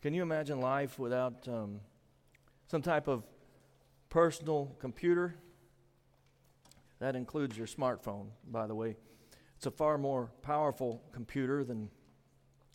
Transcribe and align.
Can 0.00 0.14
you 0.14 0.22
imagine 0.22 0.60
life 0.60 0.96
without 0.96 1.48
um, 1.48 1.80
some 2.68 2.82
type 2.82 3.08
of 3.08 3.24
personal 4.10 4.76
computer? 4.78 5.34
That 7.00 7.16
includes 7.16 7.58
your 7.58 7.66
smartphone, 7.66 8.28
by 8.46 8.68
the 8.68 8.76
way. 8.76 8.96
It's 9.56 9.66
a 9.66 9.72
far 9.72 9.98
more 9.98 10.30
powerful 10.40 11.02
computer 11.10 11.64
than 11.64 11.90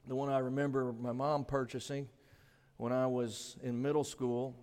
the 0.06 0.16
one 0.16 0.28
I 0.28 0.40
remember 0.40 0.92
my 0.92 1.14
mom 1.14 1.46
purchasing 1.46 2.10
when 2.76 2.92
I 2.92 3.08
was 3.08 3.56
in 3.64 3.82
middle 3.82 4.04
school. 4.04 4.54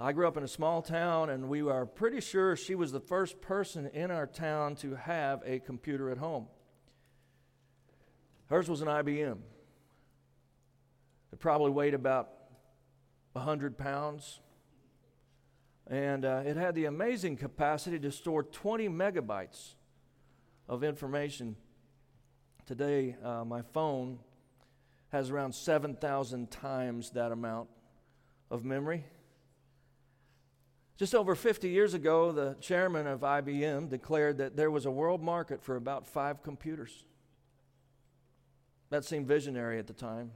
I 0.00 0.12
grew 0.12 0.26
up 0.26 0.38
in 0.38 0.44
a 0.44 0.48
small 0.48 0.80
town, 0.80 1.28
and 1.28 1.50
we 1.50 1.60
are 1.60 1.84
pretty 1.84 2.22
sure 2.22 2.56
she 2.56 2.74
was 2.74 2.92
the 2.92 3.00
first 3.00 3.42
person 3.42 3.88
in 3.88 4.10
our 4.10 4.26
town 4.26 4.74
to 4.76 4.94
have 4.94 5.42
a 5.44 5.58
computer 5.58 6.10
at 6.10 6.16
home. 6.16 6.46
Hers 8.46 8.70
was 8.70 8.80
an 8.80 8.88
IBM. 8.88 9.36
It 11.32 11.38
probably 11.38 11.70
weighed 11.70 11.94
about 11.94 12.28
100 13.32 13.78
pounds. 13.78 14.40
And 15.86 16.24
uh, 16.24 16.42
it 16.44 16.56
had 16.56 16.74
the 16.74 16.84
amazing 16.84 17.36
capacity 17.36 17.98
to 18.00 18.10
store 18.10 18.42
20 18.42 18.88
megabytes 18.88 19.74
of 20.68 20.84
information. 20.84 21.56
Today, 22.66 23.16
uh, 23.24 23.44
my 23.44 23.62
phone 23.72 24.18
has 25.08 25.30
around 25.30 25.54
7,000 25.54 26.50
times 26.50 27.10
that 27.10 27.32
amount 27.32 27.68
of 28.50 28.64
memory. 28.64 29.04
Just 30.96 31.14
over 31.14 31.34
50 31.34 31.68
years 31.68 31.94
ago, 31.94 32.32
the 32.32 32.56
chairman 32.60 33.06
of 33.06 33.20
IBM 33.20 33.88
declared 33.88 34.38
that 34.38 34.56
there 34.56 34.70
was 34.70 34.86
a 34.86 34.90
world 34.90 35.22
market 35.22 35.62
for 35.62 35.76
about 35.76 36.06
five 36.06 36.42
computers. 36.42 37.04
That 38.90 39.04
seemed 39.04 39.26
visionary 39.26 39.78
at 39.78 39.86
the 39.86 39.94
time. 39.94 40.30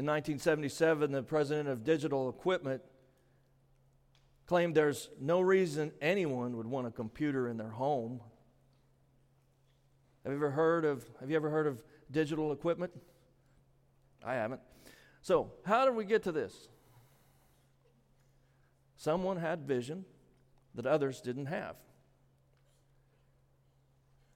In 0.00 0.06
1977, 0.06 1.12
the 1.12 1.22
president 1.22 1.68
of 1.68 1.84
Digital 1.84 2.30
Equipment 2.30 2.80
claimed 4.46 4.74
there's 4.74 5.10
no 5.20 5.42
reason 5.42 5.92
anyone 6.00 6.56
would 6.56 6.66
want 6.66 6.86
a 6.86 6.90
computer 6.90 7.48
in 7.48 7.58
their 7.58 7.68
home. 7.68 8.22
Have 10.24 10.32
you 10.32 10.38
ever 10.38 10.52
heard 10.52 10.86
of 10.86 11.04
have 11.20 11.28
you 11.28 11.36
ever 11.36 11.50
heard 11.50 11.66
of 11.66 11.82
digital 12.10 12.50
equipment? 12.50 12.92
I 14.24 14.32
haven't. 14.36 14.62
So, 15.20 15.52
how 15.66 15.84
did 15.84 15.94
we 15.94 16.06
get 16.06 16.22
to 16.22 16.32
this? 16.32 16.70
Someone 18.96 19.36
had 19.36 19.66
vision 19.66 20.06
that 20.76 20.86
others 20.86 21.20
didn't 21.20 21.46
have. 21.46 21.76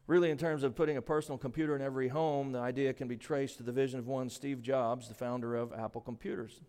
Really, 0.07 0.31
in 0.31 0.37
terms 0.37 0.65
of 0.65 0.75
putting 0.75 0.99
a 0.99 1.03
personal 1.03 1.39
computer 1.39 1.75
in 1.75 1.81
every 1.81 2.09
home, 2.09 2.53
the 2.53 2.59
idea 2.59 2.93
can 2.93 3.09
be 3.09 3.17
traced 3.17 3.57
to 3.57 3.63
the 3.63 3.73
vision 3.73 3.99
of 3.99 4.07
one 4.07 4.29
Steve 4.29 4.61
Jobs, 4.61 5.09
the 5.09 5.15
founder 5.15 5.55
of 5.55 5.73
Apple 5.73 6.03
Computers. 6.03 6.61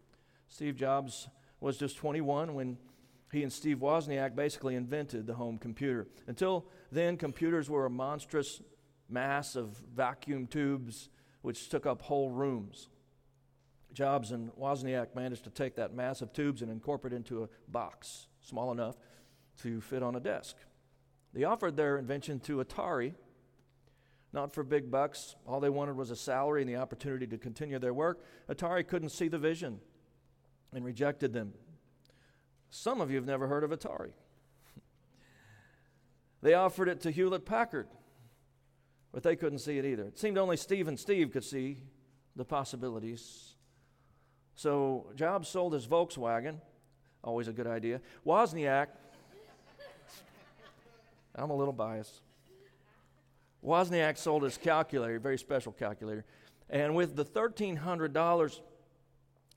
Steve 0.47 0.78
Jobs 0.78 1.28
was 1.59 1.78
just 1.78 1.97
21 1.97 2.53
when 2.53 2.78
he 3.33 3.44
and 3.44 3.52
Steve 3.52 3.80
Wozniak 3.80 4.36
basically 4.36 4.75
invented 4.75 5.28
the 5.28 5.33
home 5.33 5.58
computer. 5.58 6.08
Until 6.28 6.66
then, 6.91 7.17
computers 7.17 7.69
were 7.69 7.86
a 7.86 7.89
monstrous 7.89 8.61
mass 9.09 9.58
of 9.58 9.81
vacuum 9.94 10.47
tubes 10.47 11.09
which 11.41 11.67
took 11.67 11.86
up 11.86 12.02
whole 12.02 12.30
rooms. 12.30 12.88
Jobs 13.94 14.31
and 14.31 14.52
Wozniak 14.56 15.13
managed 15.13 15.44
to 15.44 15.50
take 15.50 15.75
that 15.75 15.94
mass 15.94 16.22
of 16.22 16.31
tubes 16.31 16.61
and 16.61 16.72
incorporate 16.72 17.13
it 17.13 17.17
into 17.17 17.44
a 17.44 17.50
box 17.67 18.28
small 18.41 18.72
enough 18.72 18.95
to 19.61 19.81
fit 19.81 20.03
on 20.03 20.16
a 20.16 20.19
desk. 20.19 20.56
They 21.33 21.44
offered 21.44 21.75
their 21.75 21.97
invention 21.97 22.39
to 22.41 22.63
Atari, 22.63 23.13
not 24.36 24.53
for 24.53 24.64
big 24.64 24.91
bucks. 24.91 25.36
All 25.47 25.61
they 25.61 25.69
wanted 25.69 25.95
was 25.95 26.11
a 26.11 26.16
salary 26.16 26.61
and 26.61 26.69
the 26.69 26.75
opportunity 26.75 27.25
to 27.25 27.38
continue 27.38 27.80
their 27.80 27.94
work. 27.94 28.23
Atari 28.50 28.86
couldn't 28.86 29.09
see 29.09 29.30
the 29.30 29.39
vision 29.39 29.80
and 30.73 30.83
rejected 30.83 31.31
them. 31.31 31.53
Some 32.69 33.00
of 33.00 33.09
you 33.09 33.16
have 33.16 33.25
never 33.25 33.47
heard 33.47 33.63
of 33.63 33.72
Atari. 33.72 34.11
they 36.41 36.53
offered 36.53 36.90
it 36.90 37.00
to 37.01 37.12
Hewlett 37.12 37.45
Packard, 37.45 37.88
but 39.13 39.24
they 39.24 39.38
couldn't 39.38 39.59
see 39.59 39.78
it 39.78 39.85
either. 39.85 40.03
It 40.03 40.19
seemed 40.19 40.38
only 40.38 40.57
Steve 40.57 40.90
and 40.90 41.00
Steve 41.00 41.31
could 41.31 41.45
see 41.45 41.78
the 42.35 42.44
possibilities. 42.44 43.56
So 44.56 45.12
Jobs 45.16 45.47
sold 45.47 45.74
his 45.74 45.88
Volkswagen, 45.88 46.57
always 47.24 47.47
a 47.47 47.53
good 47.53 47.68
idea. 47.68 48.01
Wozniak, 48.25 48.88
I'm 51.35 51.51
a 51.51 51.56
little 51.56 51.74
biased. 51.74 52.25
Wozniak 53.66 54.18
sold 54.18 54.44
his 54.44 54.58
calculator, 54.58 55.16
a 55.16 55.20
very 55.20 55.38
special 55.38 55.72
calculator. 55.72 56.24
And 56.70 56.96
with 56.96 57.16
the 57.16 57.26
$1,300 57.26 58.59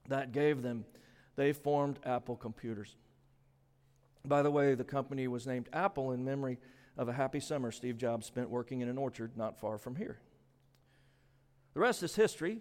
that 0.08 0.32
gave 0.32 0.62
them, 0.62 0.84
they 1.36 1.52
formed 1.52 1.98
Apple 2.04 2.36
Computers. 2.36 2.96
By 4.24 4.42
the 4.42 4.50
way, 4.50 4.74
the 4.74 4.84
company 4.84 5.28
was 5.28 5.46
named 5.46 5.68
Apple 5.72 6.12
in 6.12 6.24
memory 6.24 6.58
of 6.96 7.08
a 7.08 7.12
happy 7.12 7.40
summer 7.40 7.70
Steve 7.70 7.96
Jobs 7.96 8.26
spent 8.26 8.50
working 8.50 8.80
in 8.80 8.88
an 8.88 8.98
orchard 8.98 9.36
not 9.36 9.60
far 9.60 9.78
from 9.78 9.96
here. 9.96 10.18
The 11.74 11.80
rest 11.80 12.02
is 12.02 12.16
history. 12.16 12.58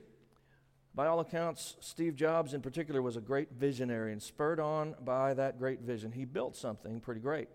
By 0.93 1.07
all 1.07 1.19
accounts, 1.19 1.75
Steve 1.79 2.15
Jobs 2.15 2.53
in 2.53 2.61
particular 2.61 3.01
was 3.01 3.17
a 3.17 3.21
great 3.21 3.51
visionary, 3.51 4.11
and 4.11 4.21
spurred 4.21 4.59
on 4.59 4.95
by 5.03 5.33
that 5.33 5.59
great 5.59 5.81
vision, 5.81 6.11
he 6.11 6.25
built 6.25 6.55
something 6.55 6.99
pretty 6.99 7.21
great. 7.21 7.49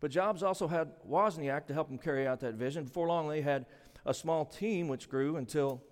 But 0.00 0.10
Jobs 0.10 0.42
also 0.42 0.68
had 0.68 0.92
Wozniak 1.08 1.66
to 1.66 1.74
help 1.74 1.90
him 1.90 1.98
carry 1.98 2.26
out 2.26 2.40
that 2.40 2.54
vision. 2.54 2.84
Before 2.84 3.08
long, 3.08 3.28
they 3.28 3.40
had 3.40 3.66
a 4.06 4.14
small 4.14 4.44
team 4.44 4.88
which 4.88 5.08
grew 5.08 5.36
until 5.36 5.82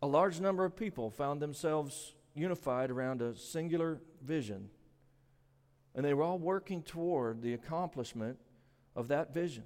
a 0.00 0.06
large 0.06 0.40
number 0.40 0.64
of 0.64 0.76
people 0.76 1.10
found 1.10 1.40
themselves 1.40 2.14
unified 2.34 2.90
around 2.90 3.20
a 3.20 3.36
singular 3.36 4.00
vision. 4.22 4.70
And 5.94 6.04
they 6.04 6.14
were 6.14 6.22
all 6.22 6.38
working 6.38 6.82
toward 6.82 7.42
the 7.42 7.54
accomplishment 7.54 8.38
of 8.96 9.08
that 9.08 9.34
vision. 9.34 9.64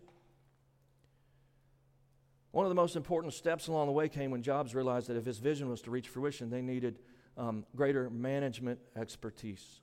One 2.50 2.64
of 2.64 2.70
the 2.70 2.74
most 2.74 2.96
important 2.96 3.34
steps 3.34 3.68
along 3.68 3.86
the 3.86 3.92
way 3.92 4.08
came 4.08 4.30
when 4.30 4.42
Jobs 4.42 4.74
realized 4.74 5.08
that 5.08 5.16
if 5.16 5.26
his 5.26 5.38
vision 5.38 5.68
was 5.68 5.82
to 5.82 5.90
reach 5.90 6.08
fruition, 6.08 6.48
they 6.48 6.62
needed 6.62 6.98
um, 7.36 7.66
greater 7.76 8.08
management 8.08 8.78
expertise. 8.96 9.80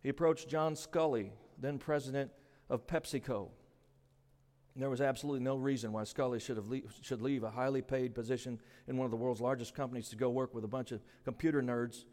He 0.00 0.08
approached 0.08 0.48
John 0.48 0.74
Sculley, 0.74 1.32
then 1.60 1.78
president 1.78 2.30
of 2.68 2.86
PepsiCo. 2.86 3.48
There 4.76 4.90
was 4.90 5.00
absolutely 5.00 5.40
no 5.40 5.56
reason 5.56 5.92
why 5.92 6.02
Sculley 6.02 6.40
should, 6.40 6.56
have 6.56 6.68
le- 6.68 6.82
should 7.02 7.20
leave 7.20 7.42
a 7.42 7.50
highly 7.50 7.82
paid 7.82 8.14
position 8.14 8.60
in 8.86 8.96
one 8.96 9.06
of 9.06 9.10
the 9.10 9.16
world's 9.16 9.40
largest 9.40 9.74
companies 9.74 10.08
to 10.10 10.16
go 10.16 10.30
work 10.30 10.54
with 10.54 10.62
a 10.62 10.68
bunch 10.68 10.92
of 10.92 11.00
computer 11.24 11.60
nerds 11.60 12.04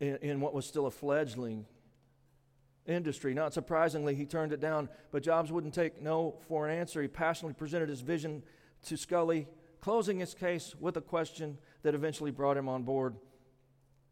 in, 0.00 0.16
in 0.16 0.40
what 0.40 0.52
was 0.52 0.66
still 0.66 0.84
a 0.84 0.90
fledgling 0.90 1.64
industry. 2.86 3.32
Not 3.32 3.54
surprisingly, 3.54 4.14
he 4.14 4.26
turned 4.26 4.52
it 4.52 4.60
down, 4.60 4.90
but 5.12 5.22
Jobs 5.22 5.50
wouldn't 5.50 5.72
take 5.72 6.02
no 6.02 6.36
for 6.46 6.68
an 6.68 6.78
answer. 6.78 7.00
He 7.00 7.08
passionately 7.08 7.54
presented 7.54 7.88
his 7.88 8.02
vision 8.02 8.42
to 8.84 8.96
Sculley, 8.96 9.46
closing 9.80 10.18
his 10.18 10.34
case 10.34 10.74
with 10.78 10.98
a 10.98 11.00
question 11.00 11.56
that 11.82 11.94
eventually 11.94 12.30
brought 12.30 12.58
him 12.58 12.68
on 12.68 12.82
board. 12.82 13.16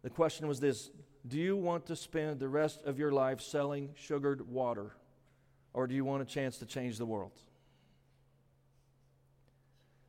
The 0.02 0.10
question 0.10 0.48
was 0.48 0.60
this 0.60 0.90
Do 1.26 1.38
you 1.38 1.56
want 1.56 1.86
to 1.86 1.96
spend 1.96 2.40
the 2.40 2.48
rest 2.48 2.82
of 2.84 2.98
your 2.98 3.12
life 3.12 3.40
selling 3.40 3.90
sugared 3.94 4.48
water, 4.48 4.90
or 5.72 5.86
do 5.86 5.94
you 5.94 6.04
want 6.04 6.22
a 6.22 6.26
chance 6.26 6.58
to 6.58 6.66
change 6.66 6.98
the 6.98 7.06
world? 7.06 7.32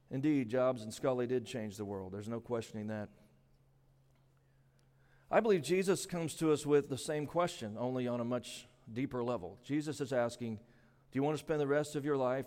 Indeed, 0.09 0.49
Jobs 0.49 0.83
and 0.83 0.91
Sculley 0.91 1.27
did 1.27 1.45
change 1.45 1.77
the 1.77 1.85
world. 1.85 2.11
There's 2.11 2.27
no 2.27 2.39
questioning 2.39 2.87
that. 2.87 3.09
I 5.29 5.39
believe 5.39 5.63
Jesus 5.63 6.05
comes 6.05 6.35
to 6.35 6.51
us 6.51 6.65
with 6.65 6.89
the 6.89 6.97
same 6.97 7.25
question, 7.25 7.75
only 7.79 8.07
on 8.07 8.19
a 8.19 8.25
much 8.25 8.67
deeper 8.91 9.23
level. 9.23 9.57
Jesus 9.63 10.01
is 10.01 10.13
asking, 10.13 10.55
Do 10.55 11.17
you 11.17 11.23
want 11.23 11.37
to 11.37 11.43
spend 11.43 11.59
the 11.59 11.67
rest 11.67 11.95
of 11.95 12.05
your 12.05 12.17
life 12.17 12.45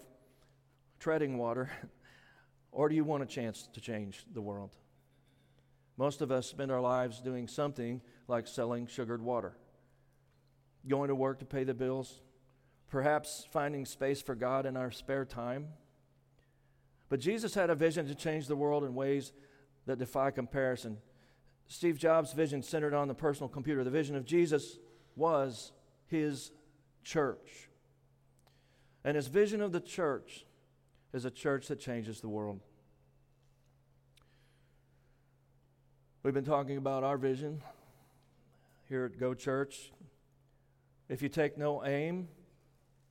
treading 1.00 1.38
water, 1.38 1.70
or 2.72 2.88
do 2.88 2.94
you 2.94 3.04
want 3.04 3.22
a 3.22 3.26
chance 3.26 3.68
to 3.72 3.80
change 3.80 4.24
the 4.32 4.40
world? 4.40 4.70
Most 5.96 6.20
of 6.20 6.30
us 6.30 6.46
spend 6.46 6.70
our 6.70 6.80
lives 6.80 7.20
doing 7.20 7.48
something 7.48 8.00
like 8.28 8.46
selling 8.46 8.86
sugared 8.86 9.22
water, 9.22 9.56
going 10.88 11.08
to 11.08 11.14
work 11.14 11.38
to 11.38 11.44
pay 11.44 11.64
the 11.64 11.74
bills, 11.74 12.20
perhaps 12.88 13.46
finding 13.50 13.84
space 13.84 14.22
for 14.22 14.34
God 14.34 14.66
in 14.66 14.76
our 14.76 14.90
spare 14.90 15.24
time. 15.24 15.68
But 17.08 17.20
Jesus 17.20 17.54
had 17.54 17.70
a 17.70 17.74
vision 17.74 18.06
to 18.08 18.14
change 18.14 18.46
the 18.46 18.56
world 18.56 18.84
in 18.84 18.94
ways 18.94 19.32
that 19.86 19.98
defy 19.98 20.30
comparison. 20.30 20.98
Steve 21.68 21.98
Jobs' 21.98 22.32
vision 22.32 22.62
centered 22.62 22.94
on 22.94 23.08
the 23.08 23.14
personal 23.14 23.48
computer. 23.48 23.84
The 23.84 23.90
vision 23.90 24.16
of 24.16 24.24
Jesus 24.24 24.78
was 25.14 25.72
his 26.06 26.50
church. 27.04 27.68
And 29.04 29.16
his 29.16 29.28
vision 29.28 29.60
of 29.60 29.72
the 29.72 29.80
church 29.80 30.44
is 31.12 31.24
a 31.24 31.30
church 31.30 31.68
that 31.68 31.78
changes 31.78 32.20
the 32.20 32.28
world. 32.28 32.60
We've 36.22 36.34
been 36.34 36.44
talking 36.44 36.76
about 36.76 37.04
our 37.04 37.16
vision 37.16 37.62
here 38.88 39.04
at 39.04 39.18
Go 39.18 39.34
Church. 39.34 39.92
If 41.08 41.22
you 41.22 41.28
take 41.28 41.58
no 41.58 41.84
aim, 41.84 42.28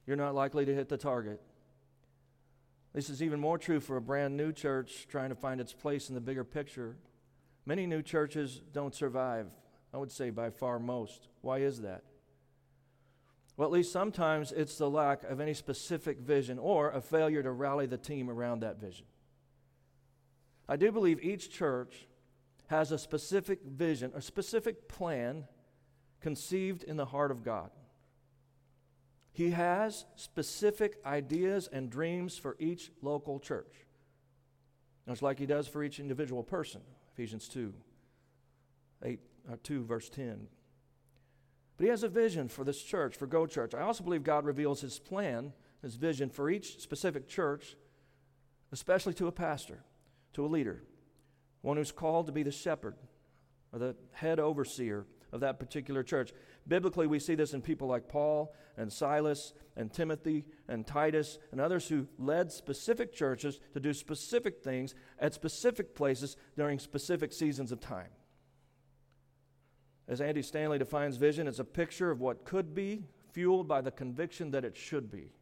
you're 0.08 0.16
not 0.16 0.36
likely 0.36 0.66
to 0.66 0.74
hit 0.74 0.90
the 0.90 0.98
target. 0.98 1.42
This 2.94 3.10
is 3.10 3.22
even 3.22 3.40
more 3.40 3.58
true 3.58 3.82
for 3.82 3.98
a 3.98 4.02
brand 4.02 4.38
new 4.38 4.54
church 4.54 5.08
trying 5.10 5.30
to 5.30 5.36
find 5.36 5.60
its 5.60 5.74
place 5.74 6.08
in 6.08 6.16
the 6.16 6.22
bigger 6.22 6.46
picture. 6.46 6.96
Many 7.66 7.86
new 7.88 8.02
churches 8.02 8.62
don't 8.72 8.96
survive, 8.96 9.48
I 9.94 9.98
would 9.98 10.12
say 10.12 10.30
by 10.30 10.50
far 10.50 10.80
most. 10.80 11.28
Why 11.42 11.58
is 11.58 11.82
that? 11.82 12.04
Well, 13.58 13.68
at 13.68 13.74
least 13.74 13.92
sometimes 13.92 14.52
it's 14.52 14.78
the 14.78 14.90
lack 14.90 15.24
of 15.24 15.40
any 15.40 15.54
specific 15.54 16.20
vision 16.20 16.58
or 16.60 16.92
a 16.92 17.02
failure 17.02 17.44
to 17.44 17.52
rally 17.52 17.86
the 17.86 17.98
team 17.98 18.30
around 18.30 18.62
that 18.62 18.80
vision. 18.80 19.06
I 20.68 20.78
do 20.78 20.92
believe 20.92 21.22
each 21.22 21.52
church 21.52 22.08
has 22.68 22.92
a 22.92 22.98
specific 22.98 23.62
vision, 23.64 24.12
a 24.16 24.22
specific 24.22 24.88
plan 24.88 25.46
conceived 26.26 26.82
in 26.82 26.98
the 26.98 27.06
heart 27.06 27.30
of 27.30 27.44
God. 27.44 27.70
He 29.32 29.52
has 29.52 30.06
specific 30.16 30.98
ideas 31.06 31.70
and 31.72 31.88
dreams 31.88 32.36
for 32.36 32.56
each 32.58 32.90
local 33.04 33.40
church. 33.40 33.86
Just 35.08 35.22
like 35.22 35.38
he 35.38 35.46
does 35.46 35.68
for 35.68 35.84
each 35.84 36.00
individual 36.00 36.42
person. 36.42 36.82
Ephesians 37.14 37.48
2, 37.48 37.72
8, 39.04 39.20
uh, 39.52 39.56
2 39.62 39.84
verse 39.84 40.10
10. 40.10 40.48
But 41.78 41.84
he 41.84 41.90
has 41.92 42.02
a 42.02 42.10
vision 42.10 42.48
for 42.48 42.64
this 42.64 42.82
church, 42.82 43.16
for 43.16 43.28
Go 43.28 43.46
Church. 43.46 43.76
I 43.76 43.82
also 43.82 44.04
believe 44.04 44.24
God 44.24 44.46
reveals 44.46 44.82
his 44.82 44.98
plan, 44.98 45.54
his 45.84 45.94
vision 45.94 46.32
for 46.32 46.50
each 46.50 46.82
specific 46.82 47.28
church, 47.28 47.78
especially 48.72 49.14
to 49.14 49.28
a 49.28 49.32
pastor, 49.32 49.84
to 50.34 50.44
a 50.44 50.48
leader, 50.48 50.82
one 51.62 51.78
who's 51.78 51.92
called 51.92 52.26
to 52.26 52.32
be 52.32 52.42
the 52.42 52.50
shepherd 52.50 52.96
or 53.72 53.78
the 53.78 53.96
head 54.14 54.40
overseer 54.40 55.06
of 55.36 55.42
that 55.42 55.60
particular 55.60 56.02
church. 56.02 56.32
Biblically, 56.66 57.08
we 57.08 57.20
see 57.20 57.36
this 57.36 57.54
in 57.54 57.62
people 57.62 57.90
like 57.90 58.08
Paul 58.08 58.56
and 58.78 58.92
Silas 58.92 59.54
and 59.76 59.92
Timothy 59.92 60.46
and 60.70 60.88
Titus 60.88 61.38
and 61.52 61.60
others 61.60 61.90
who 61.90 62.08
led 62.18 62.52
specific 62.52 63.14
churches 63.14 63.60
to 63.74 63.82
do 63.82 63.94
specific 63.94 64.64
things 64.64 64.96
at 65.20 65.34
specific 65.34 65.94
places 65.94 66.38
during 66.56 66.80
specific 66.80 67.34
seasons 67.34 67.74
of 67.74 67.82
time. 67.82 68.08
As 70.08 70.22
Andy 70.22 70.42
Stanley 70.42 70.80
defines 70.80 71.18
vision, 71.18 71.48
it's 71.48 71.60
a 71.60 71.66
picture 71.66 72.12
of 72.12 72.22
what 72.22 72.46
could 72.46 72.74
be, 72.74 73.04
fueled 73.34 73.68
by 73.68 73.82
the 73.82 73.92
conviction 73.92 74.52
that 74.52 74.64
it 74.64 74.78
should 74.78 75.12
be. 75.12 75.34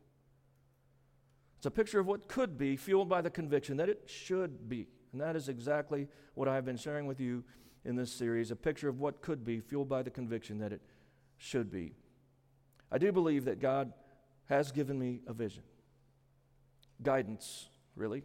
It's 1.58 1.68
a 1.68 1.72
picture 1.72 2.00
of 2.00 2.08
what 2.08 2.28
could 2.28 2.58
be, 2.58 2.76
fueled 2.76 3.10
by 3.10 3.22
the 3.22 3.30
conviction 3.30 3.78
that 3.78 3.90
it 3.90 4.06
should 4.08 4.68
be. 4.68 4.88
And 5.12 5.22
that 5.22 5.36
is 5.36 5.50
exactly 5.50 6.08
what 6.34 6.48
I've 6.48 6.66
been 6.66 6.78
sharing 6.78 7.06
with 7.06 7.20
you 7.20 7.44
in 7.86 7.96
this 7.96 8.12
series 8.12 8.52
a 8.52 8.56
picture 8.56 8.90
of 8.90 9.00
what 9.00 9.22
could 9.22 9.44
be, 9.44 9.60
fueled 9.60 9.90
by 9.90 10.02
the 10.02 10.10
conviction 10.10 10.60
that 10.60 10.72
it 10.72 10.82
should 11.38 11.72
be. 11.72 11.94
I 12.92 12.98
do 12.98 13.12
believe 13.12 13.46
that 13.46 13.60
God 13.60 13.92
has 14.46 14.72
given 14.72 15.00
me 15.00 15.22
a 15.28 15.34
vision, 15.34 15.64
guidance, 17.02 17.68
really, 17.96 18.24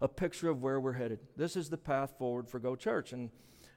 a 0.00 0.08
picture 0.08 0.50
of 0.50 0.62
where 0.62 0.80
we're 0.80 0.92
headed. 0.92 1.20
This 1.36 1.56
is 1.56 1.70
the 1.70 1.78
path 1.78 2.14
forward 2.18 2.48
for 2.48 2.58
Go 2.58 2.76
Church. 2.76 3.12
And 3.12 3.30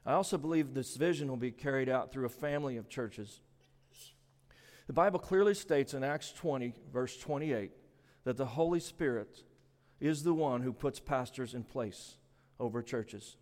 I 0.05 0.13
also 0.13 0.37
believe 0.37 0.73
this 0.73 0.95
vision 0.95 1.29
will 1.29 1.37
be 1.37 1.51
carried 1.51 1.89
out 1.89 2.11
through 2.11 2.25
a 2.25 2.29
family 2.29 2.77
of 2.77 2.89
churches. 2.89 3.41
The 4.87 4.93
Bible 4.93 5.19
clearly 5.19 5.53
states 5.53 5.93
in 5.93 6.03
Acts 6.03 6.31
20, 6.31 6.73
verse 6.91 7.17
28, 7.17 7.71
that 8.23 8.37
the 8.37 8.45
Holy 8.45 8.79
Spirit 8.79 9.43
is 9.99 10.23
the 10.23 10.33
one 10.33 10.61
who 10.61 10.71
puts 10.71 10.99
pastors 10.99 11.53
in 11.53 11.63
place 11.63 12.17
over 12.59 12.81
churches. 12.81 13.35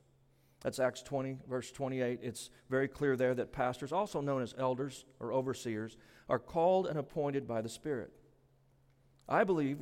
That's 0.65 0.79
Acts 0.79 1.03
20, 1.03 1.37
verse 1.47 1.71
28. 1.71 2.21
It's 2.23 2.49
very 2.71 2.87
clear 2.87 3.15
there 3.15 3.35
that 3.35 3.51
pastors, 3.51 3.91
also 3.91 4.19
known 4.19 4.41
as 4.41 4.55
elders 4.57 5.05
or 5.19 5.31
overseers, 5.31 5.95
are 6.27 6.39
called 6.39 6.87
and 6.87 6.97
appointed 6.97 7.47
by 7.47 7.61
the 7.61 7.69
Spirit. 7.69 8.11
I 9.29 9.43
believe 9.43 9.77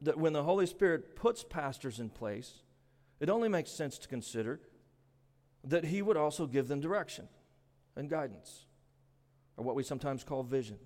that 0.00 0.16
when 0.16 0.32
the 0.32 0.44
Holy 0.44 0.66
Spirit 0.66 1.16
puts 1.16 1.42
pastors 1.42 1.98
in 1.98 2.08
place, 2.08 2.62
it 3.18 3.28
only 3.28 3.48
makes 3.48 3.72
sense 3.72 3.98
to 3.98 4.06
consider 4.06 4.60
that 5.64 5.86
He 5.86 6.02
would 6.02 6.16
also 6.16 6.46
give 6.46 6.68
them 6.68 6.78
direction 6.78 7.26
and 7.96 8.08
guidance, 8.08 8.64
or 9.56 9.64
what 9.64 9.74
we 9.74 9.82
sometimes 9.82 10.22
call 10.22 10.44
vision. 10.44 10.78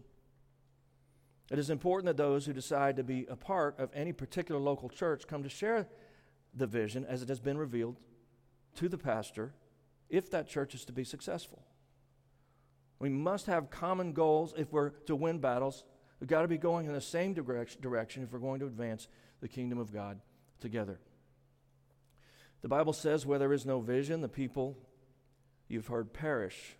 It 1.51 1.59
is 1.59 1.69
important 1.69 2.07
that 2.07 2.17
those 2.17 2.47
who 2.47 2.55
decide 2.55 2.97
to 2.97 3.05
be 3.05 3.27
a 3.29 3.37
part 3.37 3.79
of 3.79 3.91
any 3.93 4.15
particular 4.15 4.59
local 4.59 4.89
church 4.89 5.27
come 5.27 5.43
to 5.43 5.51
share 5.51 5.89
the 6.55 6.67
vision 6.67 7.05
as 7.05 7.21
it 7.21 7.29
has 7.29 7.39
been 7.39 7.59
revealed 7.59 7.99
to 8.77 8.89
the 8.89 8.99
pastor 8.99 9.55
if 10.09 10.31
that 10.31 10.49
church 10.49 10.75
is 10.75 10.85
to 10.85 10.93
be 10.93 11.05
successful. 11.05 11.63
We 12.99 13.09
must 13.09 13.47
have 13.47 13.71
common 13.71 14.13
goals 14.13 14.55
if 14.57 14.73
we're 14.73 14.91
to 15.07 15.17
win 15.17 15.39
battles. 15.39 15.85
We've 16.21 16.29
got 16.29 16.43
to 16.43 16.49
be 16.49 16.59
going 16.59 16.87
in 16.87 16.93
the 16.93 17.01
same 17.01 17.35
direction 17.35 18.23
if 18.23 18.33
we're 18.33 18.39
going 18.39 18.61
to 18.61 18.67
advance 18.67 19.09
the 19.41 19.49
kingdom 19.49 19.79
of 19.79 19.93
God 19.93 20.21
together. 20.61 21.01
The 22.61 22.69
Bible 22.69 22.93
says, 22.93 23.27
where 23.27 23.41
there 23.41 23.53
is 23.53 23.67
no 23.67 23.81
vision, 23.81 24.21
the 24.21 24.29
people 24.29 24.79
you've 25.69 25.89
heard 25.89 26.13
perish. 26.13 26.77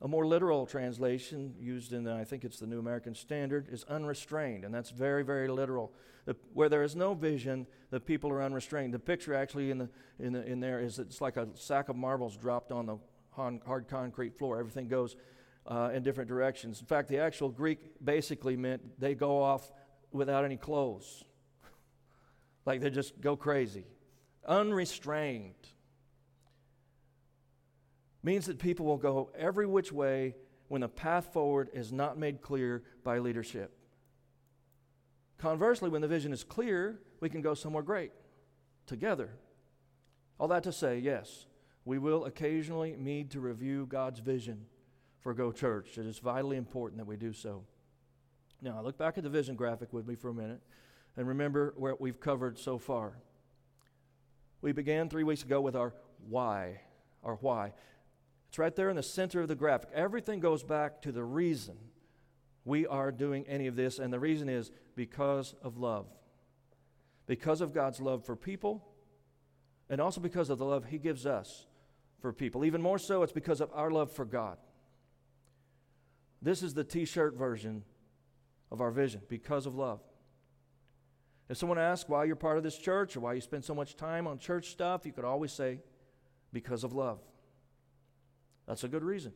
A 0.00 0.06
more 0.06 0.26
literal 0.26 0.64
translation 0.64 1.54
used 1.58 1.92
in, 1.92 2.04
the, 2.04 2.12
I 2.12 2.22
think 2.22 2.44
it's 2.44 2.60
the 2.60 2.66
New 2.68 2.78
American 2.78 3.16
Standard, 3.16 3.68
is 3.68 3.82
unrestrained, 3.84 4.64
and 4.64 4.72
that's 4.72 4.90
very, 4.90 5.24
very 5.24 5.48
literal. 5.48 5.92
The, 6.24 6.36
where 6.52 6.68
there 6.68 6.84
is 6.84 6.94
no 6.94 7.14
vision, 7.14 7.66
the 7.90 7.98
people 7.98 8.30
are 8.30 8.42
unrestrained. 8.42 8.94
The 8.94 9.00
picture 9.00 9.34
actually 9.34 9.72
in, 9.72 9.78
the, 9.78 9.88
in, 10.20 10.32
the, 10.34 10.46
in 10.46 10.60
there 10.60 10.78
is 10.78 11.00
it's 11.00 11.20
like 11.20 11.36
a 11.36 11.48
sack 11.54 11.88
of 11.88 11.96
marbles 11.96 12.36
dropped 12.36 12.70
on 12.70 12.86
the 12.86 12.98
hard 13.32 13.88
concrete 13.88 14.36
floor. 14.36 14.58
Everything 14.58 14.88
goes 14.88 15.16
uh, 15.66 15.90
in 15.92 16.02
different 16.02 16.28
directions. 16.28 16.80
In 16.80 16.86
fact, 16.86 17.08
the 17.08 17.18
actual 17.18 17.48
Greek 17.48 17.78
basically 18.04 18.56
meant 18.56 19.00
they 19.00 19.14
go 19.14 19.42
off 19.42 19.72
without 20.12 20.44
any 20.44 20.56
clothes, 20.56 21.24
like 22.66 22.80
they 22.80 22.90
just 22.90 23.20
go 23.20 23.36
crazy, 23.36 23.84
unrestrained 24.46 25.54
means 28.28 28.44
that 28.44 28.58
people 28.58 28.84
will 28.84 28.98
go 28.98 29.30
every 29.34 29.66
which 29.66 29.90
way 29.90 30.34
when 30.68 30.82
the 30.82 30.88
path 30.88 31.32
forward 31.32 31.70
is 31.72 31.90
not 31.90 32.18
made 32.18 32.42
clear 32.42 32.82
by 33.02 33.18
leadership. 33.18 33.72
Conversely, 35.38 35.88
when 35.88 36.02
the 36.02 36.08
vision 36.08 36.30
is 36.30 36.44
clear, 36.44 37.00
we 37.20 37.30
can 37.30 37.40
go 37.40 37.54
somewhere 37.54 37.82
great 37.82 38.12
together. 38.86 39.30
All 40.38 40.48
that 40.48 40.62
to 40.64 40.72
say, 40.72 40.98
yes, 40.98 41.46
we 41.86 41.98
will 41.98 42.26
occasionally 42.26 42.96
need 42.98 43.30
to 43.30 43.40
review 43.40 43.86
God's 43.86 44.20
vision 44.20 44.66
for 45.20 45.32
Go 45.32 45.50
Church. 45.50 45.96
It 45.96 46.04
is 46.04 46.18
vitally 46.18 46.58
important 46.58 46.98
that 46.98 47.06
we 47.06 47.16
do 47.16 47.32
so. 47.32 47.64
Now, 48.60 48.82
look 48.82 48.98
back 48.98 49.16
at 49.16 49.24
the 49.24 49.30
vision 49.30 49.56
graphic 49.56 49.90
with 49.94 50.06
me 50.06 50.16
for 50.16 50.28
a 50.28 50.34
minute 50.34 50.60
and 51.16 51.26
remember 51.26 51.72
what 51.78 51.98
we've 51.98 52.20
covered 52.20 52.58
so 52.58 52.76
far. 52.76 53.14
We 54.60 54.72
began 54.72 55.08
three 55.08 55.24
weeks 55.24 55.44
ago 55.44 55.62
with 55.62 55.76
our 55.76 55.94
why. 56.28 56.82
Our 57.24 57.36
why. 57.36 57.72
It's 58.48 58.58
right 58.58 58.74
there 58.74 58.90
in 58.90 58.96
the 58.96 59.02
center 59.02 59.42
of 59.42 59.48
the 59.48 59.54
graphic. 59.54 59.90
Everything 59.94 60.40
goes 60.40 60.62
back 60.62 61.02
to 61.02 61.12
the 61.12 61.24
reason 61.24 61.76
we 62.64 62.86
are 62.86 63.12
doing 63.12 63.46
any 63.46 63.66
of 63.66 63.76
this, 63.76 63.98
and 63.98 64.12
the 64.12 64.20
reason 64.20 64.48
is 64.48 64.70
because 64.94 65.54
of 65.62 65.78
love. 65.78 66.06
Because 67.26 67.60
of 67.60 67.74
God's 67.74 68.00
love 68.00 68.24
for 68.24 68.36
people, 68.36 68.86
and 69.90 70.00
also 70.00 70.20
because 70.20 70.50
of 70.50 70.58
the 70.58 70.64
love 70.64 70.86
He 70.86 70.98
gives 70.98 71.26
us 71.26 71.66
for 72.20 72.32
people. 72.32 72.64
Even 72.64 72.82
more 72.82 72.98
so, 72.98 73.22
it's 73.22 73.32
because 73.32 73.60
of 73.60 73.70
our 73.74 73.90
love 73.90 74.10
for 74.12 74.24
God. 74.24 74.58
This 76.40 76.62
is 76.62 76.74
the 76.74 76.84
t 76.84 77.04
shirt 77.04 77.34
version 77.34 77.84
of 78.70 78.80
our 78.80 78.90
vision 78.90 79.22
because 79.28 79.66
of 79.66 79.74
love. 79.74 80.00
If 81.48 81.56
someone 81.56 81.78
asks 81.78 82.08
why 82.08 82.24
you're 82.24 82.36
part 82.36 82.58
of 82.58 82.62
this 82.62 82.76
church 82.76 83.16
or 83.16 83.20
why 83.20 83.32
you 83.32 83.40
spend 83.40 83.64
so 83.64 83.74
much 83.74 83.96
time 83.96 84.26
on 84.26 84.38
church 84.38 84.68
stuff, 84.68 85.06
you 85.06 85.12
could 85.12 85.24
always 85.24 85.52
say, 85.52 85.80
because 86.52 86.84
of 86.84 86.92
love. 86.92 87.20
That's 88.68 88.84
a 88.84 88.88
good 88.88 89.02
reason. 89.02 89.32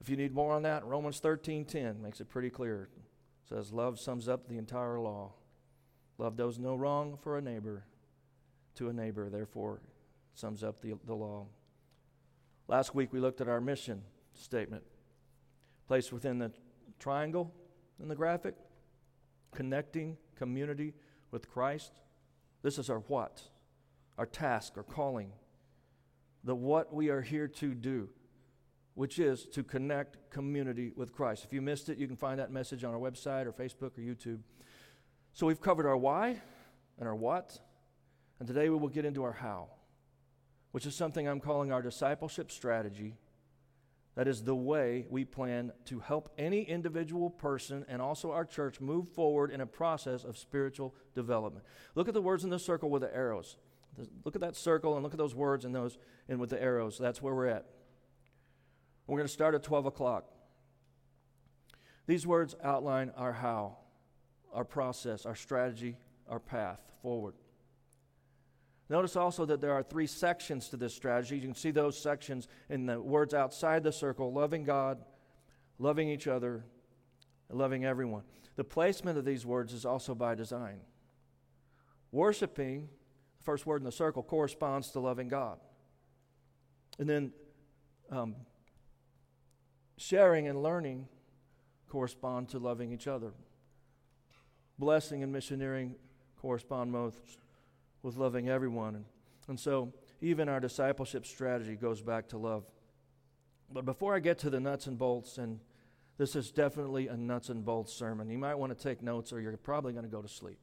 If 0.00 0.08
you 0.08 0.16
need 0.16 0.32
more 0.32 0.52
on 0.52 0.62
that, 0.62 0.84
Romans 0.84 1.20
13:10 1.20 2.00
makes 2.00 2.20
it 2.20 2.28
pretty 2.28 2.50
clear. 2.50 2.88
It 2.94 3.48
says 3.48 3.72
love 3.72 3.98
sums 3.98 4.28
up 4.28 4.46
the 4.46 4.56
entire 4.56 5.00
law. 5.00 5.32
Love 6.18 6.36
does 6.36 6.58
no 6.58 6.76
wrong 6.76 7.18
for 7.20 7.36
a 7.36 7.42
neighbor 7.42 7.84
to 8.76 8.88
a 8.88 8.92
neighbor, 8.92 9.28
therefore 9.28 9.82
sums 10.34 10.62
up 10.62 10.80
the, 10.80 10.94
the 11.04 11.14
law. 11.14 11.46
Last 12.68 12.94
week 12.94 13.12
we 13.12 13.18
looked 13.18 13.40
at 13.40 13.48
our 13.48 13.60
mission 13.60 14.02
statement, 14.32 14.84
placed 15.88 16.12
within 16.12 16.38
the 16.38 16.52
triangle 17.00 17.52
in 18.00 18.06
the 18.08 18.14
graphic, 18.14 18.54
connecting 19.50 20.16
community 20.36 20.94
with 21.32 21.50
Christ. 21.50 21.92
This 22.62 22.78
is 22.78 22.88
our 22.88 23.00
what? 23.00 23.42
Our 24.16 24.26
task, 24.26 24.74
our 24.76 24.84
calling 24.84 25.32
the 26.44 26.54
what 26.54 26.94
we 26.94 27.08
are 27.10 27.20
here 27.20 27.48
to 27.48 27.74
do, 27.74 28.08
which 28.94 29.18
is 29.18 29.46
to 29.46 29.62
connect 29.62 30.30
community 30.30 30.92
with 30.96 31.12
Christ. 31.12 31.44
If 31.44 31.52
you 31.52 31.60
missed 31.60 31.88
it, 31.88 31.98
you 31.98 32.06
can 32.06 32.16
find 32.16 32.40
that 32.40 32.50
message 32.50 32.84
on 32.84 32.94
our 32.94 33.00
website 33.00 33.46
or 33.46 33.52
Facebook 33.52 33.98
or 33.98 34.00
YouTube. 34.00 34.40
So 35.32 35.46
we've 35.46 35.60
covered 35.60 35.86
our 35.86 35.96
why 35.96 36.40
and 36.98 37.08
our 37.08 37.14
what, 37.14 37.58
and 38.38 38.48
today 38.48 38.68
we 38.68 38.76
will 38.76 38.88
get 38.88 39.04
into 39.04 39.22
our 39.22 39.32
how, 39.32 39.68
which 40.72 40.86
is 40.86 40.94
something 40.94 41.28
I'm 41.28 41.40
calling 41.40 41.72
our 41.72 41.82
discipleship 41.82 42.50
strategy 42.50 43.16
That 44.16 44.26
is 44.26 44.42
the 44.42 44.56
way 44.56 45.06
we 45.08 45.24
plan 45.24 45.72
to 45.86 46.00
help 46.00 46.30
any 46.36 46.62
individual 46.62 47.30
person 47.30 47.84
and 47.88 48.02
also 48.02 48.32
our 48.32 48.44
church 48.44 48.80
move 48.80 49.08
forward 49.08 49.50
in 49.50 49.60
a 49.60 49.66
process 49.66 50.24
of 50.24 50.36
spiritual 50.36 50.94
development. 51.14 51.64
Look 51.94 52.08
at 52.08 52.14
the 52.14 52.22
words 52.22 52.42
in 52.44 52.50
the 52.50 52.58
circle 52.58 52.90
with 52.90 53.02
the 53.02 53.14
arrows. 53.14 53.56
Look 54.24 54.34
at 54.34 54.40
that 54.40 54.56
circle 54.56 54.94
and 54.94 55.02
look 55.02 55.12
at 55.12 55.18
those 55.18 55.34
words 55.34 55.64
and 55.64 55.74
those 55.74 55.98
and 56.28 56.40
with 56.40 56.50
the 56.50 56.62
arrows. 56.62 56.98
That's 56.98 57.20
where 57.20 57.34
we're 57.34 57.46
at. 57.46 57.66
We're 59.06 59.18
going 59.18 59.26
to 59.26 59.32
start 59.32 59.54
at 59.54 59.62
12 59.62 59.86
o'clock. 59.86 60.24
These 62.06 62.26
words 62.26 62.54
outline 62.62 63.10
our 63.16 63.32
how, 63.32 63.78
our 64.52 64.64
process, 64.64 65.26
our 65.26 65.34
strategy, 65.34 65.96
our 66.28 66.40
path 66.40 66.80
forward. 67.02 67.34
Notice 68.88 69.14
also 69.14 69.46
that 69.46 69.60
there 69.60 69.72
are 69.72 69.84
three 69.84 70.08
sections 70.08 70.68
to 70.68 70.76
this 70.76 70.94
strategy. 70.94 71.36
You 71.36 71.42
can 71.42 71.54
see 71.54 71.70
those 71.70 71.96
sections 71.96 72.48
in 72.68 72.86
the 72.86 73.00
words 73.00 73.34
outside 73.34 73.84
the 73.84 73.92
circle 73.92 74.32
loving 74.32 74.64
God, 74.64 74.98
loving 75.78 76.08
each 76.08 76.26
other, 76.26 76.64
loving 77.48 77.84
everyone. 77.84 78.22
The 78.56 78.64
placement 78.64 79.16
of 79.16 79.24
these 79.24 79.46
words 79.46 79.72
is 79.72 79.84
also 79.84 80.14
by 80.14 80.34
design. 80.34 80.80
Worshiping, 82.10 82.88
the 83.40 83.44
first 83.44 83.64
word 83.64 83.80
in 83.80 83.84
the 83.84 83.92
circle, 83.92 84.22
corresponds 84.22 84.90
to 84.90 85.00
loving 85.00 85.28
God. 85.28 85.58
And 86.98 87.08
then 87.08 87.32
um, 88.10 88.36
sharing 89.96 90.46
and 90.46 90.62
learning 90.62 91.08
correspond 91.88 92.50
to 92.50 92.58
loving 92.58 92.92
each 92.92 93.08
other. 93.08 93.32
Blessing 94.78 95.22
and 95.22 95.32
missionarying 95.32 95.94
correspond 96.36 96.92
most 96.92 97.38
with 98.02 98.16
loving 98.16 98.50
everyone. 98.50 98.94
And, 98.94 99.04
and 99.48 99.58
so, 99.58 99.92
even 100.20 100.50
our 100.50 100.60
discipleship 100.60 101.24
strategy 101.24 101.76
goes 101.76 102.02
back 102.02 102.28
to 102.28 102.38
love. 102.38 102.64
But 103.72 103.86
before 103.86 104.14
I 104.14 104.18
get 104.18 104.38
to 104.40 104.50
the 104.50 104.60
nuts 104.60 104.86
and 104.86 104.98
bolts, 104.98 105.38
and 105.38 105.60
this 106.18 106.36
is 106.36 106.50
definitely 106.50 107.08
a 107.08 107.16
nuts 107.16 107.48
and 107.48 107.64
bolts 107.64 107.92
sermon, 107.94 108.28
you 108.28 108.36
might 108.36 108.56
want 108.56 108.76
to 108.76 108.82
take 108.82 109.02
notes 109.02 109.32
or 109.32 109.40
you're 109.40 109.56
probably 109.56 109.94
going 109.94 110.04
to 110.04 110.10
go 110.10 110.20
to 110.20 110.28
sleep. 110.28 110.58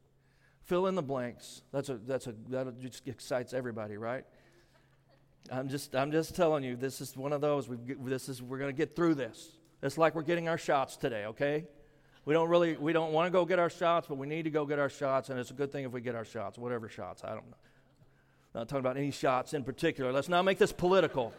Fill 0.68 0.88
in 0.88 0.96
the 0.96 1.02
blanks. 1.02 1.62
That's 1.72 1.88
a, 1.88 1.96
that's 1.96 2.28
a, 2.28 2.36
that 2.50 2.80
just 2.82 3.08
excites 3.08 3.54
everybody, 3.54 3.96
right? 3.96 4.26
I'm 5.50 5.70
just, 5.70 5.96
I'm 5.96 6.12
just 6.12 6.36
telling 6.36 6.62
you, 6.64 6.76
this 6.76 7.00
is 7.00 7.16
one 7.16 7.32
of 7.32 7.40
those. 7.40 7.70
we 7.70 7.78
this 8.04 8.28
is, 8.28 8.42
we're 8.42 8.58
going 8.58 8.70
to 8.70 8.78
get 8.78 8.94
through 8.94 9.16
this. 9.16 9.58
It's 9.82 9.98
like 9.98 10.14
we're 10.14 10.24
getting 10.24 10.50
our 10.50 10.58
shots 10.58 10.98
today, 10.98 11.26
okay? 11.28 11.66
We 12.26 12.34
don't 12.34 12.50
really, 12.50 12.76
we 12.76 12.92
don't 12.92 13.14
want 13.14 13.28
to 13.28 13.32
go 13.32 13.46
get 13.46 13.60
our 13.60 13.70
shots, 13.70 14.08
but 14.08 14.18
we 14.18 14.28
need 14.28 14.44
to 14.44 14.50
go 14.50 14.66
get 14.66 14.78
our 14.78 14.90
shots, 14.90 15.30
and 15.30 15.40
it's 15.40 15.52
a 15.52 15.54
good 15.54 15.72
thing 15.72 15.86
if 15.86 15.94
we 15.94 16.02
get 16.02 16.16
our 16.16 16.26
shots, 16.26 16.58
whatever 16.58 16.90
shots. 16.90 17.24
I 17.24 17.30
don't 17.30 17.50
know. 17.50 17.58
Not 18.54 18.68
talking 18.68 18.82
about 18.82 18.98
any 18.98 19.12
shots 19.12 19.54
in 19.54 19.64
particular. 19.64 20.12
Let's 20.12 20.28
not 20.28 20.44
make 20.44 20.58
this 20.58 20.74
political. 20.74 21.32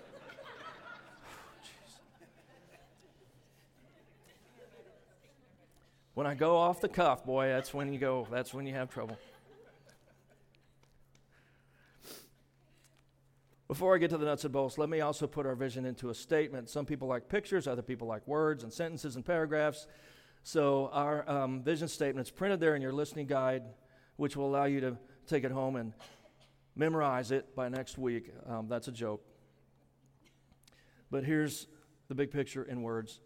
When 6.18 6.26
I 6.26 6.34
go 6.34 6.56
off 6.56 6.80
the 6.80 6.88
cuff, 6.88 7.24
boy, 7.24 7.46
that's 7.46 7.72
when 7.72 7.92
you 7.92 7.98
go, 8.00 8.26
that's 8.28 8.52
when 8.52 8.66
you 8.66 8.74
have 8.74 8.90
trouble. 8.90 9.16
Before 13.68 13.94
I 13.94 13.98
get 13.98 14.10
to 14.10 14.18
the 14.18 14.26
nuts 14.26 14.42
and 14.42 14.52
bolts, 14.52 14.78
let 14.78 14.88
me 14.88 15.00
also 15.00 15.28
put 15.28 15.46
our 15.46 15.54
vision 15.54 15.84
into 15.84 16.10
a 16.10 16.14
statement. 16.16 16.70
Some 16.70 16.86
people 16.86 17.06
like 17.06 17.28
pictures, 17.28 17.68
other 17.68 17.82
people 17.82 18.08
like 18.08 18.26
words 18.26 18.64
and 18.64 18.72
sentences 18.72 19.14
and 19.14 19.24
paragraphs. 19.24 19.86
So, 20.42 20.90
our 20.92 21.30
um, 21.30 21.62
vision 21.62 21.86
statement 21.86 22.26
is 22.26 22.32
printed 22.32 22.58
there 22.58 22.74
in 22.74 22.82
your 22.82 22.92
listening 22.92 23.28
guide, 23.28 23.62
which 24.16 24.36
will 24.36 24.46
allow 24.46 24.64
you 24.64 24.80
to 24.80 24.98
take 25.28 25.44
it 25.44 25.52
home 25.52 25.76
and 25.76 25.92
memorize 26.74 27.30
it 27.30 27.54
by 27.54 27.68
next 27.68 27.96
week. 27.96 28.32
Um, 28.44 28.66
that's 28.66 28.88
a 28.88 28.92
joke. 28.92 29.22
But 31.12 31.22
here's 31.22 31.68
the 32.08 32.16
big 32.16 32.32
picture 32.32 32.64
in 32.64 32.82
words. 32.82 33.20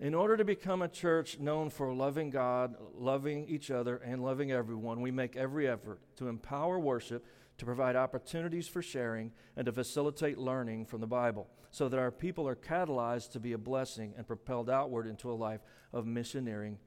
In 0.00 0.14
order 0.14 0.36
to 0.36 0.44
become 0.44 0.82
a 0.82 0.88
church 0.88 1.40
known 1.40 1.70
for 1.70 1.92
loving 1.92 2.30
God, 2.30 2.76
loving 2.94 3.48
each 3.48 3.70
other, 3.72 3.96
and 3.96 4.22
loving 4.22 4.52
everyone, 4.52 5.00
we 5.00 5.10
make 5.10 5.36
every 5.36 5.66
effort 5.66 6.00
to 6.16 6.28
empower 6.28 6.78
worship, 6.78 7.26
to 7.56 7.64
provide 7.64 7.96
opportunities 7.96 8.68
for 8.68 8.80
sharing, 8.80 9.32
and 9.56 9.66
to 9.66 9.72
facilitate 9.72 10.38
learning 10.38 10.86
from 10.86 11.00
the 11.00 11.06
Bible 11.08 11.48
so 11.70 11.88
that 11.88 11.98
our 11.98 12.12
people 12.12 12.46
are 12.46 12.54
catalyzed 12.54 13.32
to 13.32 13.40
be 13.40 13.52
a 13.52 13.58
blessing 13.58 14.14
and 14.16 14.26
propelled 14.26 14.70
outward 14.70 15.08
into 15.08 15.30
a 15.30 15.34
life 15.34 15.60
of 15.92 16.06
missionarying 16.06 16.78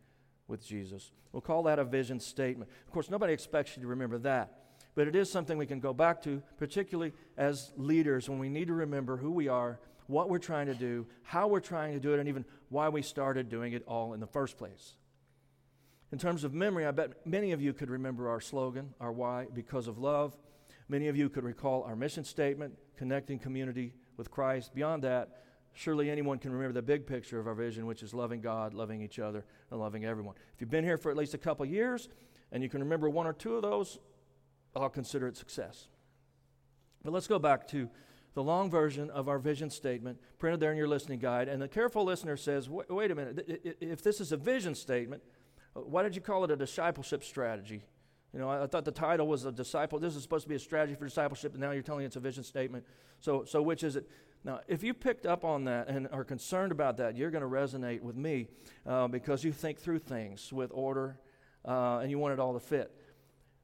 with 0.47 0.65
Jesus. 0.65 1.11
We'll 1.33 1.41
call 1.41 1.63
that 1.63 1.79
a 1.79 1.83
vision 1.83 2.19
statement. 2.19 2.71
Of 2.87 2.93
course, 2.93 3.09
nobody 3.09 3.33
expects 3.33 3.75
you 3.75 3.81
to 3.81 3.87
remember 3.89 4.19
that, 4.19 4.53
but 4.95 5.09
it 5.09 5.17
is 5.17 5.29
something 5.29 5.57
we 5.57 5.65
can 5.65 5.81
go 5.81 5.93
back 5.93 6.21
to, 6.23 6.41
particularly 6.57 7.11
as 7.37 7.73
leaders 7.75 8.29
when 8.29 8.39
we 8.39 8.49
need 8.49 8.67
to 8.67 8.73
remember 8.73 9.17
who 9.17 9.31
we 9.31 9.49
are, 9.49 9.79
what 10.08 10.29
we're 10.29 10.39
trying 10.39 10.67
to 10.67 10.74
do, 10.74 11.08
how 11.24 11.48
we're 11.48 11.60
trying 11.60 11.93
to 11.93 12.00
do 12.00 12.13
it, 12.13 12.20
and 12.20 12.27
even 12.27 12.46
why 12.70 12.89
we 12.89 13.01
started 13.01 13.50
doing 13.50 13.74
it 13.74 13.84
all 13.88 14.13
in 14.13 14.20
the 14.20 14.27
first 14.27 14.58
place. 14.58 14.96
In 16.12 16.17
terms 16.17 16.43
of 16.43 16.53
memory, 16.53 16.86
I 16.86 16.91
bet 16.91 17.25
many 17.25 17.51
of 17.53 17.62
you 17.62 17.74
could 17.74 17.89
remember 17.89 18.29
our 18.29 18.41
slogan, 18.41 18.93
our 19.00 19.12
why, 19.12 19.48
because 19.53 19.88
of 19.88 19.98
love. 19.98 20.38
Many 20.89 21.08
of 21.08 21.15
you 21.15 21.29
could 21.29 21.46
recall 21.46 21.84
our 21.84 21.96
mission 21.96 22.25
statement, 22.25 22.77
connecting 22.98 23.39
community 23.39 23.93
with 24.17 24.29
Christ. 24.29 24.75
Beyond 24.75 25.03
that, 25.03 25.43
surely 25.74 26.10
anyone 26.10 26.38
can 26.38 26.51
remember 26.51 26.74
the 26.74 26.81
big 26.81 27.08
picture 27.08 27.39
of 27.39 27.48
our 27.48 27.53
vision, 27.53 27.86
which 27.86 28.03
is 28.03 28.13
loving 28.13 28.41
God, 28.41 28.74
loving 28.74 29.01
each 29.01 29.20
other, 29.20 29.46
and 29.70 29.79
loving 29.79 30.03
everyone. 30.03 30.36
If 30.53 30.60
you've 30.60 30.70
been 30.70 30.84
here 30.84 30.98
for 30.98 31.10
at 31.10 31.17
least 31.17 31.34
a 31.34 31.38
couple 31.38 31.65
years 31.65 32.10
and 32.51 32.62
you 32.62 32.67
can 32.67 32.81
remember 32.81 33.10
one 33.10 33.25
or 33.25 33.34
two 33.34 33.55
of 33.55 33.62
those, 33.62 34.00
I'll 34.75 34.89
consider 34.89 35.27
it 35.27 35.38
success. 35.38 35.88
But 37.03 37.13
let's 37.13 37.27
go 37.27 37.39
back 37.39 37.67
to 37.70 37.89
the 38.33 38.43
long 38.43 38.69
version 38.69 39.09
of 39.09 39.27
our 39.27 39.39
vision 39.39 39.69
statement 39.69 40.17
printed 40.39 40.59
there 40.59 40.71
in 40.71 40.77
your 40.77 40.88
listening 40.88 41.19
guide. 41.19 41.47
And 41.47 41.61
the 41.61 41.67
careful 41.67 42.03
listener 42.03 42.38
says, 42.38 42.69
wait, 42.69 43.11
a 43.11 43.15
minute, 43.15 43.77
if 43.81 44.01
this 44.01 44.21
is 44.21 44.31
a 44.31 44.38
vision 44.38 44.75
statement, 44.75 45.21
why 45.73 46.03
did 46.03 46.15
you 46.15 46.21
call 46.21 46.43
it 46.43 46.51
a 46.51 46.55
discipleship 46.55 47.23
strategy? 47.23 47.83
You 48.33 48.39
know, 48.39 48.50
I, 48.50 48.63
I, 48.63 48.67
thought 48.67 48.85
the 48.85 48.91
title 48.91 49.27
was 49.27 49.45
a 49.45 49.51
disciple. 49.51 50.00
This 50.00 50.15
is 50.15 50.23
supposed 50.23 50.43
to 50.43 50.50
be 50.50 50.55
a 50.55 50.59
strategy 50.59 50.95
for 50.95 51.05
discipleship, 51.05 51.51
and 51.53 51.61
now 51.61 51.71
you're 51.71 51.81
telling 51.81 52.00
me 52.00 52.05
it's 52.05 52.15
a 52.15 52.21
vision 52.21 52.43
statement. 52.43 52.85
So, 53.19 53.43
so 53.43 53.61
which 53.61 53.83
is 53.83 53.97
it? 53.97 54.09
Now, 54.43 54.61
if 54.67 54.83
you 54.83 54.93
picked 54.93 55.25
up 55.25 55.43
on 55.43 55.65
that 55.65 55.88
and 55.88 56.07
are 56.11 56.23
concerned 56.23 56.71
about 56.71 56.97
that, 56.97 57.15
you're 57.15 57.29
going 57.29 57.43
to 57.43 57.50
resonate 57.50 58.01
with 58.01 58.15
me 58.15 58.47
uh, 58.88 59.07
because 59.07 59.43
you 59.43 59.51
think 59.51 59.79
through 59.79 60.00
things 60.00 60.51
with 60.51 60.71
order 60.73 61.19
uh, 61.65 62.00
and 62.00 62.09
you 62.09 62.17
want 62.17 62.33
it 62.33 62.39
all 62.39 62.53
to 62.53 62.59
fit. 62.59 62.95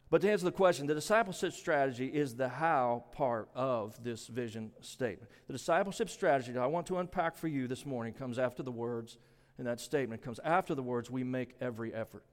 But 0.10 0.22
to 0.22 0.32
answer 0.32 0.46
the 0.46 0.52
question, 0.52 0.88
the 0.88 0.94
discipleship 0.94 1.52
strategy 1.52 2.08
is 2.08 2.36
the 2.36 2.48
how 2.48 3.06
part 3.12 3.50
of 3.54 4.02
this 4.04 4.28
vision 4.28 4.72
statement. 4.80 5.30
The 5.48 5.54
discipleship 5.54 6.10
strategy 6.10 6.54
that 6.54 6.62
I 6.62 6.68
want 6.68 6.88
to 6.88 6.98
unpack 7.00 7.36
for 7.36 7.50
you 7.50 7.68
this 7.68 7.86
morning 7.86 8.14
comes 8.14 8.40
after 8.40 8.64
the 8.64 8.72
words 8.72 9.18
in 9.60 9.66
that 9.66 9.82
statement. 9.82 10.22
Comes 10.22 10.40
after 10.46 10.76
the 10.76 10.84
words, 10.84 11.12
we 11.12 11.26
make 11.26 11.56
every 11.60 11.94
effort. 11.94 12.24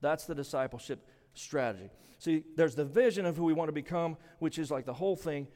That's 0.00 0.24
the 0.24 0.36
discipleship 0.36 1.04
strategy. 1.34 1.90
See, 2.18 2.44
there's 2.54 2.76
the 2.76 2.84
vision 2.84 3.26
of 3.26 3.36
who 3.36 3.44
we 3.44 3.54
want 3.54 3.68
to 3.68 3.72
become, 3.72 4.16
which 4.38 4.58
is 4.58 4.70
like 4.70 4.84
the 4.84 4.94
whole 4.94 5.16
thing 5.16 5.48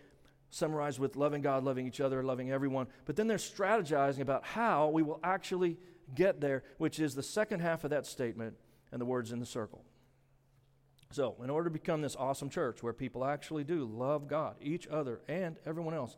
summarized 0.51 0.99
with 0.99 1.15
loving 1.15 1.43
God, 1.43 1.63
loving 1.63 1.87
each 1.87 2.01
other, 2.01 2.23
loving 2.23 2.51
everyone. 2.51 2.89
But 3.05 3.15
then 3.15 3.29
there's 3.29 3.49
strategizing 3.49 4.21
about 4.21 4.45
how 4.45 4.89
we 4.89 5.03
will 5.03 5.21
actually 5.23 5.79
get 6.15 6.41
there, 6.41 6.65
which 6.79 6.99
is 6.99 7.15
the 7.15 7.23
second 7.23 7.61
half 7.61 7.85
of 7.85 7.91
that 7.91 8.07
statement 8.07 8.57
and 8.91 9.01
the 9.01 9.05
words 9.05 9.31
in 9.31 9.41
the 9.41 9.47
circle. 9.47 9.85
So, 11.11 11.37
in 11.43 11.51
order 11.51 11.69
to 11.69 11.73
become 11.73 12.03
this 12.03 12.17
awesome 12.17 12.51
church 12.51 12.83
where 12.83 12.93
people 12.93 13.25
actually 13.25 13.65
do 13.65 13.85
love 13.85 14.27
God, 14.27 14.57
each 14.61 14.87
other, 14.89 15.21
and 15.29 15.57
everyone 15.65 15.95
else, 15.95 16.17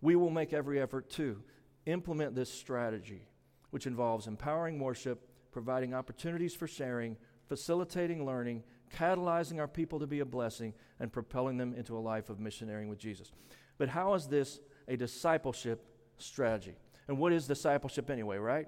we 0.00 0.16
will 0.16 0.30
make 0.30 0.52
every 0.52 0.80
effort 0.80 1.10
to 1.10 1.42
implement 1.86 2.34
this 2.34 2.52
strategy, 2.52 3.28
which 3.70 3.86
involves 3.86 4.26
empowering 4.26 4.78
worship, 4.80 5.28
providing 5.52 5.94
opportunities 5.94 6.54
for 6.54 6.66
sharing, 6.66 7.16
facilitating 7.48 8.26
learning, 8.26 8.64
catalyzing 8.92 9.58
our 9.58 9.68
people 9.68 10.00
to 10.00 10.06
be 10.06 10.20
a 10.20 10.24
blessing, 10.24 10.74
and 10.98 11.12
propelling 11.12 11.56
them 11.56 11.74
into 11.74 11.96
a 11.96 12.00
life 12.00 12.30
of 12.30 12.40
missionarying 12.40 12.88
with 12.88 12.98
Jesus. 12.98 13.30
But 13.78 13.88
how 13.88 14.14
is 14.14 14.26
this 14.26 14.60
a 14.88 14.96
discipleship 14.96 15.84
strategy? 16.18 16.74
And 17.08 17.18
what 17.18 17.32
is 17.32 17.46
discipleship 17.46 18.10
anyway, 18.10 18.38
right? 18.38 18.66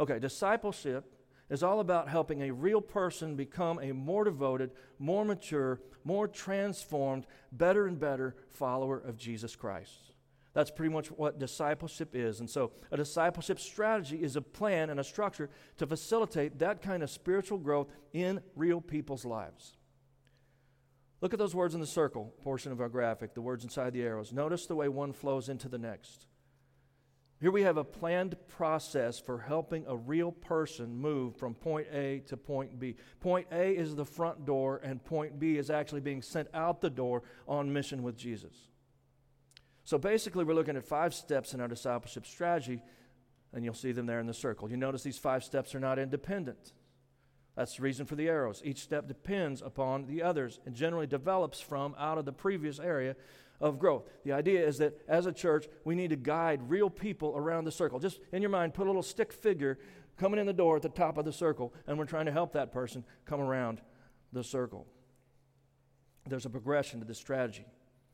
Okay, 0.00 0.18
discipleship 0.18 1.04
is 1.52 1.62
all 1.62 1.80
about 1.80 2.08
helping 2.08 2.40
a 2.40 2.50
real 2.50 2.80
person 2.80 3.36
become 3.36 3.78
a 3.78 3.92
more 3.92 4.24
devoted, 4.24 4.70
more 4.98 5.22
mature, 5.22 5.80
more 6.02 6.26
transformed, 6.26 7.26
better 7.52 7.86
and 7.86 8.00
better 8.00 8.34
follower 8.48 8.98
of 8.98 9.18
Jesus 9.18 9.54
Christ. 9.54 10.14
That's 10.54 10.70
pretty 10.70 10.94
much 10.94 11.08
what 11.08 11.38
discipleship 11.38 12.14
is. 12.14 12.40
And 12.40 12.48
so, 12.48 12.72
a 12.90 12.96
discipleship 12.96 13.60
strategy 13.60 14.22
is 14.22 14.34
a 14.34 14.40
plan 14.40 14.88
and 14.88 14.98
a 14.98 15.04
structure 15.04 15.50
to 15.76 15.86
facilitate 15.86 16.58
that 16.60 16.80
kind 16.80 17.02
of 17.02 17.10
spiritual 17.10 17.58
growth 17.58 17.88
in 18.14 18.40
real 18.56 18.80
people's 18.80 19.26
lives. 19.26 19.76
Look 21.20 21.34
at 21.34 21.38
those 21.38 21.54
words 21.54 21.74
in 21.74 21.82
the 21.82 21.86
circle 21.86 22.34
portion 22.42 22.72
of 22.72 22.80
our 22.80 22.88
graphic, 22.88 23.34
the 23.34 23.42
words 23.42 23.62
inside 23.62 23.92
the 23.92 24.02
arrows. 24.02 24.32
Notice 24.32 24.64
the 24.64 24.74
way 24.74 24.88
one 24.88 25.12
flows 25.12 25.50
into 25.50 25.68
the 25.68 25.78
next. 25.78 26.26
Here 27.42 27.50
we 27.50 27.62
have 27.62 27.76
a 27.76 27.82
planned 27.82 28.36
process 28.46 29.18
for 29.18 29.36
helping 29.36 29.84
a 29.88 29.96
real 29.96 30.30
person 30.30 30.96
move 30.96 31.34
from 31.34 31.54
point 31.54 31.88
A 31.92 32.20
to 32.26 32.36
point 32.36 32.78
B. 32.78 32.94
Point 33.18 33.48
A 33.50 33.72
is 33.72 33.96
the 33.96 34.04
front 34.04 34.46
door, 34.46 34.80
and 34.84 35.04
point 35.04 35.40
B 35.40 35.56
is 35.56 35.68
actually 35.68 36.02
being 36.02 36.22
sent 36.22 36.46
out 36.54 36.80
the 36.80 36.88
door 36.88 37.24
on 37.48 37.72
mission 37.72 38.04
with 38.04 38.16
Jesus. 38.16 38.54
So 39.82 39.98
basically, 39.98 40.44
we're 40.44 40.54
looking 40.54 40.76
at 40.76 40.86
five 40.86 41.12
steps 41.12 41.52
in 41.52 41.60
our 41.60 41.66
discipleship 41.66 42.26
strategy, 42.26 42.80
and 43.52 43.64
you'll 43.64 43.74
see 43.74 43.90
them 43.90 44.06
there 44.06 44.20
in 44.20 44.28
the 44.28 44.32
circle. 44.32 44.70
You 44.70 44.76
notice 44.76 45.02
these 45.02 45.18
five 45.18 45.42
steps 45.42 45.74
are 45.74 45.80
not 45.80 45.98
independent. 45.98 46.74
That's 47.56 47.74
the 47.74 47.82
reason 47.82 48.06
for 48.06 48.14
the 48.14 48.28
arrows. 48.28 48.62
Each 48.64 48.78
step 48.78 49.08
depends 49.08 49.62
upon 49.62 50.06
the 50.06 50.22
others 50.22 50.60
and 50.64 50.76
generally 50.76 51.08
develops 51.08 51.60
from 51.60 51.96
out 51.98 52.18
of 52.18 52.24
the 52.24 52.32
previous 52.32 52.78
area 52.78 53.16
of 53.62 53.78
growth. 53.78 54.06
The 54.24 54.32
idea 54.32 54.66
is 54.66 54.78
that 54.78 54.98
as 55.08 55.24
a 55.24 55.32
church, 55.32 55.68
we 55.84 55.94
need 55.94 56.10
to 56.10 56.16
guide 56.16 56.68
real 56.68 56.90
people 56.90 57.32
around 57.36 57.64
the 57.64 57.72
circle. 57.72 57.98
Just 58.00 58.20
in 58.32 58.42
your 58.42 58.50
mind, 58.50 58.74
put 58.74 58.86
a 58.86 58.90
little 58.90 59.02
stick 59.02 59.32
figure 59.32 59.78
coming 60.18 60.38
in 60.38 60.46
the 60.46 60.52
door 60.52 60.76
at 60.76 60.82
the 60.82 60.88
top 60.88 61.16
of 61.16 61.24
the 61.24 61.32
circle, 61.32 61.72
and 61.86 61.96
we're 61.96 62.04
trying 62.04 62.26
to 62.26 62.32
help 62.32 62.52
that 62.52 62.72
person 62.72 63.04
come 63.24 63.40
around 63.40 63.80
the 64.32 64.42
circle. 64.44 64.86
There's 66.26 66.44
a 66.44 66.50
progression 66.50 67.00
to 67.00 67.06
this 67.06 67.18
strategy. 67.18 67.64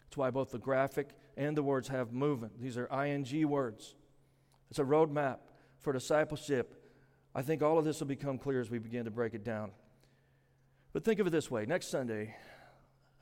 That's 0.05 0.17
why 0.17 0.31
both 0.31 0.51
the 0.51 0.59
graphic 0.59 1.11
and 1.37 1.57
the 1.57 1.63
words 1.63 1.89
have 1.89 2.13
movement. 2.13 2.61
These 2.61 2.79
are 2.79 2.89
ing 3.05 3.49
words. 3.49 3.95
It's 4.71 4.79
a 4.79 4.85
roadmap 4.85 5.39
for 5.79 5.93
discipleship. 5.93 6.75
I 7.35 7.43
think 7.43 7.63
all 7.63 7.79
of 7.79 7.85
this 7.85 8.01
will 8.01 8.07
become 8.07 8.39
clear 8.39 8.61
as 8.61 8.71
we 8.71 8.79
begin 8.79 9.07
to 9.07 9.11
break 9.11 9.35
it 9.35 9.45
down. 9.45 9.71
But 10.93 11.05
think 11.05 11.21
of 11.21 11.27
it 11.27 11.31
this 11.31 11.51
way 11.51 11.67
next 11.67 11.89
Sunday, 11.89 12.35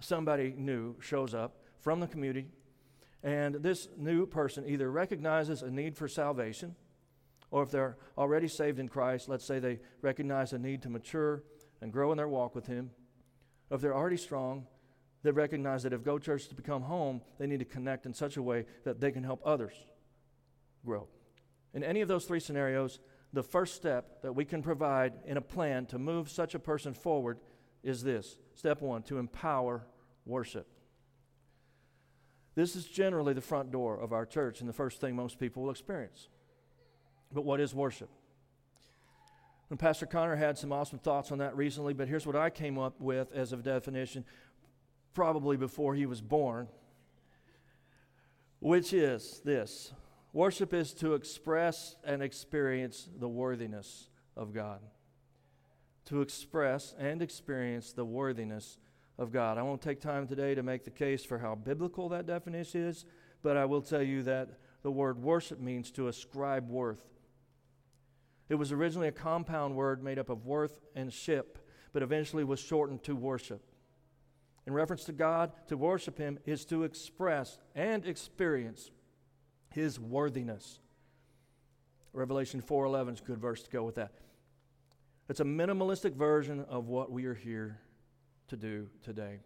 somebody 0.00 0.54
new 0.56 0.96
shows 1.00 1.34
up 1.34 1.65
from 1.86 2.00
the 2.00 2.06
community, 2.08 2.48
and 3.22 3.54
this 3.54 3.86
new 3.96 4.26
person 4.26 4.64
either 4.66 4.90
recognizes 4.90 5.62
a 5.62 5.70
need 5.70 5.96
for 5.96 6.08
salvation 6.08 6.74
or 7.52 7.62
if 7.62 7.70
they're 7.70 7.96
already 8.18 8.48
saved 8.48 8.80
in 8.80 8.88
Christ, 8.88 9.28
let's 9.28 9.44
say 9.44 9.60
they 9.60 9.78
recognize 10.02 10.52
a 10.52 10.58
need 10.58 10.82
to 10.82 10.88
mature 10.88 11.44
and 11.80 11.92
grow 11.92 12.10
in 12.10 12.18
their 12.18 12.26
walk 12.26 12.56
with 12.56 12.66
Him. 12.66 12.90
If 13.70 13.80
they're 13.80 13.94
already 13.94 14.16
strong, 14.16 14.66
they 15.22 15.30
recognize 15.30 15.84
that 15.84 15.92
if 15.92 16.02
Go 16.02 16.18
Church 16.18 16.42
is 16.42 16.48
to 16.48 16.56
become 16.56 16.82
home, 16.82 17.20
they 17.38 17.46
need 17.46 17.60
to 17.60 17.64
connect 17.64 18.04
in 18.04 18.12
such 18.12 18.36
a 18.36 18.42
way 18.42 18.64
that 18.82 18.98
they 19.00 19.12
can 19.12 19.22
help 19.22 19.40
others 19.44 19.74
grow. 20.84 21.06
In 21.72 21.84
any 21.84 22.00
of 22.00 22.08
those 22.08 22.24
three 22.24 22.40
scenarios, 22.40 22.98
the 23.32 23.44
first 23.44 23.76
step 23.76 24.22
that 24.22 24.32
we 24.32 24.44
can 24.44 24.60
provide 24.60 25.12
in 25.24 25.36
a 25.36 25.40
plan 25.40 25.86
to 25.86 26.00
move 26.00 26.30
such 26.30 26.56
a 26.56 26.58
person 26.58 26.94
forward 26.94 27.38
is 27.84 28.02
this 28.02 28.38
step 28.56 28.82
one, 28.82 29.04
to 29.04 29.18
empower 29.18 29.86
worship. 30.24 30.66
This 32.56 32.74
is 32.74 32.86
generally 32.86 33.34
the 33.34 33.42
front 33.42 33.70
door 33.70 34.00
of 34.00 34.12
our 34.14 34.26
church 34.26 34.60
and 34.60 34.68
the 34.68 34.72
first 34.72 35.00
thing 35.00 35.14
most 35.14 35.38
people 35.38 35.62
will 35.62 35.70
experience. 35.70 36.28
But 37.30 37.44
what 37.44 37.60
is 37.60 37.74
worship? 37.74 38.08
And 39.68 39.78
Pastor 39.78 40.06
Connor 40.06 40.36
had 40.36 40.56
some 40.56 40.72
awesome 40.72 40.98
thoughts 40.98 41.30
on 41.30 41.38
that 41.38 41.54
recently, 41.54 41.92
but 41.92 42.08
here's 42.08 42.26
what 42.26 42.34
I 42.34 42.50
came 42.50 42.78
up 42.78 42.98
with 42.98 43.30
as 43.32 43.52
a 43.52 43.56
definition, 43.56 44.24
probably 45.12 45.56
before 45.58 45.94
he 45.94 46.06
was 46.06 46.22
born, 46.22 46.68
which 48.60 48.94
is 48.94 49.42
this 49.44 49.92
worship 50.32 50.72
is 50.72 50.94
to 50.94 51.14
express 51.14 51.96
and 52.04 52.22
experience 52.22 53.08
the 53.18 53.28
worthiness 53.28 54.08
of 54.34 54.54
God. 54.54 54.80
To 56.06 56.22
express 56.22 56.94
and 56.98 57.20
experience 57.20 57.92
the 57.92 58.04
worthiness 58.04 58.78
of 59.18 59.32
God. 59.32 59.58
I 59.58 59.62
won't 59.62 59.82
take 59.82 60.00
time 60.00 60.26
today 60.26 60.54
to 60.54 60.62
make 60.62 60.84
the 60.84 60.90
case 60.90 61.24
for 61.24 61.38
how 61.38 61.54
biblical 61.54 62.08
that 62.10 62.26
definition 62.26 62.82
is, 62.82 63.04
but 63.42 63.56
I 63.56 63.64
will 63.64 63.82
tell 63.82 64.02
you 64.02 64.22
that 64.24 64.50
the 64.82 64.90
word 64.90 65.22
worship 65.22 65.60
means 65.60 65.90
to 65.92 66.08
ascribe 66.08 66.68
worth 66.68 67.02
it 68.48 68.54
was 68.54 68.72
originally 68.72 69.08
a 69.08 69.12
compound 69.12 69.74
word 69.74 70.02
made 70.02 70.18
up 70.18 70.30
of 70.30 70.46
worth 70.46 70.80
and 70.94 71.12
ship, 71.12 71.58
but 71.92 72.02
eventually 72.02 72.44
was 72.44 72.60
shortened 72.60 73.02
to 73.04 73.16
worship. 73.16 73.62
In 74.66 74.72
reference 74.72 75.04
to 75.04 75.12
God, 75.12 75.52
to 75.68 75.76
worship 75.76 76.18
Him 76.18 76.38
is 76.44 76.64
to 76.66 76.84
express 76.84 77.58
and 77.74 78.06
experience 78.06 78.90
His 79.70 79.98
worthiness. 79.98 80.80
Revelation 82.12 82.60
4:11 82.60 83.14
is 83.14 83.20
a 83.20 83.24
good 83.24 83.38
verse 83.38 83.62
to 83.62 83.70
go 83.70 83.84
with 83.84 83.96
that. 83.96 84.12
It's 85.28 85.40
a 85.40 85.44
minimalistic 85.44 86.14
version 86.14 86.64
of 86.68 86.86
what 86.86 87.10
we 87.10 87.26
are 87.26 87.34
here 87.34 87.80
to 88.48 88.56
do 88.56 88.88
today. 89.02 89.40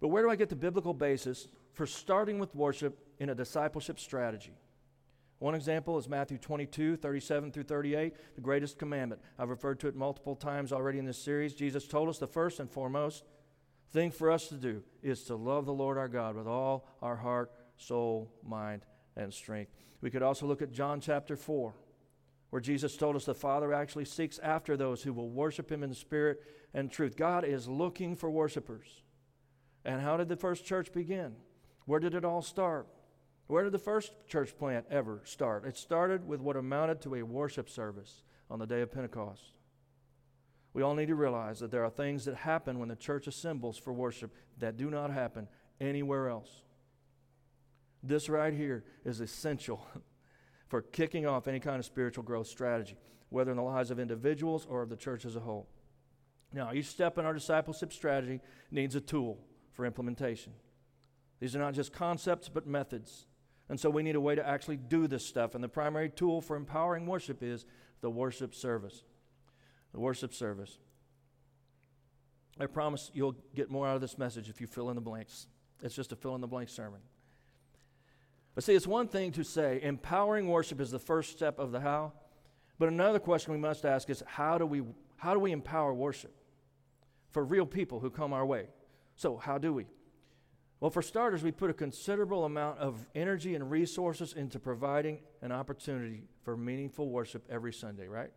But 0.00 0.08
where 0.08 0.22
do 0.22 0.30
I 0.30 0.36
get 0.36 0.48
the 0.48 0.56
biblical 0.56 0.94
basis 0.94 1.48
for 1.72 1.86
starting 1.86 2.38
with 2.38 2.54
worship 2.54 2.98
in 3.18 3.30
a 3.30 3.34
discipleship 3.34 3.98
strategy? 3.98 4.52
One 5.38 5.54
example 5.54 5.98
is 5.98 6.08
Matthew 6.08 6.38
22, 6.38 6.96
37 6.96 7.52
through 7.52 7.64
38, 7.64 8.14
the 8.34 8.40
greatest 8.40 8.78
commandment. 8.78 9.20
I've 9.38 9.50
referred 9.50 9.80
to 9.80 9.88
it 9.88 9.94
multiple 9.94 10.34
times 10.34 10.72
already 10.72 10.98
in 10.98 11.04
this 11.04 11.22
series. 11.22 11.54
Jesus 11.54 11.86
told 11.86 12.08
us 12.08 12.18
the 12.18 12.26
first 12.26 12.58
and 12.58 12.70
foremost 12.70 13.24
thing 13.92 14.10
for 14.10 14.30
us 14.30 14.48
to 14.48 14.54
do 14.54 14.82
is 15.02 15.24
to 15.24 15.36
love 15.36 15.66
the 15.66 15.72
Lord 15.74 15.98
our 15.98 16.08
God 16.08 16.36
with 16.36 16.46
all 16.46 16.88
our 17.02 17.16
heart, 17.16 17.52
soul, 17.76 18.32
mind, 18.42 18.82
and 19.16 19.32
strength. 19.32 19.72
We 20.00 20.10
could 20.10 20.22
also 20.22 20.46
look 20.46 20.62
at 20.62 20.72
John 20.72 21.00
chapter 21.00 21.36
4, 21.36 21.74
where 22.50 22.60
Jesus 22.60 22.96
told 22.96 23.14
us 23.14 23.26
the 23.26 23.34
Father 23.34 23.74
actually 23.74 24.06
seeks 24.06 24.38
after 24.38 24.76
those 24.76 25.02
who 25.02 25.12
will 25.12 25.30
worship 25.30 25.70
him 25.70 25.82
in 25.82 25.90
the 25.90 25.96
spirit 25.96 26.40
and 26.76 26.90
truth. 26.90 27.16
God 27.16 27.42
is 27.44 27.66
looking 27.66 28.14
for 28.14 28.30
worshipers. 28.30 28.86
And 29.84 30.02
how 30.02 30.18
did 30.18 30.28
the 30.28 30.36
first 30.36 30.64
church 30.64 30.92
begin? 30.92 31.34
Where 31.86 31.98
did 31.98 32.14
it 32.14 32.24
all 32.24 32.42
start? 32.42 32.86
Where 33.46 33.64
did 33.64 33.72
the 33.72 33.78
first 33.78 34.12
church 34.28 34.56
plant 34.58 34.84
ever 34.90 35.22
start? 35.24 35.64
It 35.64 35.78
started 35.78 36.28
with 36.28 36.40
what 36.40 36.56
amounted 36.56 37.00
to 37.02 37.14
a 37.14 37.22
worship 37.22 37.70
service 37.70 38.22
on 38.50 38.58
the 38.58 38.66
day 38.66 38.82
of 38.82 38.92
Pentecost. 38.92 39.54
We 40.74 40.82
all 40.82 40.94
need 40.94 41.06
to 41.06 41.14
realize 41.14 41.60
that 41.60 41.70
there 41.70 41.82
are 41.82 41.90
things 41.90 42.26
that 42.26 42.34
happen 42.34 42.78
when 42.78 42.90
the 42.90 42.96
church 42.96 43.26
assembles 43.26 43.78
for 43.78 43.94
worship 43.94 44.34
that 44.58 44.76
do 44.76 44.90
not 44.90 45.10
happen 45.10 45.48
anywhere 45.80 46.28
else. 46.28 46.62
This 48.02 48.28
right 48.28 48.52
here 48.52 48.84
is 49.02 49.20
essential 49.20 49.86
for 50.68 50.82
kicking 50.82 51.26
off 51.26 51.48
any 51.48 51.60
kind 51.60 51.78
of 51.78 51.86
spiritual 51.86 52.24
growth 52.24 52.48
strategy, 52.48 52.98
whether 53.30 53.50
in 53.52 53.56
the 53.56 53.62
lives 53.62 53.90
of 53.90 53.98
individuals 53.98 54.66
or 54.68 54.82
of 54.82 54.90
the 54.90 54.96
church 54.96 55.24
as 55.24 55.36
a 55.36 55.40
whole. 55.40 55.68
Now, 56.56 56.72
each 56.72 56.86
step 56.86 57.18
in 57.18 57.26
our 57.26 57.34
discipleship 57.34 57.92
strategy 57.92 58.40
needs 58.70 58.94
a 58.94 59.00
tool 59.00 59.38
for 59.72 59.84
implementation. 59.84 60.54
These 61.38 61.54
are 61.54 61.58
not 61.58 61.74
just 61.74 61.92
concepts, 61.92 62.48
but 62.48 62.66
methods. 62.66 63.26
And 63.68 63.78
so 63.78 63.90
we 63.90 64.02
need 64.02 64.16
a 64.16 64.20
way 64.20 64.34
to 64.34 64.48
actually 64.48 64.78
do 64.78 65.06
this 65.06 65.24
stuff. 65.24 65.54
And 65.54 65.62
the 65.62 65.68
primary 65.68 66.08
tool 66.08 66.40
for 66.40 66.56
empowering 66.56 67.06
worship 67.06 67.42
is 67.42 67.66
the 68.00 68.08
worship 68.08 68.54
service. 68.54 69.04
The 69.92 70.00
worship 70.00 70.32
service. 70.32 70.78
I 72.58 72.64
promise 72.64 73.10
you'll 73.12 73.36
get 73.54 73.70
more 73.70 73.86
out 73.86 73.96
of 73.96 74.00
this 74.00 74.16
message 74.16 74.48
if 74.48 74.58
you 74.58 74.66
fill 74.66 74.88
in 74.88 74.94
the 74.94 75.02
blanks. 75.02 75.48
It's 75.82 75.94
just 75.94 76.12
a 76.12 76.16
fill 76.16 76.34
in 76.36 76.40
the 76.40 76.46
blank 76.46 76.70
sermon. 76.70 77.00
But 78.54 78.64
see, 78.64 78.74
it's 78.74 78.86
one 78.86 79.08
thing 79.08 79.30
to 79.32 79.44
say 79.44 79.78
empowering 79.82 80.48
worship 80.48 80.80
is 80.80 80.90
the 80.90 80.98
first 80.98 81.32
step 81.32 81.58
of 81.58 81.70
the 81.70 81.80
how. 81.80 82.14
But 82.78 82.88
another 82.88 83.18
question 83.18 83.52
we 83.52 83.58
must 83.58 83.84
ask 83.84 84.08
is 84.08 84.22
how 84.26 84.56
do 84.56 84.64
we, 84.64 84.82
how 85.18 85.34
do 85.34 85.40
we 85.40 85.52
empower 85.52 85.92
worship 85.92 86.32
for 87.36 87.44
real 87.44 87.66
people 87.66 88.00
who 88.00 88.08
come 88.08 88.32
our 88.32 88.46
way? 88.46 88.64
So, 89.14 89.36
how 89.36 89.58
do 89.58 89.74
we? 89.74 89.84
Well, 90.80 90.90
for 90.90 91.02
starters, 91.02 91.42
we 91.42 91.52
put 91.52 91.68
a 91.68 91.74
considerable 91.74 92.46
amount 92.46 92.78
of 92.78 93.10
energy 93.14 93.54
and 93.54 93.70
resources 93.70 94.32
into 94.32 94.58
providing 94.58 95.18
an 95.42 95.52
opportunity 95.52 96.22
for 96.44 96.56
meaningful 96.56 97.10
worship 97.10 97.44
every 97.50 97.74
Sunday, 97.74 98.08
right? 98.08 98.30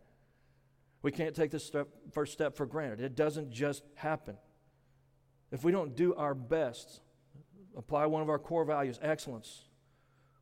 We 1.00 1.12
can't 1.12 1.34
take 1.34 1.50
this 1.50 1.64
step, 1.64 1.88
first 2.12 2.34
step 2.34 2.54
for 2.54 2.66
granted. 2.66 3.00
It 3.00 3.16
doesn't 3.16 3.50
just 3.50 3.84
happen. 3.94 4.36
If 5.50 5.64
we 5.64 5.72
don't 5.72 5.96
do 5.96 6.14
our 6.14 6.34
best, 6.34 7.00
apply 7.74 8.04
one 8.04 8.20
of 8.20 8.28
our 8.28 8.38
core 8.38 8.66
values, 8.66 8.98
excellence, 9.00 9.64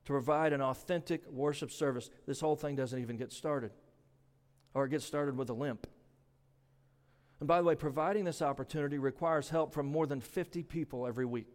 to 0.05 0.11
provide 0.11 0.53
an 0.53 0.63
authentic 0.63 1.31
worship 1.31 1.71
service, 1.71 2.11
this 2.27 2.41
whole 2.41 2.57
thing 2.57 2.75
doesn't 2.75 2.99
even 2.99 3.19
get 3.19 3.31
started. 3.31 3.71
Or 4.75 4.87
it 4.87 4.89
gets 4.89 5.05
started 5.05 5.37
with 5.37 5.49
a 5.49 5.55
limp. 5.55 5.87
And 7.41 7.47
by 7.47 7.59
the 7.59 7.65
way, 7.65 7.75
providing 7.75 8.25
this 8.25 8.43
opportunity 8.43 8.99
requires 8.99 9.49
help 9.49 9.73
from 9.73 9.87
more 9.87 10.07
than 10.07 10.21
50 10.21 10.63
people 10.65 11.07
every 11.07 11.27
week. 11.27 11.47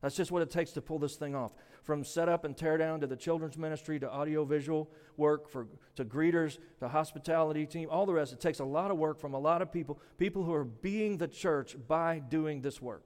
That's 0.00 0.14
just 0.14 0.30
what 0.30 0.42
it 0.42 0.50
takes 0.50 0.72
to 0.72 0.82
pull 0.82 0.98
this 0.98 1.16
thing 1.16 1.34
off. 1.34 1.54
From 1.82 2.04
setup 2.04 2.44
and 2.44 2.54
teardown 2.54 3.00
to 3.00 3.06
the 3.06 3.16
children's 3.16 3.56
ministry 3.56 3.98
to 4.00 4.12
audiovisual 4.12 4.90
work 5.16 5.48
for, 5.48 5.66
to 5.96 6.04
greeters 6.04 6.58
to 6.80 6.88
hospitality 6.88 7.64
team, 7.64 7.88
all 7.90 8.04
the 8.04 8.12
rest. 8.12 8.32
It 8.32 8.40
takes 8.40 8.60
a 8.60 8.64
lot 8.64 8.90
of 8.90 8.98
work 8.98 9.18
from 9.18 9.32
a 9.32 9.38
lot 9.38 9.62
of 9.62 9.72
people, 9.72 9.98
people 10.18 10.44
who 10.44 10.52
are 10.52 10.64
being 10.64 11.16
the 11.16 11.26
church 11.26 11.74
by 11.88 12.18
doing 12.18 12.60
this 12.60 12.82
work. 12.82 13.04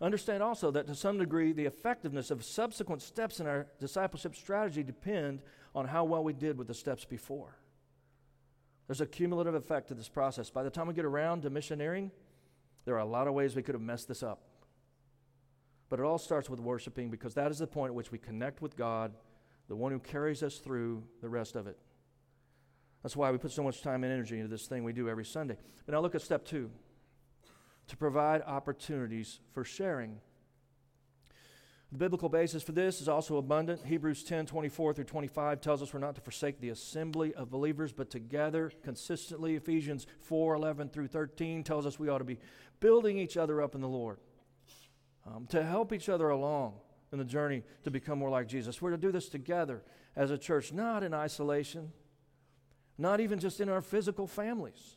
Understand 0.00 0.42
also 0.42 0.70
that 0.70 0.86
to 0.86 0.94
some 0.94 1.18
degree, 1.18 1.52
the 1.52 1.66
effectiveness 1.66 2.30
of 2.30 2.44
subsequent 2.44 3.02
steps 3.02 3.40
in 3.40 3.46
our 3.46 3.66
discipleship 3.80 4.36
strategy 4.36 4.82
depend 4.82 5.42
on 5.74 5.86
how 5.86 6.04
well 6.04 6.22
we 6.22 6.32
did 6.32 6.56
with 6.56 6.68
the 6.68 6.74
steps 6.74 7.04
before. 7.04 7.58
There's 8.86 9.00
a 9.00 9.06
cumulative 9.06 9.54
effect 9.54 9.88
to 9.88 9.94
this 9.94 10.08
process. 10.08 10.50
By 10.50 10.62
the 10.62 10.70
time 10.70 10.86
we 10.86 10.94
get 10.94 11.04
around 11.04 11.42
to 11.42 11.50
missionarying, 11.50 12.10
there 12.84 12.94
are 12.94 13.00
a 13.00 13.06
lot 13.06 13.26
of 13.26 13.34
ways 13.34 13.56
we 13.56 13.62
could 13.62 13.74
have 13.74 13.82
messed 13.82 14.08
this 14.08 14.22
up. 14.22 14.42
But 15.88 16.00
it 16.00 16.04
all 16.04 16.18
starts 16.18 16.50
with 16.50 16.60
worshiping 16.60 17.10
because 17.10 17.34
that 17.34 17.50
is 17.50 17.58
the 17.58 17.66
point 17.66 17.90
at 17.90 17.94
which 17.94 18.10
we 18.10 18.18
connect 18.18 18.60
with 18.60 18.76
God, 18.76 19.12
the 19.68 19.76
one 19.76 19.92
who 19.92 19.98
carries 19.98 20.42
us 20.42 20.58
through 20.58 21.04
the 21.22 21.28
rest 21.28 21.56
of 21.56 21.66
it. 21.66 21.78
That's 23.02 23.16
why 23.16 23.30
we 23.30 23.38
put 23.38 23.52
so 23.52 23.62
much 23.62 23.82
time 23.82 24.02
and 24.02 24.12
energy 24.12 24.36
into 24.36 24.48
this 24.48 24.66
thing 24.66 24.82
we 24.82 24.92
do 24.92 25.08
every 25.08 25.24
Sunday. 25.24 25.56
But 25.84 25.92
now 25.92 26.00
look 26.00 26.14
at 26.14 26.22
step 26.22 26.44
two 26.44 26.70
to 27.86 27.96
provide 27.96 28.42
opportunities 28.42 29.40
for 29.52 29.62
sharing. 29.62 30.20
The 31.94 31.98
biblical 31.98 32.28
basis 32.28 32.60
for 32.64 32.72
this 32.72 33.00
is 33.00 33.08
also 33.08 33.36
abundant. 33.36 33.86
Hebrews 33.86 34.24
10 34.24 34.46
24 34.46 34.94
through 34.94 35.04
25 35.04 35.60
tells 35.60 35.80
us 35.80 35.94
we're 35.94 36.00
not 36.00 36.16
to 36.16 36.20
forsake 36.20 36.60
the 36.60 36.70
assembly 36.70 37.32
of 37.34 37.52
believers, 37.52 37.92
but 37.92 38.10
to 38.10 38.18
gather 38.18 38.72
consistently. 38.82 39.54
Ephesians 39.54 40.08
4 40.18 40.56
11 40.56 40.88
through 40.88 41.06
13 41.06 41.62
tells 41.62 41.86
us 41.86 41.96
we 41.96 42.08
ought 42.08 42.18
to 42.18 42.24
be 42.24 42.40
building 42.80 43.16
each 43.16 43.36
other 43.36 43.62
up 43.62 43.76
in 43.76 43.80
the 43.80 43.86
Lord, 43.86 44.18
um, 45.24 45.46
to 45.50 45.62
help 45.62 45.92
each 45.92 46.08
other 46.08 46.30
along 46.30 46.74
in 47.12 47.18
the 47.20 47.24
journey 47.24 47.62
to 47.84 47.92
become 47.92 48.18
more 48.18 48.30
like 48.30 48.48
Jesus. 48.48 48.82
We're 48.82 48.90
to 48.90 48.96
do 48.96 49.12
this 49.12 49.28
together 49.28 49.84
as 50.16 50.32
a 50.32 50.36
church, 50.36 50.72
not 50.72 51.04
in 51.04 51.14
isolation, 51.14 51.92
not 52.98 53.20
even 53.20 53.38
just 53.38 53.60
in 53.60 53.68
our 53.68 53.80
physical 53.80 54.26
families, 54.26 54.96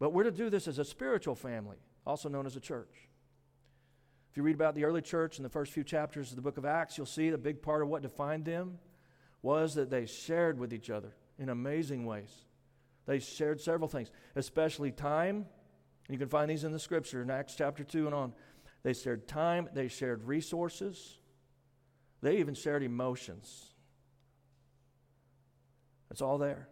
but 0.00 0.12
we're 0.12 0.24
to 0.24 0.32
do 0.32 0.50
this 0.50 0.66
as 0.66 0.80
a 0.80 0.84
spiritual 0.84 1.36
family, 1.36 1.76
also 2.04 2.28
known 2.28 2.46
as 2.46 2.56
a 2.56 2.60
church. 2.60 3.06
If 4.36 4.38
you 4.38 4.44
read 4.44 4.56
about 4.56 4.74
the 4.74 4.84
early 4.84 5.00
church 5.00 5.38
in 5.38 5.44
the 5.44 5.48
first 5.48 5.72
few 5.72 5.82
chapters 5.82 6.28
of 6.28 6.36
the 6.36 6.42
book 6.42 6.58
of 6.58 6.66
Acts, 6.66 6.98
you'll 6.98 7.06
see 7.06 7.28
a 7.28 7.38
big 7.38 7.62
part 7.62 7.80
of 7.80 7.88
what 7.88 8.02
defined 8.02 8.44
them 8.44 8.78
was 9.40 9.74
that 9.76 9.88
they 9.88 10.04
shared 10.04 10.58
with 10.58 10.74
each 10.74 10.90
other 10.90 11.14
in 11.38 11.48
amazing 11.48 12.04
ways. 12.04 12.44
They 13.06 13.18
shared 13.18 13.62
several 13.62 13.88
things, 13.88 14.10
especially 14.34 14.92
time. 14.92 15.46
You 16.10 16.18
can 16.18 16.28
find 16.28 16.50
these 16.50 16.64
in 16.64 16.72
the 16.72 16.78
scripture 16.78 17.22
in 17.22 17.30
Acts 17.30 17.54
chapter 17.54 17.82
2 17.82 18.04
and 18.04 18.14
on. 18.14 18.34
They 18.82 18.92
shared 18.92 19.26
time, 19.26 19.70
they 19.72 19.88
shared 19.88 20.22
resources, 20.24 21.16
they 22.20 22.36
even 22.36 22.52
shared 22.52 22.82
emotions. 22.82 23.70
It's 26.10 26.20
all 26.20 26.36
there. 26.36 26.68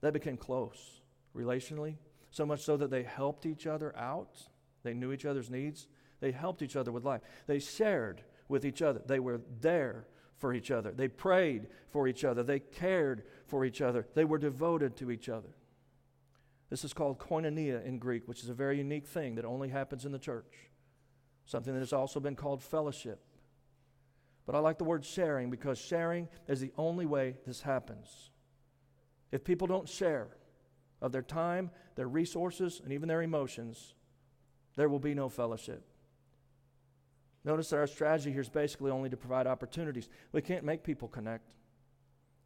They 0.00 0.12
became 0.12 0.36
close 0.36 1.00
relationally, 1.36 1.96
so 2.30 2.46
much 2.46 2.60
so 2.60 2.76
that 2.76 2.92
they 2.92 3.02
helped 3.02 3.46
each 3.46 3.66
other 3.66 3.92
out. 3.98 4.38
They 4.84 4.94
knew 4.94 5.10
each 5.10 5.24
other's 5.24 5.50
needs. 5.50 5.88
They 6.22 6.30
helped 6.30 6.62
each 6.62 6.76
other 6.76 6.92
with 6.92 7.04
life. 7.04 7.20
They 7.48 7.58
shared 7.58 8.22
with 8.48 8.64
each 8.64 8.80
other. 8.80 9.02
They 9.04 9.18
were 9.18 9.40
there 9.60 10.06
for 10.38 10.54
each 10.54 10.70
other. 10.70 10.92
They 10.92 11.08
prayed 11.08 11.66
for 11.90 12.06
each 12.06 12.24
other. 12.24 12.44
They 12.44 12.60
cared 12.60 13.24
for 13.48 13.64
each 13.64 13.82
other. 13.82 14.06
They 14.14 14.24
were 14.24 14.38
devoted 14.38 14.96
to 14.98 15.10
each 15.10 15.28
other. 15.28 15.48
This 16.70 16.84
is 16.84 16.92
called 16.92 17.18
koinonia 17.18 17.84
in 17.84 17.98
Greek, 17.98 18.28
which 18.28 18.44
is 18.44 18.48
a 18.48 18.54
very 18.54 18.78
unique 18.78 19.08
thing 19.08 19.34
that 19.34 19.44
only 19.44 19.68
happens 19.68 20.04
in 20.04 20.12
the 20.12 20.18
church. 20.18 20.70
Something 21.44 21.74
that 21.74 21.80
has 21.80 21.92
also 21.92 22.20
been 22.20 22.36
called 22.36 22.62
fellowship. 22.62 23.20
But 24.46 24.54
I 24.54 24.60
like 24.60 24.78
the 24.78 24.84
word 24.84 25.04
sharing 25.04 25.50
because 25.50 25.76
sharing 25.76 26.28
is 26.46 26.60
the 26.60 26.72
only 26.78 27.04
way 27.04 27.34
this 27.48 27.62
happens. 27.62 28.30
If 29.32 29.42
people 29.42 29.66
don't 29.66 29.88
share 29.88 30.28
of 31.00 31.10
their 31.10 31.22
time, 31.22 31.72
their 31.96 32.06
resources, 32.06 32.80
and 32.82 32.92
even 32.92 33.08
their 33.08 33.22
emotions, 33.22 33.94
there 34.76 34.88
will 34.88 35.00
be 35.00 35.14
no 35.14 35.28
fellowship. 35.28 35.84
Notice 37.44 37.70
that 37.70 37.78
our 37.78 37.86
strategy 37.86 38.30
here 38.30 38.40
is 38.40 38.48
basically 38.48 38.90
only 38.90 39.10
to 39.10 39.16
provide 39.16 39.46
opportunities. 39.46 40.08
We 40.32 40.42
can't 40.42 40.64
make 40.64 40.84
people 40.84 41.08
connect. 41.08 41.54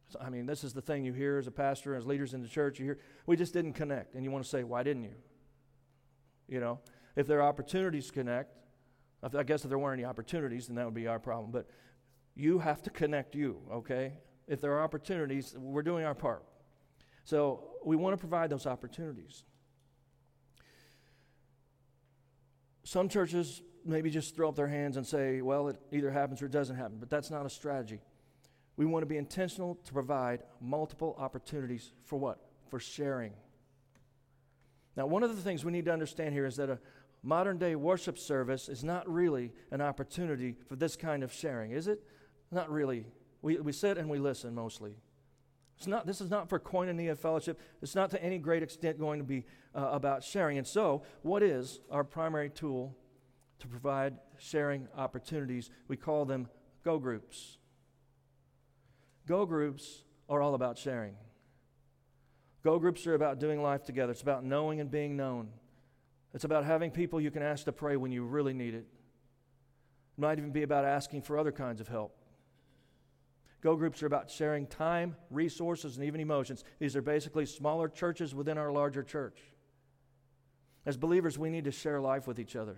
So, 0.09 0.19
I 0.21 0.29
mean, 0.29 0.45
this 0.45 0.63
is 0.63 0.73
the 0.73 0.81
thing 0.81 1.03
you 1.03 1.13
hear 1.13 1.37
as 1.37 1.47
a 1.47 1.51
pastor, 1.51 1.95
as 1.95 2.05
leaders 2.05 2.33
in 2.33 2.41
the 2.41 2.47
church. 2.47 2.79
You 2.79 2.85
hear, 2.85 2.99
we 3.25 3.35
just 3.35 3.53
didn't 3.53 3.73
connect. 3.73 4.15
And 4.15 4.23
you 4.23 4.31
want 4.31 4.43
to 4.43 4.49
say, 4.49 4.63
why 4.63 4.83
didn't 4.83 5.03
you? 5.03 5.15
You 6.47 6.61
know, 6.61 6.79
if 7.15 7.27
there 7.27 7.39
are 7.39 7.47
opportunities 7.47 8.07
to 8.07 8.13
connect, 8.13 8.55
I 9.21 9.43
guess 9.43 9.63
if 9.63 9.69
there 9.69 9.77
weren't 9.77 9.99
any 9.99 10.05
opportunities, 10.05 10.67
then 10.67 10.75
that 10.77 10.85
would 10.85 10.93
be 10.93 11.07
our 11.07 11.19
problem. 11.19 11.51
But 11.51 11.67
you 12.35 12.59
have 12.59 12.81
to 12.83 12.89
connect 12.89 13.35
you, 13.35 13.59
okay? 13.71 14.13
If 14.47 14.61
there 14.61 14.71
are 14.73 14.83
opportunities, 14.83 15.55
we're 15.57 15.81
doing 15.81 16.05
our 16.05 16.15
part. 16.15 16.43
So 17.23 17.71
we 17.83 17.95
want 17.97 18.13
to 18.13 18.17
provide 18.17 18.49
those 18.49 18.65
opportunities. 18.65 19.43
Some 22.87 23.09
churches 23.09 23.63
maybe 23.83 24.09
just 24.09 24.33
throw 24.33 24.47
up 24.47 24.55
their 24.55 24.69
hands 24.69 24.95
and 24.95 25.05
say, 25.05 25.41
well, 25.41 25.67
it 25.67 25.75
either 25.91 26.09
happens 26.09 26.41
or 26.41 26.45
it 26.45 26.53
doesn't 26.53 26.77
happen, 26.77 26.95
but 27.01 27.09
that's 27.09 27.29
not 27.29 27.45
a 27.45 27.49
strategy. 27.49 27.99
We 28.77 28.85
want 28.85 29.01
to 29.01 29.07
be 29.07 29.17
intentional 29.17 29.75
to 29.83 29.91
provide 29.91 30.43
multiple 30.61 31.13
opportunities 31.19 31.91
for 32.05 32.17
what? 32.17 32.39
For 32.69 32.79
sharing. 32.79 33.33
Now, 34.95 35.05
one 35.05 35.21
of 35.21 35.35
the 35.35 35.41
things 35.41 35.65
we 35.65 35.73
need 35.73 35.83
to 35.83 35.91
understand 35.91 36.33
here 36.33 36.45
is 36.45 36.55
that 36.55 36.69
a 36.69 36.79
modern 37.23 37.57
day 37.57 37.75
worship 37.75 38.17
service 38.17 38.69
is 38.69 38.85
not 38.85 39.05
really 39.11 39.51
an 39.71 39.81
opportunity 39.81 40.55
for 40.69 40.77
this 40.77 40.95
kind 40.95 41.23
of 41.23 41.33
sharing, 41.33 41.71
is 41.71 41.89
it? 41.89 42.01
Not 42.51 42.71
really. 42.71 43.05
We, 43.41 43.57
we 43.57 43.73
sit 43.73 43.97
and 43.97 44.09
we 44.09 44.17
listen 44.17 44.55
mostly. 44.55 44.95
It's 45.77 45.85
not, 45.85 46.07
this 46.07 46.21
is 46.21 46.31
not 46.31 46.49
for 46.49 46.59
koinonia 46.59 47.15
fellowship. 47.15 47.59
It's 47.83 47.93
not 47.93 48.09
to 48.09 48.23
any 48.23 48.39
great 48.39 48.63
extent 48.63 48.97
going 48.97 49.19
to 49.19 49.25
be 49.25 49.45
uh, 49.75 49.89
about 49.91 50.23
sharing. 50.23 50.57
And 50.57 50.65
so, 50.65 51.03
what 51.21 51.43
is 51.43 51.81
our 51.91 52.03
primary 52.03 52.49
tool 52.49 52.97
to 53.59 53.67
provide 53.67 54.15
sharing 54.39 54.87
opportunities? 54.97 55.69
We 55.87 55.95
call 55.95 56.25
them 56.25 56.49
go 56.83 56.97
groups. 56.97 57.59
Go 59.27 59.45
groups 59.45 60.03
are 60.27 60.41
all 60.41 60.55
about 60.55 60.79
sharing. 60.79 61.13
Go 62.63 62.79
groups 62.79 63.05
are 63.05 63.13
about 63.13 63.39
doing 63.39 63.61
life 63.61 63.83
together. 63.83 64.11
It's 64.11 64.23
about 64.23 64.43
knowing 64.43 64.81
and 64.81 64.89
being 64.89 65.15
known. 65.15 65.49
It's 66.33 66.43
about 66.43 66.65
having 66.65 66.89
people 66.89 67.21
you 67.21 67.29
can 67.29 67.43
ask 67.43 67.65
to 67.65 67.71
pray 67.71 67.97
when 67.97 68.11
you 68.11 68.23
really 68.23 68.53
need 68.53 68.73
it. 68.73 68.87
It 70.17 70.21
might 70.21 70.39
even 70.39 70.51
be 70.51 70.63
about 70.63 70.85
asking 70.85 71.21
for 71.21 71.37
other 71.37 71.51
kinds 71.51 71.79
of 71.79 71.87
help. 71.87 72.16
Go 73.61 73.75
groups 73.75 74.03
are 74.03 74.05
about 74.05 74.29
sharing 74.29 74.67
time, 74.67 75.15
resources, 75.31 75.97
and 75.97 76.05
even 76.05 76.21
emotions. 76.21 76.63
These 76.79 76.95
are 76.95 77.01
basically 77.01 77.45
smaller 77.45 77.89
churches 77.89 78.35
within 78.35 78.57
our 78.57 78.71
larger 78.71 79.03
church. 79.03 79.39
As 80.85 80.95
believers, 80.95 81.37
we 81.37 81.49
need 81.49 81.65
to 81.65 81.71
share 81.71 81.99
life 81.99 82.27
with 82.27 82.39
each 82.39 82.55
other. 82.55 82.77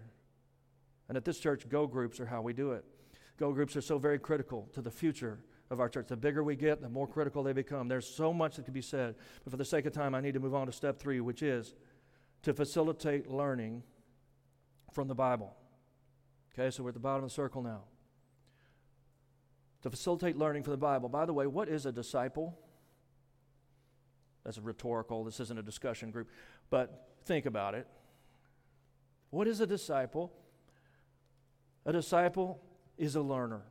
And 1.10 1.18
at 1.18 1.26
this 1.26 1.40
church, 1.40 1.68
go 1.68 1.86
groups 1.86 2.20
are 2.20 2.26
how 2.26 2.42
we 2.42 2.54
do 2.54 2.72
it. 2.72 2.86
Go 3.38 3.52
groups 3.52 3.76
are 3.76 3.82
so 3.82 3.98
very 3.98 4.20
critical 4.20 4.70
to 4.74 4.82
the 4.82 4.92
future 4.92 5.40
of 5.70 5.80
our 5.80 5.90
church. 5.90 6.08
The 6.08 6.18
bigger 6.18 6.44
we 6.44 6.56
get, 6.56 6.82
the 6.82 6.90
more 6.90 7.08
critical 7.08 7.44
they 7.44 7.54
become. 7.54 7.88
There's 7.88 8.08
so 8.08 8.34
much 8.34 8.56
that 8.56 8.66
can 8.66 8.74
be 8.74 8.82
said. 8.82 9.16
But 9.44 9.52
for 9.52 9.58
the 9.58 9.66
sake 9.66 9.86
of 9.86 9.94
time, 9.94 10.16
I 10.16 10.22
need 10.22 10.34
to 10.34 10.40
move 10.40 10.56
on 10.56 10.66
to 10.68 10.74
step 10.74 10.98
three, 10.98 11.20
which 11.20 11.44
is 11.44 11.76
to 12.44 12.54
facilitate 12.54 13.30
learning 13.30 13.84
from 14.94 15.08
the 15.08 15.16
Bible. 15.16 15.56
Okay, 16.54 16.72
so 16.72 16.84
we're 16.84 16.90
at 16.90 16.96
the 16.96 17.00
bottom 17.00 17.24
of 17.24 17.30
the 17.30 17.36
circle 17.36 17.62
now 17.62 17.84
to 19.82 19.90
facilitate 19.90 20.38
learning 20.38 20.64
from 20.64 20.72
the 20.72 20.78
Bible. 20.78 21.10
By 21.10 21.26
the 21.26 21.34
way, 21.34 21.48
what 21.48 21.70
is 21.70 21.86
a 21.86 21.92
disciple? 21.92 22.58
That's 24.44 24.58
a 24.58 24.62
rhetorical, 24.62 25.24
this 25.24 25.40
isn't 25.40 25.60
a 25.60 25.64
discussion 25.64 26.12
group, 26.12 26.30
but 26.70 27.10
think 27.26 27.46
about 27.46 27.76
it. 27.76 27.88
What 29.30 29.48
is 29.48 29.60
a 29.60 29.68
disciple? 29.68 30.32
A 31.86 31.94
disciple 31.94 32.62
is 32.98 33.16
a 33.16 33.22
learner. 33.22 33.62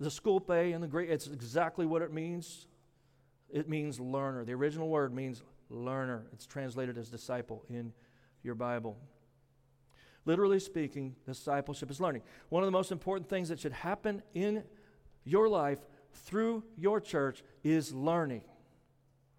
The 0.00 0.10
scope 0.10 0.50
in 0.50 0.80
the 0.80 0.88
Greek, 0.88 1.08
it's 1.10 1.28
exactly 1.28 1.86
what 1.86 2.02
it 2.02 2.12
means. 2.12 2.66
It 3.52 3.68
means 3.68 4.00
learner. 4.00 4.44
The 4.44 4.54
original 4.54 4.88
word 4.88 5.14
means 5.14 5.42
learner. 5.70 6.26
It's 6.32 6.46
translated 6.46 6.98
as 6.98 7.08
disciple 7.08 7.64
in 7.68 7.92
your 8.42 8.54
Bible. 8.54 8.96
Literally 10.24 10.60
speaking, 10.60 11.16
discipleship 11.26 11.90
is 11.90 12.00
learning. 12.00 12.22
One 12.48 12.62
of 12.62 12.66
the 12.66 12.72
most 12.72 12.92
important 12.92 13.28
things 13.28 13.48
that 13.48 13.58
should 13.58 13.72
happen 13.72 14.22
in 14.34 14.62
your 15.24 15.48
life 15.48 15.78
through 16.12 16.62
your 16.76 17.00
church 17.00 17.42
is 17.64 17.92
learning 17.92 18.42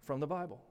from 0.02 0.20
the 0.20 0.26
Bible. 0.26 0.62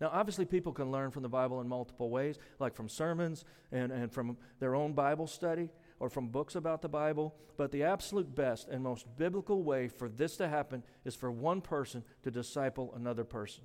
Now, 0.00 0.08
obviously, 0.12 0.46
people 0.46 0.72
can 0.72 0.90
learn 0.90 1.10
from 1.10 1.22
the 1.22 1.28
Bible 1.28 1.60
in 1.60 1.68
multiple 1.68 2.08
ways, 2.08 2.38
like 2.58 2.74
from 2.74 2.88
sermons 2.88 3.44
and, 3.70 3.92
and 3.92 4.10
from 4.10 4.38
their 4.58 4.74
own 4.74 4.94
Bible 4.94 5.26
study 5.26 5.68
or 5.98 6.08
from 6.08 6.28
books 6.28 6.54
about 6.54 6.80
the 6.80 6.88
Bible. 6.88 7.34
But 7.58 7.70
the 7.70 7.82
absolute 7.82 8.34
best 8.34 8.68
and 8.68 8.82
most 8.82 9.04
biblical 9.18 9.62
way 9.62 9.88
for 9.88 10.08
this 10.08 10.38
to 10.38 10.48
happen 10.48 10.82
is 11.04 11.14
for 11.14 11.30
one 11.30 11.60
person 11.60 12.02
to 12.22 12.30
disciple 12.30 12.94
another 12.96 13.24
person. 13.24 13.64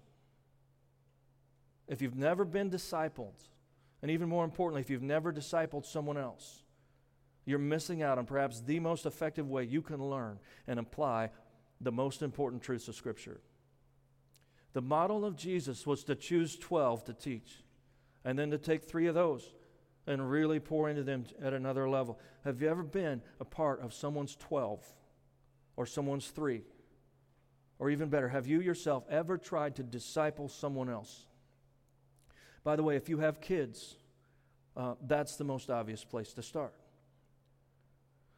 If 1.88 2.02
you've 2.02 2.18
never 2.18 2.44
been 2.44 2.70
discipled, 2.70 3.48
and 4.06 4.12
even 4.12 4.30
more 4.30 4.46
importantly, 4.46 4.82
if 4.82 4.92
you've 4.92 5.02
never 5.02 5.34
discipled 5.34 5.84
someone 5.84 6.16
else, 6.16 6.62
you're 7.44 7.58
missing 7.58 8.04
out 8.04 8.20
on 8.20 8.28
perhaps 8.28 8.62
the 8.62 8.80
most 8.80 9.08
effective 9.08 9.50
way 9.50 9.64
you 9.64 9.82
can 9.82 9.98
learn 9.98 10.38
and 10.68 10.78
apply 10.78 11.32
the 11.82 11.92
most 11.92 12.22
important 12.22 12.62
truths 12.62 12.88
of 12.88 12.94
Scripture. 12.94 13.42
The 14.74 14.82
model 14.84 15.26
of 15.26 15.36
Jesus 15.36 15.88
was 15.88 16.04
to 16.04 16.14
choose 16.14 16.56
12 16.56 17.06
to 17.06 17.14
teach, 17.14 17.64
and 18.24 18.38
then 18.38 18.52
to 18.52 18.60
take 18.60 18.84
three 18.84 19.08
of 19.08 19.16
those 19.16 19.56
and 20.06 20.30
really 20.30 20.60
pour 20.60 20.88
into 20.88 21.02
them 21.02 21.26
at 21.42 21.54
another 21.54 21.90
level. 21.90 22.20
Have 22.44 22.62
you 22.62 22.70
ever 22.70 22.84
been 22.84 23.24
a 23.40 23.46
part 23.46 23.82
of 23.82 23.92
someone's 23.92 24.36
12 24.36 24.86
or 25.78 25.88
someone's 25.88 26.28
three? 26.28 26.62
Or 27.80 27.90
even 27.90 28.10
better, 28.10 28.30
have 28.30 28.46
you 28.46 28.62
yourself 28.62 29.04
ever 29.10 29.40
tried 29.40 29.78
to 29.78 29.84
disciple 29.84 30.48
someone 30.48 30.92
else? 30.92 31.26
By 32.66 32.76
the 32.76 32.84
way, 32.84 32.98
if 32.98 33.08
you 33.08 33.20
have 33.20 33.40
kids, 33.40 33.96
uh, 34.76 34.96
that's 35.08 35.38
the 35.38 35.46
most 35.46 35.70
obvious 35.70 36.04
place 36.04 36.34
to 36.34 36.42
start. 36.42 36.74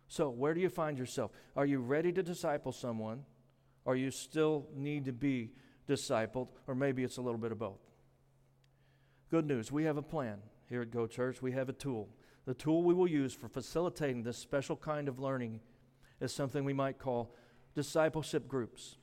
So, 0.08 0.30
where 0.30 0.54
do 0.54 0.62
you 0.62 0.70
find 0.70 1.00
yourself? 1.00 1.32
Are 1.56 1.66
you 1.66 1.80
ready 1.80 2.12
to 2.12 2.22
disciple 2.22 2.72
someone? 2.72 3.24
Or 3.86 3.96
you 3.96 4.12
still 4.12 4.68
need 4.76 5.06
to 5.06 5.13
be 5.13 5.52
discipled? 5.88 6.50
Or 6.68 6.76
maybe 6.76 7.04
it's 7.04 7.18
a 7.18 7.22
little 7.22 7.40
bit 7.40 7.52
of 7.52 7.58
both. 7.58 7.80
Good 9.32 9.48
news 9.48 9.72
we 9.72 9.86
have 9.86 9.98
a 9.98 10.04
plan 10.04 10.38
here 10.70 10.84
at 10.84 10.92
Go 10.92 11.08
Church. 11.08 11.42
We 11.42 11.54
have 11.54 11.70
a 11.70 11.74
tool 11.74 12.10
the 12.48 12.54
tool 12.54 12.82
we 12.82 12.94
will 12.94 13.10
use 13.10 13.34
for 13.34 13.50
facilitating 13.50 14.24
this 14.24 14.38
special 14.38 14.78
kind 14.78 15.10
of 15.10 15.20
learning 15.20 15.60
is 16.22 16.34
something 16.34 16.63
we 16.63 16.72
might 16.72 16.98
call 16.98 17.36
discipleship 17.76 18.48
groups. 18.48 18.96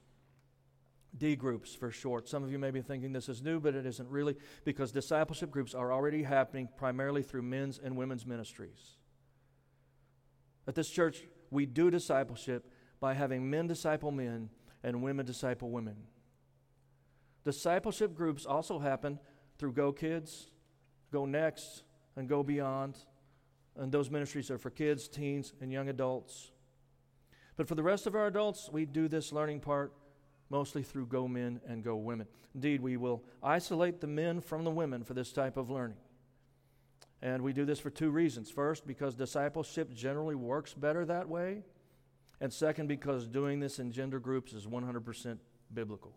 D 1.17 1.37
groups 1.37 1.75
for 1.75 1.91
short. 1.91 2.29
Some 2.29 2.43
of 2.43 2.51
you 2.51 2.59
may 2.59 2.71
be 2.71 2.83
thinking 2.83 3.13
this 3.13 3.29
is 3.29 3.43
new, 3.43 3.61
but 3.61 3.75
it 3.75 3.87
isn't 3.87 4.09
really 4.09 4.37
because 4.65 4.91
discipleship 4.91 5.51
groups 5.51 5.75
are 5.75 5.93
already 5.93 6.23
happening 6.23 6.69
primarily 6.77 7.23
through 7.23 7.43
men's 7.43 7.79
and 7.79 7.97
women's 7.97 8.27
ministries. 8.27 8.97
At 10.67 10.75
this 10.75 10.91
church, 10.91 11.25
we 11.51 11.67
do 11.67 11.91
discipleship 11.91 12.71
by 13.01 13.15
having 13.15 13.49
men 13.49 13.67
disciple 13.67 14.11
men 14.11 14.51
and 14.83 15.03
women 15.03 15.25
disciple 15.25 15.71
women. 15.71 15.97
Discipleship 17.45 18.15
groups 18.15 18.47
also 18.47 18.79
happen 18.79 19.19
through 19.59 19.73
Go 19.73 19.93
Kids, 19.93 20.51
Go 21.13 21.27
Next, 21.27 21.85
and 22.17 22.29
Go 22.29 22.43
Beyond. 22.43 22.97
And 23.77 23.93
those 23.93 24.11
ministries 24.11 24.51
are 24.51 24.59
for 24.59 24.71
kids, 24.71 25.09
teens, 25.09 25.53
and 25.61 25.71
young 25.71 25.89
adults. 25.89 26.53
But 27.57 27.69
for 27.69 27.75
the 27.75 27.83
rest 27.83 28.07
of 28.07 28.15
our 28.15 28.27
adults, 28.27 28.71
we 28.73 28.85
do 28.85 29.07
this 29.09 29.33
learning 29.33 29.61
part 29.61 29.93
mostly 30.51 30.83
through 30.83 31.07
Go 31.07 31.27
Men 31.29 31.61
and 31.67 31.83
Go 31.83 31.97
Women. 31.97 32.27
Indeed, 32.55 32.81
we 32.81 32.97
will 32.97 33.25
isolate 33.43 34.01
the 34.01 34.07
men 34.07 34.41
from 34.41 34.65
the 34.65 34.71
women 34.71 35.05
for 35.05 35.15
this 35.15 35.33
type 35.33 35.57
of 35.57 35.71
learning. 35.71 35.97
And 37.23 37.43
we 37.43 37.53
do 37.53 37.65
this 37.65 37.81
for 37.81 37.91
two 37.91 38.11
reasons. 38.11 38.51
First, 38.51 38.87
because 38.87 39.15
discipleship 39.15 39.93
generally 39.95 40.35
works 40.35 40.75
better 40.75 41.05
that 41.07 41.29
way. 41.29 41.63
And 42.41 42.53
second, 42.53 42.87
because 42.87 43.27
doing 43.27 43.61
this 43.61 43.79
in 43.79 43.93
gender 43.93 44.19
groups 44.19 44.53
is 44.53 44.67
100% 44.67 45.39
biblical. 45.73 46.15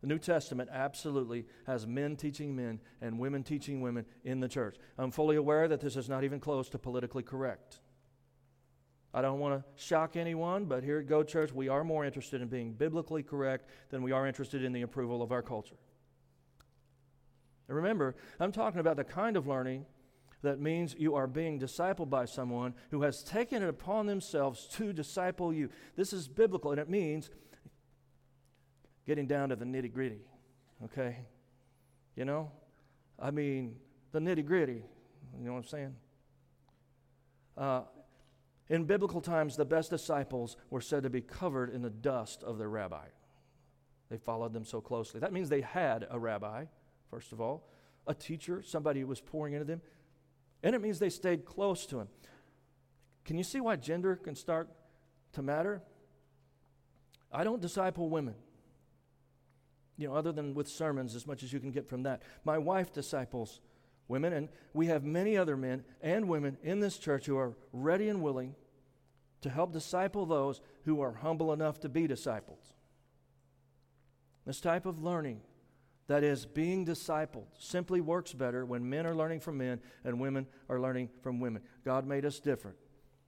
The 0.00 0.06
New 0.06 0.18
Testament 0.18 0.70
absolutely 0.72 1.46
has 1.66 1.86
men 1.86 2.16
teaching 2.16 2.56
men 2.56 2.80
and 3.00 3.18
women 3.18 3.42
teaching 3.42 3.82
women 3.82 4.06
in 4.24 4.40
the 4.40 4.48
church. 4.48 4.76
I'm 4.98 5.10
fully 5.10 5.36
aware 5.36 5.68
that 5.68 5.80
this 5.80 5.96
is 5.96 6.08
not 6.08 6.24
even 6.24 6.40
close 6.40 6.68
to 6.70 6.78
politically 6.78 7.22
correct. 7.22 7.80
I 9.12 9.22
don't 9.22 9.40
want 9.40 9.60
to 9.60 9.82
shock 9.82 10.16
anyone, 10.16 10.66
but 10.66 10.84
here 10.84 10.98
at 11.00 11.06
Go 11.06 11.22
Church, 11.24 11.52
we 11.52 11.68
are 11.68 11.82
more 11.82 12.04
interested 12.04 12.40
in 12.40 12.48
being 12.48 12.72
biblically 12.72 13.22
correct 13.22 13.68
than 13.90 14.02
we 14.02 14.12
are 14.12 14.26
interested 14.26 14.62
in 14.62 14.72
the 14.72 14.82
approval 14.82 15.20
of 15.20 15.32
our 15.32 15.42
culture. 15.42 15.76
And 17.66 17.76
remember, 17.76 18.14
I'm 18.38 18.52
talking 18.52 18.80
about 18.80 18.96
the 18.96 19.04
kind 19.04 19.36
of 19.36 19.46
learning 19.46 19.86
that 20.42 20.60
means 20.60 20.94
you 20.98 21.16
are 21.16 21.26
being 21.26 21.58
discipled 21.58 22.08
by 22.08 22.24
someone 22.24 22.74
who 22.90 23.02
has 23.02 23.22
taken 23.22 23.62
it 23.62 23.68
upon 23.68 24.06
themselves 24.06 24.66
to 24.72 24.92
disciple 24.92 25.52
you. 25.52 25.70
This 25.96 26.12
is 26.12 26.28
biblical, 26.28 26.70
and 26.70 26.80
it 26.80 26.88
means 26.88 27.30
getting 29.06 29.26
down 29.26 29.50
to 29.50 29.56
the 29.56 29.64
nitty 29.64 29.92
gritty, 29.92 30.20
okay? 30.84 31.26
You 32.16 32.24
know? 32.24 32.50
I 33.18 33.30
mean, 33.30 33.76
the 34.12 34.20
nitty 34.20 34.44
gritty. 34.44 34.82
You 35.38 35.46
know 35.46 35.52
what 35.52 35.58
I'm 35.58 35.66
saying? 35.66 35.94
Uh, 37.56 37.82
in 38.70 38.84
biblical 38.84 39.20
times, 39.20 39.56
the 39.56 39.64
best 39.64 39.90
disciples 39.90 40.56
were 40.70 40.80
said 40.80 41.02
to 41.02 41.10
be 41.10 41.20
covered 41.20 41.70
in 41.74 41.82
the 41.82 41.90
dust 41.90 42.44
of 42.44 42.56
their 42.56 42.68
rabbi. 42.68 43.06
They 44.08 44.16
followed 44.16 44.52
them 44.52 44.64
so 44.64 44.80
closely. 44.80 45.18
That 45.18 45.32
means 45.32 45.48
they 45.48 45.60
had 45.60 46.06
a 46.08 46.18
rabbi, 46.18 46.66
first 47.10 47.32
of 47.32 47.40
all, 47.40 47.68
a 48.06 48.14
teacher, 48.14 48.62
somebody 48.62 49.00
who 49.00 49.08
was 49.08 49.20
pouring 49.20 49.54
into 49.54 49.64
them, 49.64 49.82
and 50.62 50.74
it 50.76 50.80
means 50.80 51.00
they 51.00 51.10
stayed 51.10 51.44
close 51.44 51.84
to 51.86 51.98
him. 51.98 52.08
Can 53.24 53.36
you 53.36 53.44
see 53.44 53.60
why 53.60 53.74
gender 53.74 54.14
can 54.14 54.36
start 54.36 54.68
to 55.32 55.42
matter? 55.42 55.82
I 57.32 57.42
don't 57.42 57.60
disciple 57.60 58.08
women, 58.08 58.34
you 59.96 60.08
know, 60.08 60.14
other 60.14 60.30
than 60.30 60.54
with 60.54 60.68
sermons, 60.68 61.16
as 61.16 61.26
much 61.26 61.42
as 61.42 61.52
you 61.52 61.58
can 61.58 61.72
get 61.72 61.88
from 61.88 62.04
that. 62.04 62.22
My 62.44 62.58
wife 62.58 62.92
disciples 62.92 63.60
women, 64.06 64.32
and 64.32 64.48
we 64.74 64.86
have 64.86 65.04
many 65.04 65.36
other 65.36 65.56
men 65.56 65.84
and 66.02 66.28
women 66.28 66.56
in 66.62 66.80
this 66.80 66.98
church 66.98 67.26
who 67.26 67.36
are 67.36 67.54
ready 67.72 68.08
and 68.08 68.22
willing 68.22 68.54
to 69.42 69.50
help 69.50 69.72
disciple 69.72 70.26
those 70.26 70.60
who 70.84 71.00
are 71.00 71.12
humble 71.12 71.52
enough 71.52 71.80
to 71.80 71.88
be 71.88 72.06
discipled. 72.06 72.72
This 74.46 74.60
type 74.60 74.86
of 74.86 75.02
learning, 75.02 75.40
that 76.08 76.24
is, 76.24 76.44
being 76.46 76.84
discipled, 76.84 77.46
simply 77.58 78.00
works 78.00 78.32
better 78.32 78.64
when 78.64 78.88
men 78.88 79.06
are 79.06 79.14
learning 79.14 79.40
from 79.40 79.58
men 79.58 79.80
and 80.04 80.20
women 80.20 80.46
are 80.68 80.80
learning 80.80 81.08
from 81.22 81.40
women. 81.40 81.62
God 81.84 82.06
made 82.06 82.24
us 82.24 82.40
different. 82.40 82.76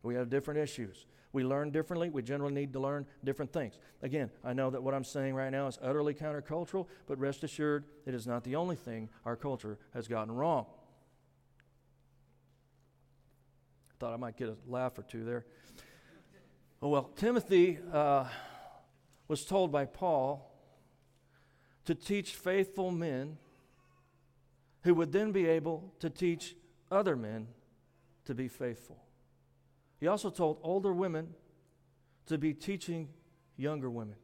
We 0.02 0.14
have 0.16 0.30
different 0.30 0.58
issues. 0.58 1.06
We 1.32 1.44
learn 1.44 1.70
differently. 1.70 2.10
We 2.10 2.22
generally 2.22 2.52
need 2.52 2.72
to 2.74 2.80
learn 2.80 3.06
different 3.24 3.52
things. 3.52 3.78
Again, 4.02 4.30
I 4.44 4.52
know 4.52 4.68
that 4.70 4.82
what 4.82 4.94
I'm 4.94 5.04
saying 5.04 5.34
right 5.34 5.50
now 5.50 5.66
is 5.66 5.78
utterly 5.80 6.12
countercultural, 6.12 6.88
but 7.06 7.18
rest 7.18 7.44
assured, 7.44 7.84
it 8.04 8.14
is 8.14 8.26
not 8.26 8.44
the 8.44 8.56
only 8.56 8.76
thing 8.76 9.08
our 9.24 9.36
culture 9.36 9.78
has 9.94 10.08
gotten 10.08 10.34
wrong. 10.34 10.66
I 13.90 13.94
thought 13.98 14.12
I 14.12 14.16
might 14.16 14.36
get 14.36 14.48
a 14.48 14.56
laugh 14.66 14.98
or 14.98 15.02
two 15.02 15.24
there. 15.24 15.46
Oh, 16.84 16.88
well, 16.88 17.10
Timothy 17.14 17.78
uh, 17.92 18.24
was 19.28 19.44
told 19.44 19.70
by 19.70 19.84
Paul 19.84 20.52
to 21.84 21.94
teach 21.94 22.34
faithful 22.34 22.90
men 22.90 23.38
who 24.82 24.92
would 24.94 25.12
then 25.12 25.30
be 25.30 25.46
able 25.46 25.94
to 26.00 26.10
teach 26.10 26.56
other 26.90 27.14
men 27.14 27.46
to 28.24 28.34
be 28.34 28.48
faithful. 28.48 29.00
He 30.00 30.08
also 30.08 30.28
told 30.28 30.58
older 30.64 30.92
women 30.92 31.28
to 32.26 32.36
be 32.36 32.52
teaching 32.52 33.10
younger 33.56 33.88
women. 33.88 34.16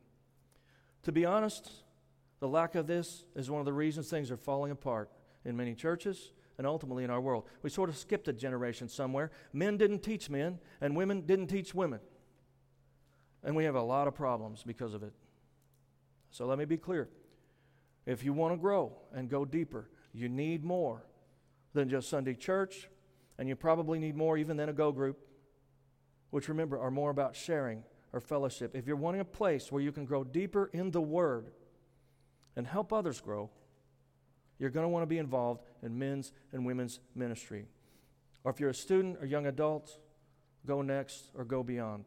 To 1.05 1.13
be 1.13 1.25
honest, 1.25 1.71
the 2.41 2.49
lack 2.49 2.75
of 2.75 2.89
this 2.89 3.25
is 3.37 3.49
one 3.49 3.61
of 3.61 3.67
the 3.67 3.73
reasons 3.73 4.11
things 4.11 4.33
are 4.33 4.37
falling 4.37 4.73
apart 4.73 5.13
in 5.45 5.57
many 5.57 5.77
churches 5.77 6.33
and 6.59 6.67
ultimately 6.67 7.05
in 7.05 7.11
our 7.11 7.21
world. 7.21 7.45
We 7.63 7.71
sort 7.71 7.89
of 7.89 7.97
skipped 7.97 8.27
a 8.27 8.33
generation 8.33 8.89
somewhere. 8.89 9.31
Men 9.53 9.77
didn't 9.77 10.01
teach 10.01 10.29
men, 10.29 10.59
and 10.81 10.97
women 10.97 11.21
didn't 11.21 11.47
teach 11.47 11.73
women. 11.73 12.01
And 13.49 13.57
we 13.57 13.65
have 13.65 13.77
a 13.77 13.83
lot 13.83 14.07
of 14.07 14.15
problems 14.15 14.63
because 14.63 14.93
of 14.93 15.03
it. 15.03 15.15
So 16.31 16.45
let 16.45 16.59
me 16.59 16.67
be 16.67 16.77
clear. 16.77 17.09
If 18.05 18.23
you 18.23 18.35
want 18.35 18.53
to 18.53 18.59
grow 18.59 18.93
and 19.15 19.27
go 19.27 19.47
deeper, 19.47 19.89
you 20.13 20.29
need 20.29 20.63
more 20.63 21.07
than 21.73 21.89
just 21.89 22.11
Sunday 22.11 22.35
church, 22.35 22.91
and 23.39 23.49
you 23.49 23.57
probably 23.57 23.99
need 23.99 24.17
more 24.17 24.37
even 24.37 24.59
than 24.59 24.69
a 24.69 24.75
go 24.75 24.93
group 24.93 25.19
which 26.29 26.51
remember 26.51 26.79
are 26.79 26.91
more 26.91 27.09
about 27.09 27.35
sharing 27.35 27.85
or 28.13 28.21
fellowship. 28.21 28.77
If 28.77 28.87
you're 28.87 28.97
wanting 28.97 29.23
a 29.23 29.25
place 29.25 29.73
where 29.73 29.81
you 29.81 29.93
can 29.93 30.05
grow 30.05 30.25
deeper 30.25 30.69
in 30.75 30.91
the 30.91 31.01
Word 31.01 31.51
and 32.55 32.67
help 32.67 32.93
others 32.93 33.19
grow, 33.19 33.49
you're 34.59 34.69
going 34.69 34.85
to 34.85 34.91
want 34.91 35.05
to 35.05 35.07
be 35.07 35.17
involved 35.17 35.63
in 35.83 35.99
men's 35.99 36.33
and 36.53 36.67
women's 36.67 37.01
ministry. 37.15 37.65
Or 38.45 38.53
if 38.53 38.61
you're 38.61 38.69
a 38.69 38.75
student 38.75 39.17
or 39.23 39.25
young 39.25 39.47
adult, 39.47 39.99
go 40.67 40.83
next 40.83 41.31
or 41.35 41.47
go 41.47 41.63
beyond. 41.63 42.05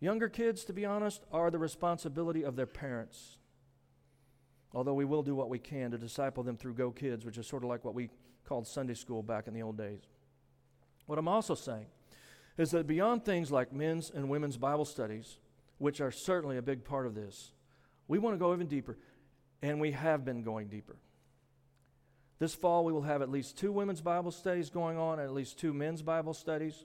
Younger 0.00 0.28
kids, 0.28 0.64
to 0.64 0.72
be 0.72 0.84
honest, 0.84 1.24
are 1.32 1.50
the 1.50 1.58
responsibility 1.58 2.44
of 2.44 2.56
their 2.56 2.66
parents. 2.66 3.38
Although 4.72 4.94
we 4.94 5.04
will 5.04 5.22
do 5.22 5.34
what 5.34 5.48
we 5.48 5.58
can 5.58 5.90
to 5.90 5.98
disciple 5.98 6.42
them 6.42 6.56
through 6.56 6.74
Go 6.74 6.90
Kids, 6.90 7.24
which 7.24 7.38
is 7.38 7.46
sort 7.46 7.64
of 7.64 7.68
like 7.68 7.84
what 7.84 7.94
we 7.94 8.10
called 8.44 8.66
Sunday 8.66 8.94
school 8.94 9.22
back 9.22 9.48
in 9.48 9.54
the 9.54 9.62
old 9.62 9.76
days. 9.76 10.02
What 11.06 11.18
I'm 11.18 11.28
also 11.28 11.54
saying 11.54 11.86
is 12.58 12.70
that 12.72 12.86
beyond 12.86 13.24
things 13.24 13.50
like 13.50 13.72
men's 13.72 14.10
and 14.10 14.28
women's 14.28 14.56
Bible 14.56 14.84
studies, 14.84 15.38
which 15.78 16.00
are 16.00 16.10
certainly 16.10 16.58
a 16.58 16.62
big 16.62 16.84
part 16.84 17.06
of 17.06 17.14
this, 17.14 17.52
we 18.08 18.18
want 18.18 18.34
to 18.34 18.38
go 18.38 18.52
even 18.52 18.66
deeper, 18.66 18.98
and 19.62 19.80
we 19.80 19.92
have 19.92 20.24
been 20.24 20.42
going 20.42 20.68
deeper. 20.68 20.96
This 22.38 22.54
fall, 22.54 22.84
we 22.84 22.92
will 22.92 23.02
have 23.02 23.22
at 23.22 23.30
least 23.30 23.58
two 23.58 23.72
women's 23.72 24.00
Bible 24.00 24.30
studies 24.30 24.70
going 24.70 24.96
on, 24.96 25.18
and 25.18 25.28
at 25.28 25.34
least 25.34 25.58
two 25.58 25.72
men's 25.72 26.02
Bible 26.02 26.34
studies. 26.34 26.84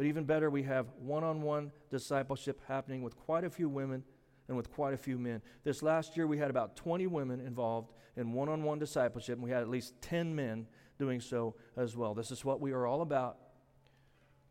But 0.00 0.06
even 0.06 0.24
better, 0.24 0.48
we 0.48 0.62
have 0.62 0.86
one 0.98 1.24
on 1.24 1.42
one 1.42 1.72
discipleship 1.90 2.58
happening 2.66 3.02
with 3.02 3.18
quite 3.18 3.44
a 3.44 3.50
few 3.50 3.68
women 3.68 4.02
and 4.48 4.56
with 4.56 4.72
quite 4.72 4.94
a 4.94 4.96
few 4.96 5.18
men. 5.18 5.42
This 5.62 5.82
last 5.82 6.16
year, 6.16 6.26
we 6.26 6.38
had 6.38 6.48
about 6.48 6.74
20 6.74 7.06
women 7.06 7.38
involved 7.38 7.92
in 8.16 8.32
one 8.32 8.48
on 8.48 8.62
one 8.62 8.78
discipleship, 8.78 9.34
and 9.34 9.42
we 9.42 9.50
had 9.50 9.60
at 9.60 9.68
least 9.68 9.92
10 10.00 10.34
men 10.34 10.66
doing 10.98 11.20
so 11.20 11.54
as 11.76 11.98
well. 11.98 12.14
This 12.14 12.30
is 12.30 12.46
what 12.46 12.62
we 12.62 12.72
are 12.72 12.86
all 12.86 13.02
about 13.02 13.36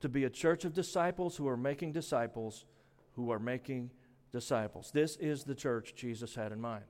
to 0.02 0.08
be 0.08 0.26
a 0.26 0.30
church 0.30 0.66
of 0.66 0.74
disciples 0.76 1.36
who 1.36 1.48
are 1.48 1.58
making 1.58 1.94
disciples 1.94 2.66
who 3.14 3.32
are 3.32 3.40
making 3.40 3.90
disciples. 4.32 4.92
This 4.94 5.16
is 5.16 5.46
the 5.46 5.56
church 5.56 5.96
Jesus 5.96 6.36
had 6.36 6.52
in 6.52 6.62
mind. 6.62 6.86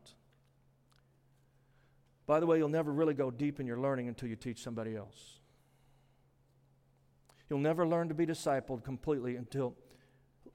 By 2.28 2.42
the 2.42 2.46
way, 2.46 2.58
you'll 2.58 2.68
never 2.68 2.92
really 2.92 3.14
go 3.14 3.32
deep 3.32 3.62
in 3.62 3.66
your 3.66 3.80
learning 3.80 4.10
until 4.10 4.28
you 4.28 4.36
teach 4.36 4.62
somebody 4.62 4.98
else. 4.98 5.39
You'll 7.50 7.60
never 7.60 7.88
learn 7.88 8.10
to 8.10 8.14
be 8.14 8.26
discipled 8.26 8.84
completely 8.84 9.36
until 9.36 9.76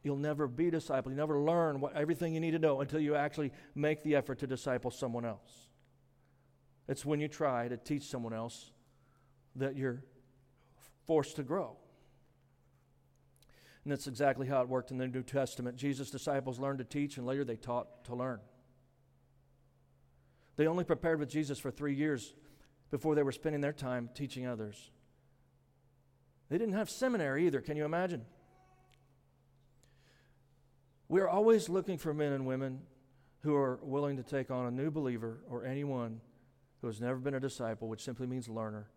you'll 0.03 0.17
never 0.17 0.47
be 0.47 0.71
discipled. 0.71 1.09
You 1.09 1.17
never 1.17 1.41
learn 1.41 1.81
what, 1.81 1.97
everything 1.97 2.35
you 2.35 2.41
need 2.41 2.53
to 2.53 2.59
know 2.59 2.81
until 2.81 3.01
you 3.01 3.17
actually 3.17 3.53
make 3.75 4.03
the 4.03 4.15
effort 4.15 4.39
to 4.41 4.47
disciple 4.47 4.91
someone 4.91 5.25
else. 5.25 5.69
It's 6.87 7.05
when 7.05 7.21
you 7.21 7.29
try 7.29 7.69
to 7.69 7.77
teach 7.77 8.05
someone 8.05 8.35
else 8.35 8.71
that 9.57 9.77
you're 9.77 10.05
forced 11.07 11.37
to 11.37 11.43
grow. 11.43 11.77
And 13.83 13.93
that's 13.93 14.07
exactly 14.07 14.47
how 14.47 14.63
it 14.63 14.69
worked 14.69 14.91
in 14.91 14.99
the 14.99 15.07
New 15.07 15.23
Testament. 15.23 15.77
Jesus' 15.77 16.11
disciples 16.11 16.59
learned 16.59 16.79
to 16.79 16.85
teach, 16.85 17.19
and 17.19 17.27
later 17.27 17.45
they 17.45 17.57
taught 17.57 18.05
to 18.05 18.15
learn. 18.15 18.41
They 20.57 20.67
only 20.67 20.85
prepared 20.85 21.19
with 21.19 21.29
Jesus 21.29 21.59
for 21.59 21.71
three 21.71 21.95
years 21.95 22.35
before 22.91 23.15
they 23.15 23.23
were 23.23 23.33
spending 23.33 23.61
their 23.61 23.73
time 23.73 24.09
teaching 24.15 24.47
others. 24.47 24.91
They 26.49 26.59
didn't 26.59 26.75
have 26.75 26.91
seminary 26.91 27.47
either. 27.47 27.61
Can 27.61 27.77
you 27.77 27.85
imagine? 27.85 28.25
We're 31.09 31.29
always 31.29 31.69
looking 31.69 31.99
for 31.99 32.15
men 32.15 32.33
and 32.33 32.47
women 32.47 32.81
who 33.43 33.55
are 33.55 33.79
willing 33.83 34.17
to 34.17 34.23
take 34.23 34.51
on 34.51 34.67
a 34.67 34.71
new 34.71 34.91
believer 34.91 35.41
or 35.49 35.65
anyone 35.65 36.21
who 36.81 36.87
has 36.87 37.01
never 37.01 37.19
been 37.19 37.35
a 37.35 37.41
disciple, 37.41 37.89
which 37.89 38.03
simply 38.03 38.27
means 38.27 38.49
learner, 38.49 38.89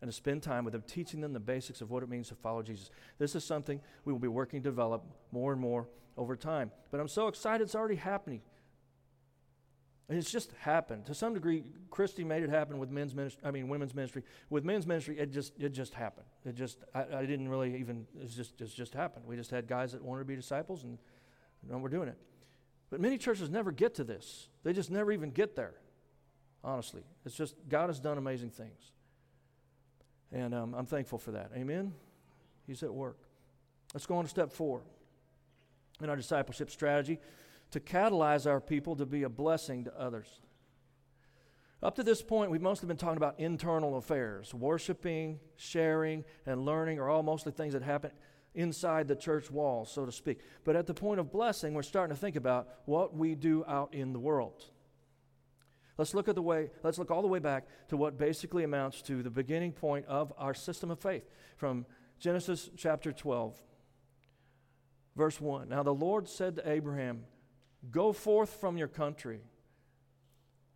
and 0.00 0.08
to 0.08 0.12
spend 0.12 0.42
time 0.42 0.64
with 0.64 0.72
them, 0.72 0.82
teaching 0.86 1.20
them 1.20 1.32
the 1.32 1.40
basics 1.40 1.80
of 1.80 1.90
what 1.90 2.02
it 2.02 2.08
means 2.08 2.28
to 2.28 2.34
follow 2.34 2.62
Jesus. 2.62 2.90
This 3.18 3.34
is 3.34 3.44
something 3.44 3.80
we 4.04 4.12
will 4.12 4.20
be 4.20 4.28
working 4.28 4.62
to 4.62 4.68
develop 4.68 5.04
more 5.32 5.52
and 5.52 5.60
more 5.60 5.88
over 6.16 6.36
time. 6.36 6.70
But 6.90 7.00
I'm 7.00 7.08
so 7.08 7.28
excited 7.28 7.64
it's 7.64 7.74
already 7.74 7.96
happening. 7.96 8.42
It's 10.08 10.30
just 10.30 10.52
happened. 10.60 11.06
To 11.06 11.14
some 11.14 11.34
degree, 11.34 11.64
Christy 11.90 12.22
made 12.22 12.44
it 12.44 12.50
happen 12.50 12.78
with 12.78 12.90
men's 12.90 13.12
ministry, 13.12 13.42
I 13.44 13.50
mean 13.50 13.68
women's 13.68 13.94
ministry. 13.94 14.22
With 14.50 14.64
men's 14.64 14.86
ministry, 14.86 15.18
it 15.18 15.32
just 15.32 15.58
it 15.58 15.70
just 15.70 15.94
happened. 15.94 16.26
It 16.44 16.54
just 16.54 16.84
I, 16.94 17.04
I 17.12 17.26
didn't 17.26 17.48
really 17.48 17.76
even 17.78 18.06
it's 18.20 18.34
just 18.34 18.60
it's 18.60 18.72
just 18.72 18.94
happened. 18.94 19.26
We 19.26 19.34
just 19.34 19.50
had 19.50 19.66
guys 19.66 19.92
that 19.92 20.02
wanted 20.02 20.20
to 20.20 20.24
be 20.26 20.36
disciples 20.36 20.84
and, 20.84 20.98
and 21.68 21.82
we're 21.82 21.88
doing 21.88 22.08
it. 22.08 22.18
But 22.88 23.00
many 23.00 23.18
churches 23.18 23.50
never 23.50 23.72
get 23.72 23.96
to 23.96 24.04
this. 24.04 24.48
They 24.62 24.72
just 24.72 24.92
never 24.92 25.10
even 25.10 25.30
get 25.30 25.56
there. 25.56 25.74
Honestly. 26.62 27.02
It's 27.24 27.34
just 27.34 27.56
God 27.68 27.88
has 27.88 27.98
done 27.98 28.16
amazing 28.16 28.50
things. 28.50 28.92
And 30.30 30.54
um, 30.54 30.74
I'm 30.74 30.86
thankful 30.86 31.18
for 31.18 31.32
that. 31.32 31.50
Amen? 31.56 31.92
He's 32.66 32.84
at 32.84 32.94
work. 32.94 33.18
Let's 33.92 34.06
go 34.06 34.16
on 34.16 34.24
to 34.24 34.30
step 34.30 34.52
four 34.52 34.82
in 36.00 36.10
our 36.10 36.16
discipleship 36.16 36.70
strategy 36.70 37.18
to 37.70 37.80
catalyze 37.80 38.46
our 38.46 38.60
people 38.60 38.96
to 38.96 39.06
be 39.06 39.22
a 39.24 39.28
blessing 39.28 39.84
to 39.84 40.00
others. 40.00 40.40
Up 41.82 41.94
to 41.96 42.02
this 42.02 42.22
point, 42.22 42.50
we've 42.50 42.62
mostly 42.62 42.88
been 42.88 42.96
talking 42.96 43.18
about 43.18 43.38
internal 43.38 43.96
affairs. 43.96 44.54
Worshiping, 44.54 45.38
sharing, 45.56 46.24
and 46.46 46.64
learning 46.64 46.98
are 46.98 47.08
all 47.08 47.22
mostly 47.22 47.52
things 47.52 47.74
that 47.74 47.82
happen 47.82 48.10
inside 48.54 49.06
the 49.06 49.14
church 49.14 49.50
walls, 49.50 49.92
so 49.92 50.06
to 50.06 50.12
speak. 50.12 50.40
But 50.64 50.76
at 50.76 50.86
the 50.86 50.94
point 50.94 51.20
of 51.20 51.30
blessing, 51.30 51.74
we're 51.74 51.82
starting 51.82 52.14
to 52.16 52.20
think 52.20 52.36
about 52.36 52.68
what 52.86 53.14
we 53.14 53.34
do 53.34 53.64
out 53.68 53.92
in 53.92 54.12
the 54.14 54.18
world. 54.18 54.64
Let's 55.98 56.14
look 56.14 56.28
at 56.28 56.34
the 56.34 56.42
way, 56.42 56.70
let's 56.82 56.98
look 56.98 57.10
all 57.10 57.22
the 57.22 57.28
way 57.28 57.38
back 57.38 57.66
to 57.88 57.96
what 57.96 58.18
basically 58.18 58.64
amounts 58.64 59.02
to 59.02 59.22
the 59.22 59.30
beginning 59.30 59.72
point 59.72 60.06
of 60.06 60.32
our 60.36 60.54
system 60.54 60.90
of 60.90 60.98
faith 60.98 61.28
from 61.56 61.86
Genesis 62.18 62.70
chapter 62.76 63.12
12, 63.12 63.58
verse 65.14 65.40
1. 65.40 65.68
Now 65.68 65.82
the 65.82 65.94
Lord 65.94 66.28
said 66.28 66.56
to 66.56 66.70
Abraham, 66.70 67.24
Go 67.90 68.12
forth 68.12 68.60
from 68.60 68.76
your 68.76 68.88
country 68.88 69.40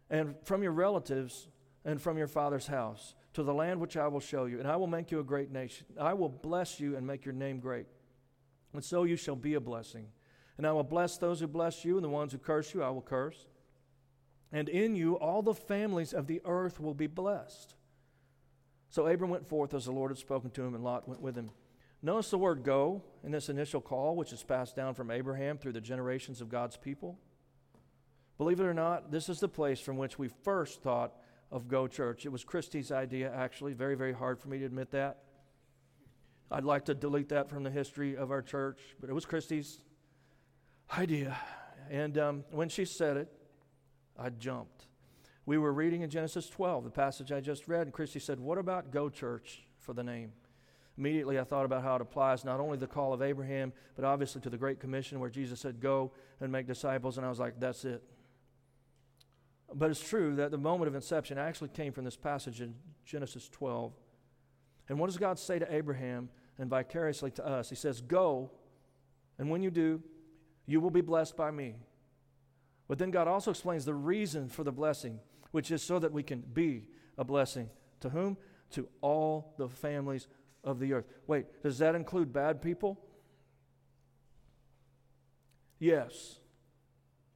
and 0.08 0.34
from 0.44 0.62
your 0.62 0.72
relatives 0.72 1.48
and 1.84 2.00
from 2.00 2.18
your 2.18 2.26
father's 2.26 2.66
house 2.66 3.14
to 3.32 3.42
the 3.42 3.54
land 3.54 3.80
which 3.80 3.96
I 3.96 4.08
will 4.08 4.20
show 4.20 4.46
you, 4.46 4.58
and 4.58 4.68
I 4.68 4.76
will 4.76 4.86
make 4.86 5.10
you 5.10 5.20
a 5.20 5.24
great 5.24 5.52
nation. 5.52 5.86
I 5.98 6.14
will 6.14 6.28
bless 6.28 6.80
you 6.80 6.96
and 6.96 7.06
make 7.06 7.24
your 7.24 7.34
name 7.34 7.60
great. 7.60 7.86
And 8.72 8.84
so 8.84 9.04
you 9.04 9.16
shall 9.16 9.36
be 9.36 9.54
a 9.54 9.60
blessing. 9.60 10.06
And 10.58 10.66
I 10.66 10.72
will 10.72 10.84
bless 10.84 11.16
those 11.16 11.40
who 11.40 11.46
bless 11.46 11.84
you, 11.84 11.96
and 11.96 12.04
the 12.04 12.08
ones 12.08 12.32
who 12.32 12.38
curse 12.38 12.74
you, 12.74 12.82
I 12.82 12.90
will 12.90 13.02
curse. 13.02 13.48
And 14.52 14.68
in 14.68 14.96
you 14.96 15.14
all 15.14 15.42
the 15.42 15.54
families 15.54 16.12
of 16.12 16.26
the 16.26 16.42
earth 16.44 16.80
will 16.80 16.94
be 16.94 17.06
blessed. 17.06 17.76
So 18.90 19.06
Abram 19.06 19.30
went 19.30 19.46
forth 19.46 19.72
as 19.74 19.84
the 19.84 19.92
Lord 19.92 20.10
had 20.10 20.18
spoken 20.18 20.50
to 20.50 20.62
him, 20.62 20.74
and 20.74 20.82
Lot 20.82 21.08
went 21.08 21.20
with 21.20 21.36
him. 21.36 21.50
Notice 22.02 22.30
the 22.30 22.38
word 22.38 22.62
go 22.62 23.02
in 23.22 23.30
this 23.30 23.48
initial 23.48 23.80
call, 23.80 24.16
which 24.16 24.32
is 24.32 24.42
passed 24.42 24.74
down 24.74 24.94
from 24.94 25.10
Abraham 25.10 25.58
through 25.58 25.72
the 25.72 25.80
generations 25.80 26.40
of 26.40 26.48
God's 26.48 26.76
people. 26.76 27.18
Believe 28.38 28.58
it 28.58 28.64
or 28.64 28.72
not, 28.72 29.10
this 29.10 29.28
is 29.28 29.38
the 29.38 29.48
place 29.48 29.80
from 29.80 29.98
which 29.98 30.18
we 30.18 30.28
first 30.28 30.82
thought 30.82 31.12
of 31.50 31.68
Go 31.68 31.86
Church. 31.86 32.24
It 32.24 32.30
was 32.30 32.42
Christie's 32.42 32.90
idea, 32.90 33.30
actually. 33.34 33.74
Very, 33.74 33.96
very 33.96 34.14
hard 34.14 34.40
for 34.40 34.48
me 34.48 34.58
to 34.60 34.64
admit 34.64 34.92
that. 34.92 35.18
I'd 36.50 36.64
like 36.64 36.86
to 36.86 36.94
delete 36.94 37.28
that 37.28 37.50
from 37.50 37.64
the 37.64 37.70
history 37.70 38.16
of 38.16 38.30
our 38.30 38.40
church, 38.40 38.80
but 38.98 39.10
it 39.10 39.12
was 39.12 39.26
Christie's 39.26 39.80
idea. 40.96 41.36
And 41.90 42.16
um, 42.16 42.44
when 42.50 42.68
she 42.70 42.86
said 42.86 43.18
it, 43.18 43.28
I 44.18 44.30
jumped. 44.30 44.86
We 45.44 45.58
were 45.58 45.72
reading 45.72 46.02
in 46.02 46.10
Genesis 46.10 46.48
12, 46.48 46.84
the 46.84 46.90
passage 46.90 47.32
I 47.32 47.40
just 47.40 47.68
read, 47.68 47.82
and 47.82 47.92
Christy 47.92 48.20
said, 48.20 48.40
What 48.40 48.56
about 48.58 48.90
Go 48.90 49.10
Church 49.10 49.64
for 49.78 49.92
the 49.92 50.02
name? 50.02 50.32
Immediately, 51.00 51.38
I 51.38 51.44
thought 51.44 51.64
about 51.64 51.82
how 51.82 51.96
it 51.96 52.02
applies 52.02 52.44
not 52.44 52.60
only 52.60 52.76
the 52.76 52.86
call 52.86 53.14
of 53.14 53.22
Abraham, 53.22 53.72
but 53.96 54.04
obviously 54.04 54.42
to 54.42 54.50
the 54.50 54.58
Great 54.58 54.80
Commission 54.80 55.18
where 55.18 55.30
Jesus 55.30 55.58
said, 55.58 55.80
Go 55.80 56.12
and 56.42 56.52
make 56.52 56.66
disciples. 56.66 57.16
And 57.16 57.24
I 57.24 57.30
was 57.30 57.38
like, 57.38 57.58
That's 57.58 57.86
it. 57.86 58.02
But 59.72 59.90
it's 59.90 60.06
true 60.06 60.36
that 60.36 60.50
the 60.50 60.58
moment 60.58 60.88
of 60.88 60.94
inception 60.94 61.38
actually 61.38 61.70
came 61.70 61.94
from 61.94 62.04
this 62.04 62.18
passage 62.18 62.60
in 62.60 62.74
Genesis 63.06 63.48
12. 63.48 63.94
And 64.90 64.98
what 64.98 65.06
does 65.06 65.16
God 65.16 65.38
say 65.38 65.58
to 65.58 65.74
Abraham 65.74 66.28
and 66.58 66.68
vicariously 66.68 67.30
to 67.30 67.46
us? 67.46 67.70
He 67.70 67.76
says, 67.76 68.02
Go, 68.02 68.50
and 69.38 69.48
when 69.48 69.62
you 69.62 69.70
do, 69.70 70.02
you 70.66 70.82
will 70.82 70.90
be 70.90 71.00
blessed 71.00 71.34
by 71.34 71.50
me. 71.50 71.76
But 72.88 72.98
then 72.98 73.10
God 73.10 73.26
also 73.26 73.52
explains 73.52 73.86
the 73.86 73.94
reason 73.94 74.50
for 74.50 74.64
the 74.64 74.72
blessing, 74.72 75.18
which 75.52 75.70
is 75.70 75.82
so 75.82 75.98
that 75.98 76.12
we 76.12 76.22
can 76.22 76.40
be 76.40 76.88
a 77.16 77.24
blessing. 77.24 77.70
To 78.00 78.10
whom? 78.10 78.36
To 78.72 78.86
all 79.00 79.54
the 79.56 79.66
families 79.66 80.28
of 80.64 80.78
the 80.78 80.92
earth. 80.92 81.06
Wait, 81.26 81.46
does 81.62 81.78
that 81.78 81.94
include 81.94 82.32
bad 82.32 82.60
people? 82.60 83.00
Yes. 85.78 86.38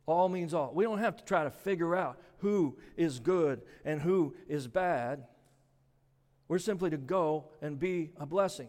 All 0.06 0.28
means 0.28 0.52
all. 0.52 0.72
We 0.74 0.84
don't 0.84 0.98
have 0.98 1.16
to 1.16 1.24
try 1.24 1.44
to 1.44 1.50
figure 1.50 1.96
out 1.96 2.20
who 2.38 2.76
is 2.96 3.20
good 3.20 3.62
and 3.84 4.02
who 4.02 4.34
is 4.48 4.68
bad. 4.68 5.24
We're 6.46 6.58
simply 6.58 6.90
to 6.90 6.98
go 6.98 7.46
and 7.62 7.78
be 7.78 8.10
a 8.18 8.26
blessing. 8.26 8.68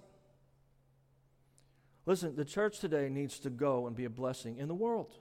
Listen, 2.06 2.36
the 2.36 2.46
church 2.46 2.80
today 2.80 3.10
needs 3.10 3.40
to 3.40 3.50
go 3.50 3.88
and 3.88 3.96
be 3.96 4.06
a 4.06 4.10
blessing 4.10 4.58
in 4.58 4.68
the 4.68 4.76
world. 4.76 5.14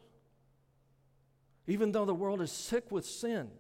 Even 1.67 1.93
though 1.93 2.05
the 2.05 2.15
world 2.15 2.43
is 2.43 2.53
sick 2.53 2.93
with 2.93 3.07
sin, 3.07 3.51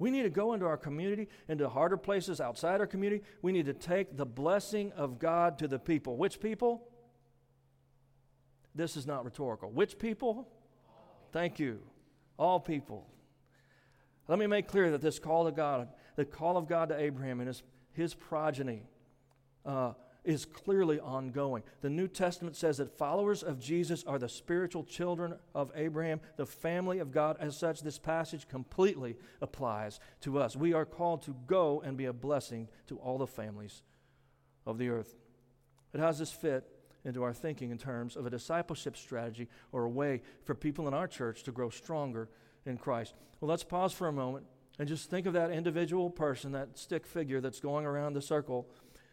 we 0.00 0.10
need 0.10 0.22
to 0.22 0.30
go 0.30 0.54
into 0.54 0.64
our 0.64 0.78
community, 0.78 1.28
into 1.46 1.68
harder 1.68 1.98
places 1.98 2.40
outside 2.40 2.80
our 2.80 2.86
community. 2.86 3.22
We 3.42 3.52
need 3.52 3.66
to 3.66 3.74
take 3.74 4.16
the 4.16 4.24
blessing 4.24 4.92
of 4.92 5.18
God 5.18 5.58
to 5.58 5.68
the 5.68 5.78
people. 5.78 6.16
Which 6.16 6.40
people? 6.40 6.88
This 8.74 8.96
is 8.96 9.06
not 9.06 9.26
rhetorical. 9.26 9.70
Which 9.70 9.98
people? 9.98 10.48
Thank 11.32 11.58
you. 11.58 11.80
All 12.38 12.58
people. 12.58 13.06
Let 14.26 14.38
me 14.38 14.46
make 14.46 14.68
clear 14.68 14.90
that 14.92 15.02
this 15.02 15.18
call 15.18 15.44
to 15.44 15.52
God, 15.52 15.88
the 16.16 16.24
call 16.24 16.56
of 16.56 16.66
God 16.66 16.88
to 16.88 16.98
Abraham 16.98 17.40
and 17.40 17.48
his, 17.48 17.62
his 17.92 18.14
progeny, 18.14 18.84
uh, 19.66 19.92
is 20.24 20.44
clearly 20.44 21.00
ongoing. 21.00 21.62
The 21.80 21.90
New 21.90 22.08
Testament 22.08 22.56
says 22.56 22.76
that 22.76 22.96
followers 22.98 23.42
of 23.42 23.58
Jesus 23.58 24.04
are 24.04 24.18
the 24.18 24.28
spiritual 24.28 24.84
children 24.84 25.34
of 25.54 25.72
Abraham, 25.74 26.20
the 26.36 26.46
family 26.46 26.98
of 26.98 27.10
God. 27.10 27.36
As 27.40 27.56
such, 27.56 27.82
this 27.82 27.98
passage 27.98 28.48
completely 28.48 29.16
applies 29.40 30.00
to 30.20 30.38
us. 30.38 30.56
We 30.56 30.74
are 30.74 30.84
called 30.84 31.22
to 31.22 31.36
go 31.46 31.80
and 31.84 31.96
be 31.96 32.06
a 32.06 32.12
blessing 32.12 32.68
to 32.88 32.98
all 32.98 33.18
the 33.18 33.26
families 33.26 33.82
of 34.66 34.78
the 34.78 34.90
earth. 34.90 35.16
But 35.92 36.00
how 36.00 36.08
does 36.08 36.18
this 36.18 36.32
fit 36.32 36.64
into 37.04 37.22
our 37.22 37.32
thinking 37.32 37.70
in 37.70 37.78
terms 37.78 38.16
of 38.16 38.26
a 38.26 38.30
discipleship 38.30 38.96
strategy 38.96 39.48
or 39.72 39.84
a 39.84 39.88
way 39.88 40.22
for 40.44 40.54
people 40.54 40.86
in 40.86 40.94
our 40.94 41.08
church 41.08 41.42
to 41.44 41.52
grow 41.52 41.70
stronger 41.70 42.28
in 42.66 42.76
Christ? 42.76 43.14
Well, 43.40 43.48
let's 43.48 43.64
pause 43.64 43.92
for 43.92 44.06
a 44.06 44.12
moment 44.12 44.44
and 44.78 44.88
just 44.88 45.10
think 45.10 45.26
of 45.26 45.32
that 45.32 45.50
individual 45.50 46.10
person, 46.10 46.52
that 46.52 46.78
stick 46.78 47.06
figure 47.06 47.40
that's 47.40 47.60
going 47.60 47.86
around 47.86 48.14
the 48.14 48.22
circle 48.22 48.66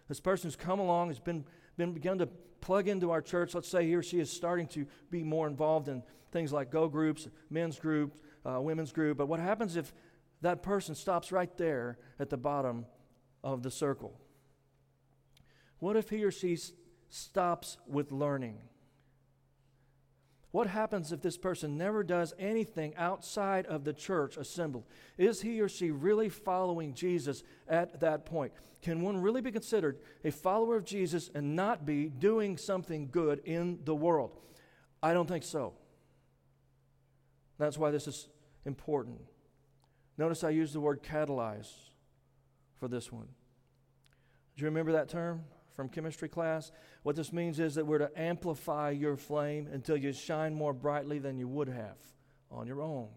this 0.08 0.20
person's 0.20 0.56
come 0.56 0.80
along, 0.80 1.10
has 1.10 1.20
been, 1.20 1.46
been 1.78 1.94
begun 1.94 2.18
to 2.20 2.28
plug 2.62 2.88
into 2.88 3.12
our 3.12 3.22
church. 3.22 3.54
Let's 3.54 3.68
say 3.68 3.86
he 3.86 3.96
or 3.96 4.04
she 4.04 4.20
is 4.20 4.32
starting 4.32 4.68
to 4.68 4.86
be 5.10 5.24
more 5.24 5.48
involved 5.48 5.88
in 5.88 6.04
things 6.32 6.52
like 6.52 6.72
go 6.72 6.88
groups, 6.88 7.28
men's 7.50 7.80
group, 7.80 8.16
uh, 8.46 8.60
women's 8.62 8.92
group. 8.92 9.18
But 9.18 9.28
what 9.28 9.40
happens 9.40 9.76
if 9.76 9.94
that 10.42 10.64
person 10.64 10.96
stops 10.96 11.32
right 11.32 11.56
there 11.58 11.98
at 12.20 12.30
the 12.30 12.38
bottom 12.38 12.86
of 13.44 13.64
the 13.64 13.72
circle? 13.72 14.20
What 15.80 15.96
if 15.96 16.10
he 16.10 16.24
or 16.24 16.32
she 16.32 16.58
stops 17.10 17.78
with 17.88 18.12
learning? 18.12 18.60
What 20.52 20.68
happens 20.68 21.12
if 21.12 21.22
this 21.22 21.38
person 21.38 21.78
never 21.78 22.04
does 22.04 22.34
anything 22.40 22.96
outside 22.96 23.66
of 23.66 23.84
the 23.84 23.94
church 23.94 24.38
assembled? 24.38 24.86
Is 25.18 25.42
he 25.42 25.60
or 25.60 25.68
she 25.68 25.92
really 25.92 26.30
following 26.30 26.94
Jesus 26.94 27.44
at 27.68 28.00
that 28.00 28.26
point? 28.26 28.54
Can 28.82 29.02
one 29.02 29.18
really 29.18 29.42
be 29.42 29.52
considered 29.52 30.00
a 30.24 30.32
follower 30.32 30.78
of 30.78 30.86
Jesus 30.86 31.30
and 31.34 31.56
not 31.56 31.86
be 31.86 32.06
doing 32.06 32.58
something 32.58 33.10
good 33.12 33.42
in 33.44 33.80
the 33.84 33.96
world? 33.96 34.40
I 35.04 35.14
don't 35.14 35.28
think 35.28 35.44
so. 35.44 35.74
That's 37.58 37.78
why 37.78 37.92
this 37.92 38.08
is 38.08 38.30
important. 38.66 39.20
Notice 40.18 40.44
I 40.44 40.52
use 40.52 40.74
the 40.74 40.80
word 40.80 41.04
catalyze 41.04 41.72
for 42.80 42.88
this 42.88 43.12
one. 43.12 43.28
Do 44.56 44.62
you 44.62 44.66
remember 44.68 44.94
that 44.94 45.10
term? 45.10 45.44
From 45.78 45.88
chemistry 45.88 46.28
class. 46.28 46.72
What 47.04 47.16
this 47.16 47.32
means 47.32 47.60
is 47.60 47.76
that 47.76 47.86
we're 47.86 48.00
to 48.00 48.10
amplify 48.20 48.90
your 48.90 49.16
flame 49.16 49.70
until 49.72 49.96
you 49.96 50.12
shine 50.12 50.56
more 50.56 50.74
brightly 50.74 51.20
than 51.20 51.38
you 51.38 51.48
would 51.48 51.70
have 51.70 51.98
on 52.52 52.66
your 52.66 52.82
own. 52.82 53.10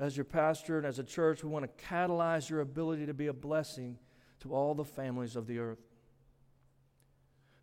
As 0.00 0.16
your 0.16 0.24
pastor 0.24 0.76
and 0.76 0.84
as 0.84 0.98
a 0.98 1.04
church, 1.04 1.44
we 1.44 1.50
want 1.50 1.64
to 1.64 1.84
catalyze 1.86 2.50
your 2.50 2.60
ability 2.60 3.06
to 3.06 3.14
be 3.14 3.28
a 3.28 3.32
blessing 3.32 3.96
to 4.40 4.52
all 4.52 4.74
the 4.74 4.84
families 4.84 5.36
of 5.36 5.46
the 5.46 5.60
earth. 5.60 5.78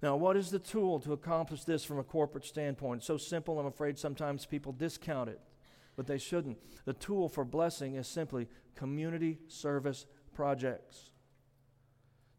Now, 0.01 0.15
what 0.15 0.37
is 0.37 0.49
the 0.49 0.57
tool 0.57 1.01
to 1.01 1.11
accomplish 1.11 1.65
this 1.65 1.83
from 1.83 1.99
a 1.99 2.03
corporate 2.03 2.45
standpoint? 2.45 3.03
So 3.03 3.17
simple, 3.17 3.59
I'm 3.59 3.65
afraid 3.65 3.99
sometimes 3.99 4.45
people 4.45 4.71
discount 4.71 5.29
it, 5.29 5.41
but 5.97 6.07
they 6.07 6.17
shouldn't. 6.17 6.57
The 6.85 6.93
tool 6.93 7.27
for 7.27 7.43
blessing 7.43 7.95
is 7.95 8.07
simply 8.07 8.47
community 8.75 9.39
service 9.47 10.05
projects. 10.33 11.10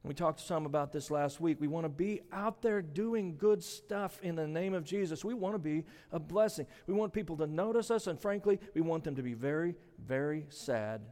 We 0.05 0.15
talked 0.15 0.41
some 0.41 0.67
about 0.67 0.93
this 0.93 1.13
last 1.13 1.41
week. 1.41 1.61
We 1.61 1.69
want 1.69 1.85
to 1.85 1.89
be 1.89 2.23
out 2.33 2.61
there 2.61 2.83
doing 2.83 3.37
good 3.37 3.63
stuff 3.63 4.19
in 4.23 4.35
the 4.35 4.49
name 4.49 4.75
of 4.75 4.85
Jesus. 4.85 5.25
We 5.25 5.35
want 5.35 5.55
to 5.55 5.61
be 5.61 5.85
a 6.11 6.19
blessing. 6.19 6.67
We 6.89 6.95
want 6.95 7.13
people 7.13 7.37
to 7.37 7.47
notice 7.47 7.91
us, 7.91 8.09
and 8.09 8.21
frankly, 8.21 8.59
we 8.75 8.81
want 8.81 9.05
them 9.05 9.15
to 9.15 9.23
be 9.23 9.35
very, 9.35 9.77
very 10.05 10.47
sad 10.49 11.03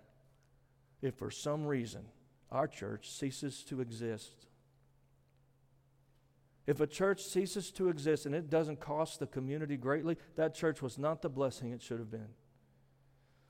if 1.02 1.14
for 1.14 1.30
some 1.30 1.66
reason 1.66 2.02
our 2.50 2.66
church 2.66 3.10
ceases 3.10 3.62
to 3.64 3.80
exist. 3.80 4.46
If 6.66 6.80
a 6.80 6.86
church 6.86 7.22
ceases 7.22 7.70
to 7.72 7.88
exist 7.88 8.26
and 8.26 8.34
it 8.34 8.50
doesn't 8.50 8.80
cost 8.80 9.20
the 9.20 9.26
community 9.26 9.76
greatly, 9.76 10.18
that 10.34 10.54
church 10.54 10.82
was 10.82 10.98
not 10.98 11.22
the 11.22 11.28
blessing 11.28 11.70
it 11.70 11.80
should 11.80 12.00
have 12.00 12.10
been. 12.10 12.28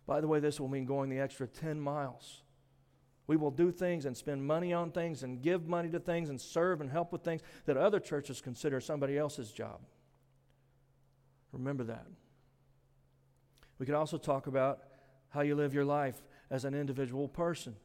By 0.07 0.20
the 0.20 0.28
way, 0.28 0.41
this 0.41 0.61
will 0.61 0.68
mean 0.68 0.84
going 0.84 1.09
the 1.09 1.18
extra 1.18 1.47
10 1.47 1.80
miles 1.80 2.43
we 3.30 3.36
will 3.36 3.52
do 3.52 3.70
things 3.70 4.06
and 4.06 4.16
spend 4.16 4.44
money 4.44 4.72
on 4.72 4.90
things 4.90 5.22
and 5.22 5.40
give 5.40 5.68
money 5.68 5.88
to 5.88 6.00
things 6.00 6.30
and 6.30 6.40
serve 6.40 6.80
and 6.80 6.90
help 6.90 7.12
with 7.12 7.22
things 7.22 7.42
that 7.64 7.76
other 7.76 8.00
churches 8.00 8.40
consider 8.40 8.80
somebody 8.80 9.16
else's 9.16 9.52
job. 9.52 9.78
Remember 11.52 11.84
that. 11.84 12.08
We 13.78 13.86
could 13.86 13.94
also 13.94 14.18
talk 14.18 14.48
about 14.48 14.80
how 15.28 15.42
you 15.42 15.54
live 15.54 15.72
your 15.72 15.84
life 15.84 16.20
as 16.50 16.64
an 16.64 16.74
individual 16.74 17.28
person 17.28 17.76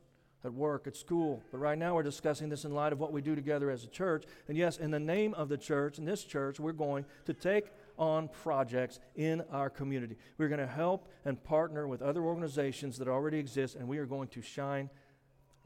at 0.43 0.51
work, 0.51 0.87
at 0.87 0.95
school. 0.95 1.43
But 1.51 1.59
right 1.59 1.77
now 1.77 1.93
we're 1.93 2.01
discussing 2.01 2.49
this 2.49 2.65
in 2.65 2.73
light 2.73 2.91
of 2.91 2.99
what 2.99 3.13
we 3.13 3.21
do 3.21 3.35
together 3.35 3.69
as 3.69 3.83
a 3.83 3.87
church. 3.87 4.23
And 4.47 4.57
yes, 4.57 4.77
in 4.77 4.89
the 4.89 4.99
name 4.99 5.35
of 5.35 5.47
the 5.47 5.57
church, 5.57 5.99
in 5.99 6.05
this 6.05 6.23
church, 6.23 6.59
we're 6.59 6.71
going 6.71 7.05
to 7.25 7.35
take 7.35 7.65
on 7.99 8.29
projects 8.29 8.99
in 9.15 9.43
our 9.51 9.69
community. 9.69 10.17
We're 10.39 10.49
going 10.49 10.59
to 10.59 10.65
help 10.65 11.07
and 11.23 11.43
partner 11.43 11.87
with 11.87 12.01
other 12.01 12.23
organizations 12.23 12.97
that 12.97 13.07
already 13.07 13.37
exist, 13.37 13.75
and 13.75 13.87
we 13.87 13.99
are 13.99 14.07
going 14.07 14.29
to 14.29 14.41
shine 14.41 14.89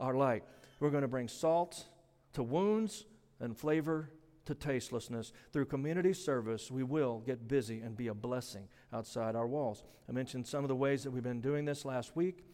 our 0.00 0.14
light. 0.14 0.42
We're 0.80 0.90
going 0.90 1.02
to 1.02 1.08
bring 1.08 1.28
salt 1.28 1.84
to 2.32 2.42
wounds 2.42 3.04
and 3.38 3.56
flavor 3.56 4.10
to 4.46 4.54
tastelessness. 4.54 5.32
Through 5.52 5.66
community 5.66 6.12
service, 6.12 6.70
we 6.70 6.82
will 6.82 7.20
get 7.20 7.46
busy 7.46 7.80
and 7.80 7.96
be 7.96 8.08
a 8.08 8.14
blessing 8.14 8.68
outside 8.92 9.36
our 9.36 9.46
walls. 9.46 9.84
I 10.08 10.12
mentioned 10.12 10.46
some 10.46 10.64
of 10.64 10.68
the 10.68 10.76
ways 10.76 11.04
that 11.04 11.10
we've 11.10 11.22
been 11.22 11.40
doing 11.40 11.64
this 11.64 11.84
last 11.84 12.16
week, 12.16 12.44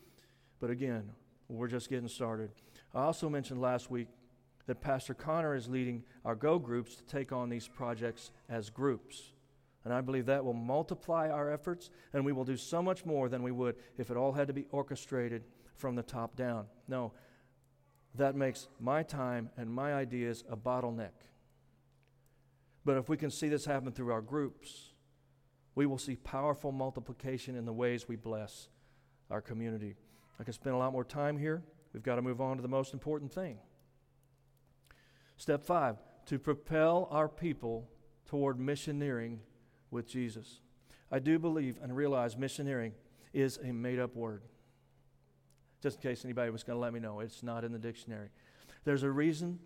but 0.61 0.71
again, 0.71 1.11
we're 1.49 1.69
just 1.69 1.89
getting 1.89 2.09
started. 2.09 2.51
I 2.95 3.03
also 3.03 3.29
mentioned 3.29 3.61
last 3.61 3.91
week 3.91 4.09
that 4.67 4.81
Pastor 4.81 5.15
Connor 5.15 5.55
is 5.55 5.69
leading 5.69 6.03
our 6.25 6.35
Go 6.35 6.59
groups 6.59 6.97
to 6.97 7.05
take 7.05 7.33
on 7.33 7.49
these 7.49 7.69
projects 7.69 8.33
as 8.49 8.69
groups. 8.69 9.33
And 9.85 9.95
I 9.95 10.01
believe 10.01 10.27
that 10.27 10.45
will 10.45 10.53
multiply 10.53 11.29
our 11.29 11.49
efforts, 11.49 11.91
and 12.13 12.25
we 12.25 12.33
will 12.33 12.45
do 12.45 12.57
so 12.57 12.83
much 12.83 13.07
more 13.07 13.29
than 13.29 13.45
we 13.45 13.53
would 13.53 13.77
if 13.97 14.11
it 14.11 14.17
all 14.17 14.33
had 14.33 14.49
to 14.49 14.53
be 14.53 14.67
orchestrated 14.73 15.45
from 15.77 15.95
the 15.95 16.03
top 16.03 16.35
down. 16.35 16.67
No, 16.89 17.13
that 18.19 18.37
makes 18.37 18.69
my 18.81 19.03
time 19.03 19.51
and 19.57 19.71
my 19.71 19.95
ideas 19.95 20.45
a 20.51 20.57
bottleneck. 20.57 21.11
But 22.85 22.97
if 22.97 23.09
we 23.09 23.17
can 23.17 23.31
see 23.31 23.49
this 23.49 23.65
happen 23.65 23.93
through 23.93 24.13
our 24.13 24.21
groups, 24.21 24.93
we 25.75 25.87
will 25.87 25.99
see 25.99 26.17
powerful 26.17 26.73
multiplication 26.73 27.57
in 27.57 27.65
the 27.65 27.73
ways 27.73 28.09
we 28.09 28.17
bless 28.17 28.69
our 29.31 29.41
community. 29.41 29.97
I 30.39 30.45
can 30.45 30.53
spend 30.53 30.75
a 30.75 30.79
lot 30.79 30.93
more 30.93 31.05
time 31.05 31.37
here. 31.39 31.63
We've 31.93 32.03
got 32.03 32.17
to 32.17 32.23
move 32.23 32.41
on 32.41 32.57
to 32.57 32.63
the 32.63 32.69
most 32.69 32.93
important 32.93 33.33
thing. 33.33 33.59
Step 35.37 35.65
five 35.65 35.97
to 36.27 36.39
propel 36.39 37.09
our 37.11 37.29
people 37.29 37.89
toward 38.27 38.59
missioneering 38.59 39.39
with 39.91 40.09
Jesus. 40.09 40.61
I 41.11 41.19
do 41.19 41.39
believe 41.39 41.79
and 41.83 41.95
realize 41.95 42.37
missioneering 42.37 42.93
is 43.33 43.59
a 43.63 43.73
made 43.73 43.99
up 43.99 44.17
word 44.17 44.43
just 45.83 45.97
in 45.97 46.03
case 46.03 46.25
anybody 46.25 46.51
was 46.51 46.63
going 46.63 46.77
to 46.77 46.81
let 46.81 46.93
me 46.93 47.01
know. 47.01 47.21
It's 47.21 47.43
not 47.43 47.65
in 47.65 47.73
the 47.73 47.79
dictionary. 47.79 48.29
There's 48.85 49.03
a 49.03 49.11
reason 49.11 49.59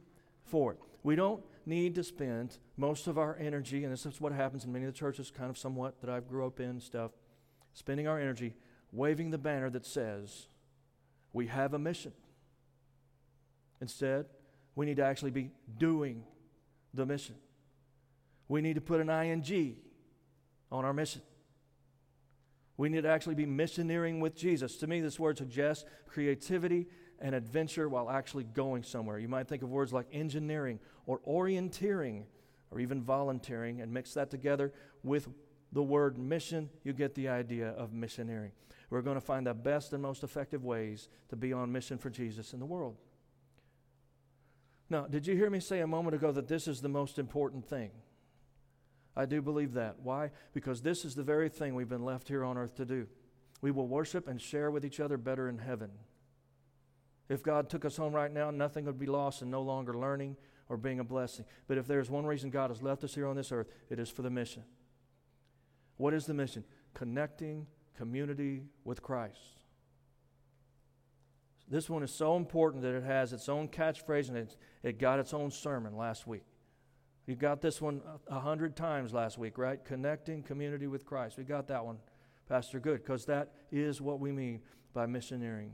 for 0.44 0.72
it. 0.72 0.78
We 1.02 1.16
don't 1.16 1.42
need 1.66 1.94
to 1.94 2.04
spend 2.04 2.58
most 2.76 3.06
of 3.06 3.18
our 3.18 3.36
energy, 3.38 3.84
and 3.84 3.92
this 3.92 4.04
is 4.06 4.20
what 4.20 4.32
happens 4.32 4.64
in 4.64 4.72
many 4.72 4.84
of 4.84 4.92
the 4.92 4.98
churches, 4.98 5.30
kind 5.30 5.50
of 5.50 5.56
somewhat 5.56 6.00
that 6.00 6.10
I've 6.10 6.28
grew 6.28 6.46
up 6.46 6.60
in 6.60 6.80
stuff, 6.80 7.12
spending 7.72 8.06
our 8.06 8.18
energy 8.18 8.54
waving 8.92 9.30
the 9.30 9.38
banner 9.38 9.70
that 9.70 9.86
says, 9.86 10.46
We 11.32 11.46
have 11.46 11.74
a 11.74 11.78
mission. 11.78 12.12
Instead, 13.80 14.26
we 14.74 14.86
need 14.86 14.96
to 14.96 15.04
actually 15.04 15.30
be 15.30 15.50
doing 15.78 16.24
the 16.92 17.06
mission. 17.06 17.36
We 18.48 18.60
need 18.60 18.74
to 18.74 18.80
put 18.80 19.00
an 19.00 19.08
ing 19.08 19.76
on 20.70 20.84
our 20.84 20.92
mission. 20.92 21.22
We 22.80 22.88
need 22.88 23.02
to 23.02 23.10
actually 23.10 23.34
be 23.34 23.44
missioneering 23.44 24.20
with 24.20 24.34
Jesus. 24.34 24.78
To 24.78 24.86
me, 24.86 25.02
this 25.02 25.20
word 25.20 25.36
suggests 25.36 25.84
creativity 26.06 26.86
and 27.18 27.34
adventure 27.34 27.90
while 27.90 28.08
actually 28.08 28.44
going 28.44 28.84
somewhere. 28.84 29.18
You 29.18 29.28
might 29.28 29.48
think 29.48 29.62
of 29.62 29.68
words 29.68 29.92
like 29.92 30.06
engineering 30.10 30.80
or 31.04 31.20
orienteering 31.28 32.22
or 32.70 32.80
even 32.80 33.02
volunteering 33.02 33.82
and 33.82 33.92
mix 33.92 34.14
that 34.14 34.30
together 34.30 34.72
with 35.02 35.28
the 35.72 35.82
word 35.82 36.16
mission, 36.16 36.70
you 36.82 36.94
get 36.94 37.14
the 37.14 37.28
idea 37.28 37.68
of 37.72 37.90
missioneering. 37.90 38.52
We're 38.88 39.02
going 39.02 39.16
to 39.16 39.20
find 39.20 39.46
the 39.46 39.52
best 39.52 39.92
and 39.92 40.02
most 40.02 40.24
effective 40.24 40.64
ways 40.64 41.10
to 41.28 41.36
be 41.36 41.52
on 41.52 41.70
mission 41.70 41.98
for 41.98 42.08
Jesus 42.08 42.54
in 42.54 42.60
the 42.60 42.66
world. 42.66 42.96
Now, 44.88 45.06
did 45.06 45.26
you 45.26 45.36
hear 45.36 45.50
me 45.50 45.60
say 45.60 45.80
a 45.80 45.86
moment 45.86 46.14
ago 46.14 46.32
that 46.32 46.48
this 46.48 46.66
is 46.66 46.80
the 46.80 46.88
most 46.88 47.18
important 47.18 47.68
thing? 47.68 47.90
I 49.16 49.26
do 49.26 49.42
believe 49.42 49.74
that. 49.74 49.96
Why? 50.02 50.30
Because 50.52 50.82
this 50.82 51.04
is 51.04 51.14
the 51.14 51.22
very 51.22 51.48
thing 51.48 51.74
we've 51.74 51.88
been 51.88 52.04
left 52.04 52.28
here 52.28 52.44
on 52.44 52.56
earth 52.56 52.76
to 52.76 52.84
do. 52.84 53.06
We 53.60 53.70
will 53.70 53.88
worship 53.88 54.28
and 54.28 54.40
share 54.40 54.70
with 54.70 54.84
each 54.84 55.00
other 55.00 55.16
better 55.16 55.48
in 55.48 55.58
heaven. 55.58 55.90
If 57.28 57.42
God 57.42 57.68
took 57.68 57.84
us 57.84 57.96
home 57.96 58.12
right 58.12 58.32
now, 58.32 58.50
nothing 58.50 58.86
would 58.86 58.98
be 58.98 59.06
lost 59.06 59.42
and 59.42 59.50
no 59.50 59.62
longer 59.62 59.94
learning 59.94 60.36
or 60.68 60.76
being 60.76 61.00
a 61.00 61.04
blessing. 61.04 61.44
But 61.66 61.78
if 61.78 61.86
there's 61.86 62.10
one 62.10 62.26
reason 62.26 62.50
God 62.50 62.70
has 62.70 62.82
left 62.82 63.04
us 63.04 63.14
here 63.14 63.26
on 63.26 63.36
this 63.36 63.52
earth, 63.52 63.68
it 63.88 63.98
is 63.98 64.08
for 64.08 64.22
the 64.22 64.30
mission. 64.30 64.62
What 65.96 66.14
is 66.14 66.26
the 66.26 66.34
mission? 66.34 66.64
Connecting 66.94 67.66
community 67.96 68.64
with 68.84 69.02
Christ. 69.02 69.60
This 71.68 71.88
one 71.88 72.02
is 72.02 72.10
so 72.10 72.36
important 72.36 72.82
that 72.82 72.94
it 72.94 73.04
has 73.04 73.32
its 73.32 73.48
own 73.48 73.68
catchphrase 73.68 74.28
and 74.28 74.38
it, 74.38 74.56
it 74.82 74.98
got 74.98 75.20
its 75.20 75.32
own 75.32 75.50
sermon 75.50 75.96
last 75.96 76.26
week. 76.26 76.44
You 77.30 77.36
got 77.36 77.60
this 77.60 77.80
one 77.80 78.00
a 78.26 78.40
hundred 78.40 78.74
times 78.74 79.14
last 79.14 79.38
week, 79.38 79.56
right? 79.56 79.78
Connecting 79.84 80.42
community 80.42 80.88
with 80.88 81.06
Christ. 81.06 81.38
We 81.38 81.44
got 81.44 81.68
that 81.68 81.86
one, 81.86 81.98
Pastor 82.48 82.80
Good, 82.80 83.04
because 83.04 83.24
that 83.26 83.52
is 83.70 84.00
what 84.00 84.18
we 84.18 84.32
mean 84.32 84.62
by 84.92 85.06
missioneering. 85.06 85.70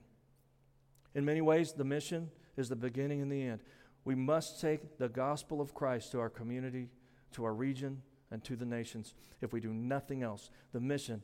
In 1.15 1.25
many 1.25 1.41
ways, 1.41 1.73
the 1.73 1.83
mission 1.83 2.31
is 2.59 2.69
the 2.69 2.77
beginning 2.77 3.23
and 3.23 3.33
the 3.33 3.43
end. 3.43 3.61
We 4.05 4.15
must 4.15 4.61
take 4.61 4.99
the 4.99 5.09
gospel 5.09 5.63
of 5.63 5.73
Christ 5.73 6.13
to 6.13 6.21
our 6.21 6.29
community, 6.29 6.91
to 7.33 7.47
our 7.47 7.55
region, 7.55 8.03
and 8.31 8.45
to 8.45 8.55
the 8.55 8.67
nations. 8.67 9.15
If 9.41 9.55
we 9.55 9.61
do 9.61 9.73
nothing 9.73 10.23
else, 10.23 10.51
the 10.75 10.81
mission 10.81 11.23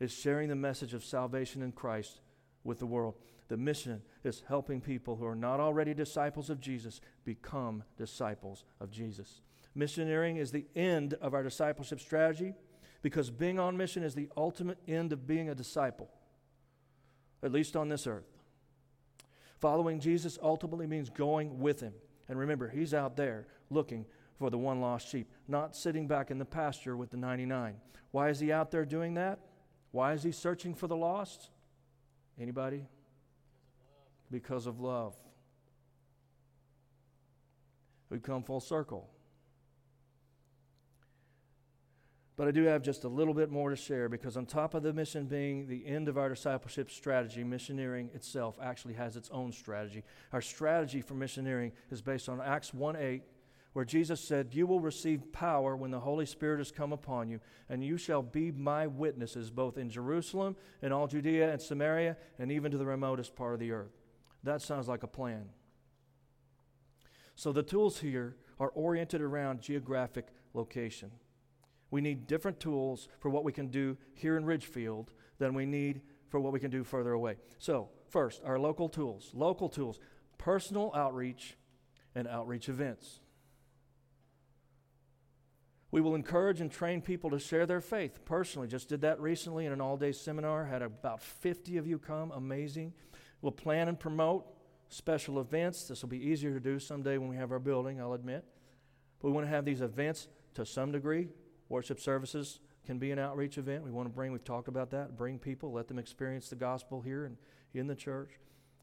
is 0.00 0.12
sharing 0.12 0.48
the 0.48 0.56
message 0.56 0.94
of 0.94 1.04
salvation 1.04 1.62
in 1.62 1.70
Christ 1.70 2.22
with 2.64 2.80
the 2.80 2.86
world. 2.86 3.14
The 3.48 3.56
mission 3.56 4.02
is 4.22 4.42
helping 4.48 4.80
people 4.80 5.16
who 5.16 5.26
are 5.26 5.36
not 5.36 5.60
already 5.60 5.92
disciples 5.94 6.48
of 6.50 6.60
Jesus 6.60 7.00
become 7.24 7.84
disciples 7.96 8.64
of 8.80 8.90
Jesus. 8.90 9.42
Missioneering 9.76 10.38
is 10.38 10.50
the 10.52 10.66
end 10.74 11.14
of 11.14 11.34
our 11.34 11.42
discipleship 11.42 12.00
strategy 12.00 12.54
because 13.02 13.30
being 13.30 13.58
on 13.58 13.76
mission 13.76 14.02
is 14.02 14.14
the 14.14 14.28
ultimate 14.36 14.78
end 14.88 15.12
of 15.12 15.26
being 15.26 15.50
a 15.50 15.54
disciple, 15.54 16.08
at 17.42 17.52
least 17.52 17.76
on 17.76 17.88
this 17.88 18.06
earth. 18.06 18.30
Following 19.60 20.00
Jesus 20.00 20.38
ultimately 20.42 20.86
means 20.86 21.10
going 21.10 21.58
with 21.58 21.80
him. 21.80 21.92
And 22.28 22.38
remember, 22.38 22.68
he's 22.68 22.94
out 22.94 23.16
there 23.16 23.46
looking 23.70 24.06
for 24.38 24.50
the 24.50 24.58
one 24.58 24.80
lost 24.80 25.08
sheep, 25.08 25.30
not 25.48 25.76
sitting 25.76 26.06
back 26.06 26.30
in 26.30 26.38
the 26.38 26.44
pasture 26.44 26.96
with 26.96 27.10
the 27.10 27.16
99. 27.16 27.76
Why 28.10 28.28
is 28.30 28.40
he 28.40 28.52
out 28.52 28.70
there 28.70 28.84
doing 28.84 29.14
that? 29.14 29.40
Why 29.90 30.12
is 30.12 30.22
he 30.22 30.32
searching 30.32 30.74
for 30.74 30.86
the 30.86 30.96
lost? 30.96 31.50
Anybody? 32.40 32.86
Because 34.30 34.66
of 34.66 34.80
love. 34.80 35.14
We've 38.10 38.22
come 38.22 38.42
full 38.42 38.60
circle. 38.60 39.10
But 42.36 42.48
I 42.48 42.50
do 42.50 42.64
have 42.64 42.82
just 42.82 43.04
a 43.04 43.08
little 43.08 43.34
bit 43.34 43.50
more 43.50 43.70
to 43.70 43.76
share 43.76 44.08
because, 44.08 44.36
on 44.36 44.44
top 44.46 44.74
of 44.74 44.82
the 44.82 44.92
mission 44.92 45.26
being 45.26 45.68
the 45.68 45.86
end 45.86 46.08
of 46.08 46.18
our 46.18 46.28
discipleship 46.28 46.90
strategy, 46.90 47.44
missioneering 47.44 48.12
itself 48.14 48.58
actually 48.60 48.94
has 48.94 49.16
its 49.16 49.30
own 49.30 49.52
strategy. 49.52 50.02
Our 50.32 50.40
strategy 50.40 51.00
for 51.00 51.14
missioneering 51.14 51.70
is 51.90 52.02
based 52.02 52.28
on 52.28 52.40
Acts 52.40 52.74
1 52.74 52.96
8, 52.96 53.22
where 53.72 53.84
Jesus 53.84 54.20
said, 54.20 54.48
You 54.52 54.66
will 54.66 54.80
receive 54.80 55.32
power 55.32 55.76
when 55.76 55.92
the 55.92 56.00
Holy 56.00 56.26
Spirit 56.26 56.58
has 56.58 56.72
come 56.72 56.92
upon 56.92 57.28
you, 57.28 57.38
and 57.68 57.84
you 57.84 57.96
shall 57.96 58.22
be 58.22 58.50
my 58.50 58.88
witnesses 58.88 59.50
both 59.50 59.78
in 59.78 59.88
Jerusalem 59.88 60.56
and 60.82 60.92
all 60.92 61.06
Judea 61.06 61.52
and 61.52 61.62
Samaria 61.62 62.16
and 62.40 62.50
even 62.50 62.72
to 62.72 62.78
the 62.78 62.86
remotest 62.86 63.36
part 63.36 63.54
of 63.54 63.60
the 63.60 63.70
earth. 63.70 64.03
That 64.44 64.62
sounds 64.62 64.88
like 64.88 65.02
a 65.02 65.08
plan. 65.08 65.46
So 67.34 67.52
the 67.52 67.62
tools 67.62 67.98
here 67.98 68.36
are 68.60 68.68
oriented 68.68 69.20
around 69.20 69.60
geographic 69.60 70.28
location. 70.52 71.10
We 71.90 72.00
need 72.00 72.26
different 72.26 72.60
tools 72.60 73.08
for 73.20 73.30
what 73.30 73.44
we 73.44 73.52
can 73.52 73.68
do 73.68 73.96
here 74.12 74.36
in 74.36 74.44
Ridgefield 74.44 75.12
than 75.38 75.54
we 75.54 75.66
need 75.66 76.02
for 76.28 76.40
what 76.40 76.52
we 76.52 76.60
can 76.60 76.70
do 76.70 76.84
further 76.84 77.12
away. 77.12 77.36
So, 77.58 77.88
first, 78.08 78.42
our 78.44 78.58
local 78.58 78.88
tools. 78.88 79.30
Local 79.32 79.68
tools, 79.68 79.98
personal 80.38 80.92
outreach 80.94 81.56
and 82.14 82.28
outreach 82.28 82.68
events. 82.68 83.20
We 85.90 86.00
will 86.00 86.16
encourage 86.16 86.60
and 86.60 86.70
train 86.72 87.00
people 87.00 87.30
to 87.30 87.38
share 87.38 87.66
their 87.66 87.80
faith 87.80 88.24
personally. 88.24 88.66
Just 88.66 88.88
did 88.88 89.02
that 89.02 89.20
recently 89.20 89.64
in 89.64 89.72
an 89.72 89.80
all 89.80 89.96
day 89.96 90.10
seminar. 90.10 90.64
Had 90.64 90.82
about 90.82 91.22
50 91.22 91.76
of 91.76 91.86
you 91.86 92.00
come. 92.00 92.32
Amazing. 92.32 92.92
We'll 93.44 93.52
plan 93.52 93.88
and 93.88 94.00
promote 94.00 94.46
special 94.88 95.38
events. 95.38 95.86
This 95.86 96.00
will 96.00 96.08
be 96.08 96.30
easier 96.30 96.54
to 96.54 96.60
do 96.60 96.78
someday 96.78 97.18
when 97.18 97.28
we 97.28 97.36
have 97.36 97.52
our 97.52 97.58
building, 97.58 98.00
I'll 98.00 98.14
admit. 98.14 98.42
But 99.20 99.28
we 99.28 99.34
want 99.34 99.46
to 99.46 99.50
have 99.50 99.66
these 99.66 99.82
events 99.82 100.28
to 100.54 100.64
some 100.64 100.92
degree. 100.92 101.28
Worship 101.68 102.00
services 102.00 102.60
can 102.86 102.98
be 102.98 103.10
an 103.10 103.18
outreach 103.18 103.58
event. 103.58 103.84
We 103.84 103.90
want 103.90 104.08
to 104.08 104.14
bring, 104.14 104.32
we've 104.32 104.42
talked 104.42 104.68
about 104.68 104.90
that, 104.92 105.18
bring 105.18 105.38
people, 105.38 105.72
let 105.72 105.88
them 105.88 105.98
experience 105.98 106.48
the 106.48 106.56
gospel 106.56 107.02
here 107.02 107.26
and 107.26 107.36
in 107.74 107.86
the 107.86 107.94
church. 107.94 108.30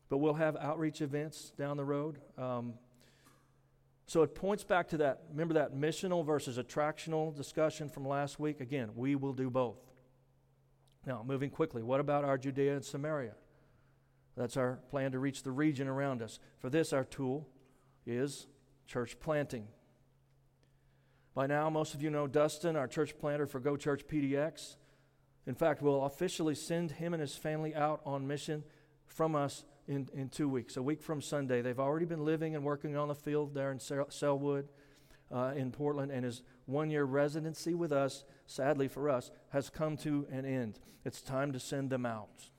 But 0.09 0.19
we'll 0.19 0.35
have 0.35 0.55
outreach 0.57 1.01
events 1.01 1.53
down 1.57 1.75
the 1.75 1.83
road. 1.83 2.19
Um, 2.37 2.75
so 4.05 4.21
it 4.21 4.35
points 4.35 4.63
back 4.63 4.89
to 4.89 4.97
that, 4.97 5.23
remember 5.31 5.55
that 5.55 5.73
missional 5.73 6.23
versus 6.23 6.59
attractional 6.59 7.35
discussion 7.35 7.89
from 7.89 8.07
last 8.07 8.39
week? 8.39 8.61
Again, 8.61 8.91
we 8.95 9.15
will 9.15 9.33
do 9.33 9.49
both. 9.49 9.79
Now, 11.03 11.23
moving 11.25 11.49
quickly, 11.49 11.81
what 11.81 11.99
about 11.99 12.23
our 12.23 12.37
Judea 12.37 12.75
and 12.75 12.85
Samaria? 12.85 13.33
That's 14.35 14.57
our 14.57 14.79
plan 14.89 15.11
to 15.11 15.19
reach 15.19 15.43
the 15.43 15.51
region 15.51 15.87
around 15.87 16.21
us. 16.21 16.39
For 16.59 16.69
this, 16.69 16.93
our 16.93 17.03
tool 17.03 17.47
is 18.05 18.47
church 18.87 19.19
planting. 19.19 19.67
By 21.33 21.47
now, 21.47 21.69
most 21.69 21.93
of 21.93 22.01
you 22.01 22.09
know 22.09 22.27
Dustin, 22.27 22.75
our 22.75 22.87
church 22.87 23.17
planter 23.17 23.45
for 23.45 23.59
Go 23.59 23.77
Church 23.77 24.05
PDX. 24.07 24.75
In 25.47 25.55
fact, 25.55 25.81
we'll 25.81 26.03
officially 26.03 26.55
send 26.55 26.91
him 26.91 27.13
and 27.13 27.21
his 27.21 27.35
family 27.35 27.73
out 27.73 28.01
on 28.05 28.27
mission 28.27 28.63
from 29.07 29.35
us 29.35 29.63
in, 29.87 30.07
in 30.13 30.29
two 30.29 30.47
weeks, 30.47 30.77
a 30.77 30.83
week 30.83 31.01
from 31.01 31.21
Sunday. 31.21 31.61
They've 31.61 31.79
already 31.79 32.05
been 32.05 32.25
living 32.25 32.55
and 32.55 32.63
working 32.63 32.95
on 32.95 33.07
the 33.07 33.15
field 33.15 33.53
there 33.53 33.71
in 33.71 33.79
Sellwood 33.79 34.65
uh, 35.31 35.53
in 35.55 35.71
Portland, 35.71 36.11
and 36.11 36.25
his 36.25 36.43
one 36.65 36.89
year 36.89 37.03
residency 37.03 37.73
with 37.73 37.91
us, 37.91 38.23
sadly 38.45 38.87
for 38.87 39.09
us, 39.09 39.31
has 39.49 39.69
come 39.69 39.97
to 39.97 40.27
an 40.31 40.45
end. 40.45 40.79
It's 41.05 41.21
time 41.21 41.51
to 41.53 41.59
send 41.59 41.89
them 41.89 42.05
out. 42.05 42.49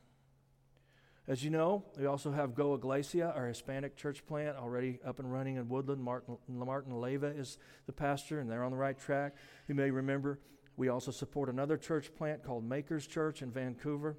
As 1.29 1.45
you 1.45 1.51
know, 1.51 1.85
we 1.97 2.07
also 2.07 2.33
have 2.33 2.55
Go 2.55 2.75
Iglesia, 2.75 3.33
our 3.37 3.47
Hispanic 3.47 3.97
church 3.97 4.27
plant, 4.27 4.57
already 4.57 4.99
up 5.07 5.21
and 5.21 5.33
running 5.33 5.57
in 5.57 5.69
Woodland. 5.69 6.03
Martin, 6.03 6.37
Martin 6.49 7.01
Leva 7.01 7.29
is 7.29 7.59
the 7.87 7.93
pastor, 7.93 8.41
and 8.41 8.51
they're 8.51 8.65
on 8.65 8.73
the 8.73 8.77
right 8.77 8.99
track. 8.99 9.37
You 9.69 9.77
may 9.77 9.91
remember 9.91 10.41
we 10.77 10.89
also 10.89 11.13
support 11.13 11.49
another 11.49 11.77
church 11.77 12.13
plant 12.15 12.43
called 12.43 12.69
Makers 12.69 13.07
Church 13.07 13.41
in 13.41 13.53
Vancouver. 13.53 14.17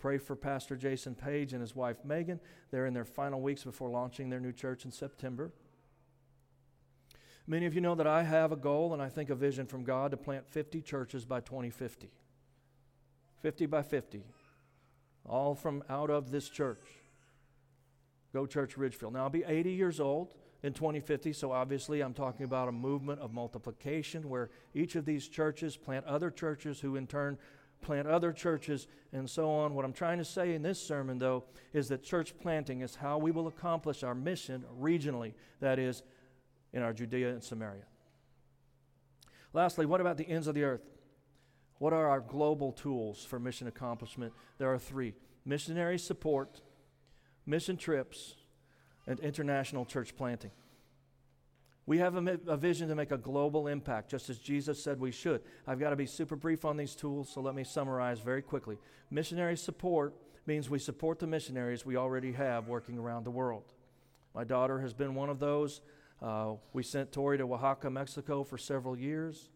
Pray 0.00 0.16
for 0.16 0.34
Pastor 0.34 0.76
Jason 0.76 1.14
Page 1.14 1.52
and 1.52 1.60
his 1.60 1.74
wife 1.74 1.98
Megan. 2.04 2.40
They're 2.70 2.86
in 2.86 2.94
their 2.94 3.04
final 3.04 3.40
weeks 3.42 3.64
before 3.64 3.90
launching 3.90 4.30
their 4.30 4.40
new 4.40 4.52
church 4.52 4.84
in 4.86 4.90
September. 4.90 5.52
Many 7.46 7.66
of 7.66 7.74
you 7.74 7.80
know 7.80 7.94
that 7.94 8.06
I 8.06 8.22
have 8.22 8.50
a 8.50 8.56
goal 8.56 8.92
and 8.92 9.02
I 9.02 9.08
think 9.08 9.30
a 9.30 9.34
vision 9.34 9.66
from 9.66 9.84
God 9.84 10.10
to 10.10 10.16
plant 10.16 10.46
50 10.48 10.80
churches 10.80 11.24
by 11.24 11.40
2050. 11.40 12.10
50 13.42 13.66
by 13.66 13.82
50. 13.82 14.24
All 15.28 15.54
from 15.54 15.82
out 15.88 16.10
of 16.10 16.30
this 16.30 16.48
church. 16.48 16.82
Go 18.32 18.46
Church 18.46 18.76
Ridgefield. 18.76 19.14
Now, 19.14 19.24
I'll 19.24 19.30
be 19.30 19.44
80 19.44 19.72
years 19.72 20.00
old 20.00 20.34
in 20.62 20.72
2050, 20.72 21.32
so 21.32 21.52
obviously 21.52 22.00
I'm 22.00 22.14
talking 22.14 22.44
about 22.44 22.68
a 22.68 22.72
movement 22.72 23.20
of 23.20 23.32
multiplication 23.32 24.28
where 24.28 24.50
each 24.74 24.94
of 24.94 25.04
these 25.04 25.28
churches 25.28 25.76
plant 25.76 26.04
other 26.06 26.30
churches 26.30 26.80
who 26.80 26.96
in 26.96 27.06
turn 27.06 27.38
plant 27.82 28.08
other 28.08 28.32
churches, 28.32 28.86
and 29.12 29.28
so 29.28 29.50
on. 29.50 29.74
What 29.74 29.84
I'm 29.84 29.92
trying 29.92 30.18
to 30.18 30.24
say 30.24 30.54
in 30.54 30.62
this 30.62 30.80
sermon, 30.80 31.18
though, 31.18 31.44
is 31.72 31.88
that 31.88 32.02
church 32.02 32.34
planting 32.40 32.80
is 32.80 32.96
how 32.96 33.18
we 33.18 33.30
will 33.30 33.46
accomplish 33.46 34.02
our 34.02 34.14
mission 34.14 34.64
regionally, 34.80 35.34
that 35.60 35.78
is, 35.78 36.02
in 36.72 36.82
our 36.82 36.92
Judea 36.92 37.30
and 37.30 37.42
Samaria. 37.42 37.84
Lastly, 39.52 39.86
what 39.86 40.00
about 40.00 40.16
the 40.16 40.28
ends 40.28 40.46
of 40.46 40.54
the 40.54 40.64
earth? 40.64 40.82
What 41.78 41.92
are 41.92 42.08
our 42.08 42.20
global 42.20 42.72
tools 42.72 43.24
for 43.24 43.38
mission 43.38 43.66
accomplishment? 43.66 44.32
There 44.58 44.72
are 44.72 44.78
three 44.78 45.14
missionary 45.44 45.98
support, 45.98 46.60
mission 47.44 47.76
trips, 47.76 48.34
and 49.06 49.20
international 49.20 49.84
church 49.84 50.16
planting. 50.16 50.50
We 51.86 51.98
have 51.98 52.16
a, 52.16 52.40
a, 52.48 52.56
vision 52.56 52.88
to 52.88 52.96
make 52.96 53.12
a 53.12 53.18
global 53.18 53.68
impact, 53.68 54.10
just 54.10 54.28
as 54.28 54.38
Jesus 54.38 54.82
said 54.82 54.98
we 54.98 55.12
should. 55.12 55.42
I've 55.68 55.78
got 55.78 55.90
to 55.90 55.96
be 55.96 56.06
super 56.06 56.34
brief 56.34 56.64
on 56.64 56.76
these 56.76 56.96
tools, 56.96 57.28
so 57.32 57.40
let 57.40 57.54
me 57.54 57.62
summarize 57.62 58.18
very 58.18 58.42
quickly. 58.42 58.76
Missionary 59.08 59.56
support 59.56 60.14
means 60.46 60.68
we 60.68 60.80
support 60.80 61.20
the 61.20 61.28
missionaries 61.28 61.86
we 61.86 61.96
already 61.96 62.32
have 62.32 62.66
working 62.66 62.98
around 62.98 63.22
the 63.22 63.30
world. 63.30 63.72
My 64.34 64.42
daughter 64.42 64.80
has 64.80 64.94
been 64.94 65.14
one 65.14 65.30
of 65.30 65.38
those. 65.38 65.80
Uh, 66.20 66.54
we 66.72 66.82
sent 66.82 67.12
Tori 67.12 67.38
to 67.38 67.44
Oaxaca, 67.44 67.88
Mexico 67.88 68.42
for 68.42 68.58
several 68.58 68.98
years. 68.98 69.50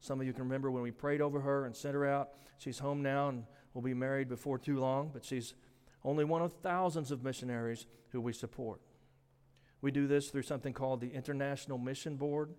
Some 0.00 0.20
of 0.20 0.26
you 0.26 0.32
can 0.32 0.44
remember 0.44 0.70
when 0.70 0.82
we 0.82 0.90
prayed 0.90 1.20
over 1.20 1.40
her 1.40 1.64
and 1.64 1.74
sent 1.74 1.94
her 1.94 2.06
out. 2.06 2.30
She's 2.58 2.78
home 2.78 3.02
now 3.02 3.28
and 3.28 3.44
will 3.74 3.82
be 3.82 3.94
married 3.94 4.28
before 4.28 4.58
too 4.58 4.78
long, 4.78 5.10
but 5.12 5.24
she's 5.24 5.54
only 6.04 6.24
one 6.24 6.42
of 6.42 6.52
thousands 6.62 7.10
of 7.10 7.24
missionaries 7.24 7.86
who 8.10 8.20
we 8.20 8.32
support. 8.32 8.80
We 9.80 9.90
do 9.90 10.06
this 10.06 10.30
through 10.30 10.42
something 10.42 10.72
called 10.72 11.00
the 11.00 11.10
International 11.10 11.78
Mission 11.78 12.16
Board, 12.16 12.54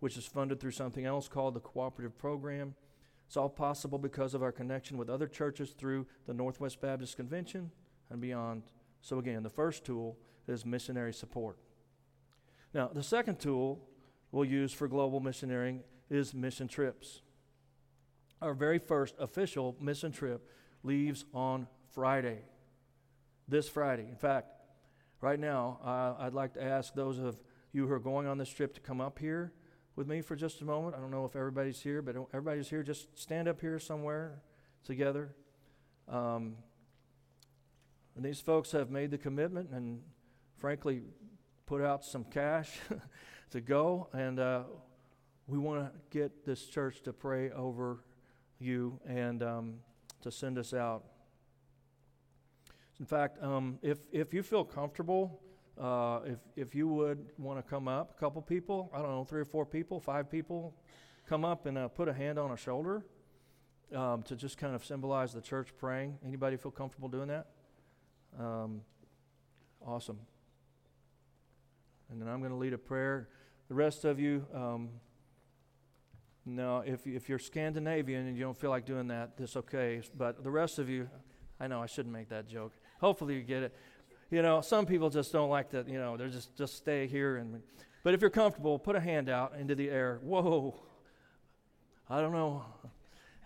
which 0.00 0.16
is 0.16 0.26
funded 0.26 0.60
through 0.60 0.70
something 0.70 1.04
else 1.04 1.28
called 1.28 1.54
the 1.54 1.60
Cooperative 1.60 2.16
Program. 2.16 2.74
It's 3.26 3.36
all 3.36 3.48
possible 3.48 3.98
because 3.98 4.34
of 4.34 4.42
our 4.42 4.52
connection 4.52 4.96
with 4.96 5.10
other 5.10 5.26
churches 5.26 5.70
through 5.70 6.06
the 6.26 6.34
Northwest 6.34 6.80
Baptist 6.80 7.16
Convention 7.16 7.70
and 8.10 8.20
beyond. 8.20 8.62
So, 9.00 9.18
again, 9.18 9.42
the 9.42 9.50
first 9.50 9.84
tool 9.84 10.16
is 10.48 10.64
missionary 10.64 11.12
support. 11.12 11.56
Now, 12.74 12.88
the 12.88 13.02
second 13.02 13.38
tool 13.38 13.80
we'll 14.32 14.44
use 14.44 14.72
for 14.72 14.88
global 14.88 15.20
missionarying 15.20 15.82
is 16.12 16.34
mission 16.34 16.68
trips. 16.68 17.22
Our 18.40 18.54
very 18.54 18.78
first 18.78 19.14
official 19.18 19.76
mission 19.80 20.12
trip 20.12 20.48
leaves 20.82 21.24
on 21.32 21.66
Friday. 21.90 22.42
This 23.48 23.68
Friday. 23.68 24.06
In 24.08 24.16
fact, 24.16 24.52
Right 25.22 25.38
now, 25.38 25.78
uh, 25.84 26.20
I'd 26.24 26.34
like 26.34 26.54
to 26.54 26.62
ask 26.62 26.94
those 26.94 27.20
of 27.20 27.40
you 27.72 27.86
who 27.86 27.94
are 27.94 28.00
going 28.00 28.26
on 28.26 28.38
this 28.38 28.48
trip 28.48 28.74
to 28.74 28.80
come 28.80 29.00
up 29.00 29.20
here 29.20 29.52
with 29.94 30.08
me 30.08 30.20
for 30.20 30.34
just 30.34 30.60
a 30.62 30.64
moment. 30.64 30.96
I 30.96 30.98
don't 30.98 31.12
know 31.12 31.24
if 31.24 31.36
everybody's 31.36 31.80
here, 31.80 32.02
but 32.02 32.16
everybody's 32.34 32.68
here. 32.68 32.82
Just 32.82 33.16
stand 33.16 33.46
up 33.46 33.60
here 33.60 33.78
somewhere 33.78 34.42
together. 34.82 35.32
Um, 36.08 36.56
and 38.16 38.24
these 38.24 38.40
folks 38.40 38.72
have 38.72 38.90
made 38.90 39.12
the 39.12 39.18
commitment 39.18 39.70
and, 39.70 40.00
frankly, 40.58 41.02
put 41.66 41.82
out 41.82 42.04
some 42.04 42.24
cash 42.24 42.80
to 43.52 43.60
go. 43.60 44.08
And 44.12 44.40
uh, 44.40 44.64
we 45.46 45.58
want 45.58 45.84
to 45.84 45.90
get 46.10 46.44
this 46.44 46.66
church 46.66 47.02
to 47.02 47.12
pray 47.12 47.50
over 47.50 48.04
you 48.58 49.00
and 49.06 49.42
um, 49.42 49.74
to 50.22 50.30
send 50.30 50.58
us 50.58 50.72
out. 50.72 51.04
In 53.00 53.06
fact, 53.06 53.42
um, 53.42 53.78
if, 53.82 53.98
if 54.12 54.32
you 54.32 54.42
feel 54.42 54.64
comfortable, 54.64 55.40
uh, 55.80 56.20
if, 56.24 56.38
if 56.54 56.74
you 56.74 56.86
would 56.86 57.26
want 57.38 57.58
to 57.58 57.68
come 57.68 57.88
up, 57.88 58.14
a 58.16 58.20
couple 58.20 58.40
people, 58.42 58.90
I 58.94 58.98
don't 58.98 59.10
know, 59.10 59.24
three 59.24 59.40
or 59.40 59.44
four 59.44 59.66
people, 59.66 59.98
five 59.98 60.30
people, 60.30 60.74
come 61.26 61.44
up 61.44 61.66
and 61.66 61.76
uh, 61.76 61.88
put 61.88 62.08
a 62.08 62.12
hand 62.12 62.38
on 62.38 62.52
a 62.52 62.56
shoulder 62.56 63.04
um, 63.94 64.22
to 64.24 64.36
just 64.36 64.58
kind 64.58 64.74
of 64.74 64.84
symbolize 64.84 65.32
the 65.32 65.40
church 65.40 65.70
praying. 65.78 66.18
Anybody 66.24 66.56
feel 66.56 66.70
comfortable 66.70 67.08
doing 67.08 67.28
that? 67.28 67.46
Um, 68.38 68.82
awesome. 69.84 70.18
And 72.10 72.20
then 72.20 72.28
I'm 72.28 72.40
going 72.40 72.52
to 72.52 72.56
lead 72.56 72.72
a 72.72 72.78
prayer. 72.78 73.28
The 73.68 73.74
rest 73.74 74.04
of 74.04 74.20
you, 74.20 74.46
um, 74.54 74.90
no, 76.44 76.82
if, 76.84 77.06
if 77.06 77.28
you're 77.28 77.38
Scandinavian 77.38 78.26
and 78.26 78.36
you 78.36 78.42
don't 78.42 78.56
feel 78.56 78.70
like 78.70 78.84
doing 78.84 79.08
that, 79.08 79.36
that's 79.36 79.56
okay. 79.56 80.02
But 80.16 80.42
the 80.42 80.50
rest 80.50 80.78
of 80.78 80.88
you, 80.88 81.08
I 81.60 81.68
know 81.68 81.82
I 81.82 81.86
shouldn't 81.86 82.12
make 82.12 82.28
that 82.30 82.48
joke. 82.48 82.72
Hopefully 83.00 83.34
you 83.34 83.42
get 83.42 83.62
it. 83.62 83.76
You 84.30 84.42
know, 84.42 84.60
some 84.60 84.86
people 84.86 85.10
just 85.10 85.30
don't 85.32 85.50
like 85.50 85.70
that, 85.70 85.88
you 85.88 85.98
know, 85.98 86.16
they're 86.16 86.28
just, 86.28 86.56
just 86.56 86.76
stay 86.76 87.06
here. 87.06 87.36
and. 87.36 87.62
But 88.02 88.14
if 88.14 88.20
you're 88.20 88.30
comfortable, 88.30 88.78
put 88.78 88.96
a 88.96 89.00
hand 89.00 89.28
out 89.28 89.54
into 89.58 89.74
the 89.74 89.88
air. 89.88 90.18
Whoa. 90.22 90.74
I 92.10 92.20
don't 92.20 92.32
know. 92.32 92.64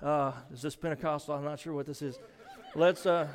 Uh, 0.03 0.33
is 0.53 0.63
this 0.63 0.75
Pentecostal? 0.77 1.35
I'm 1.35 1.45
not 1.45 1.61
sure 1.61 1.75
what 1.75 1.87
this 1.87 2.01
is. 2.01 2.19
Let's, 2.75 3.05
uh, 3.05 3.29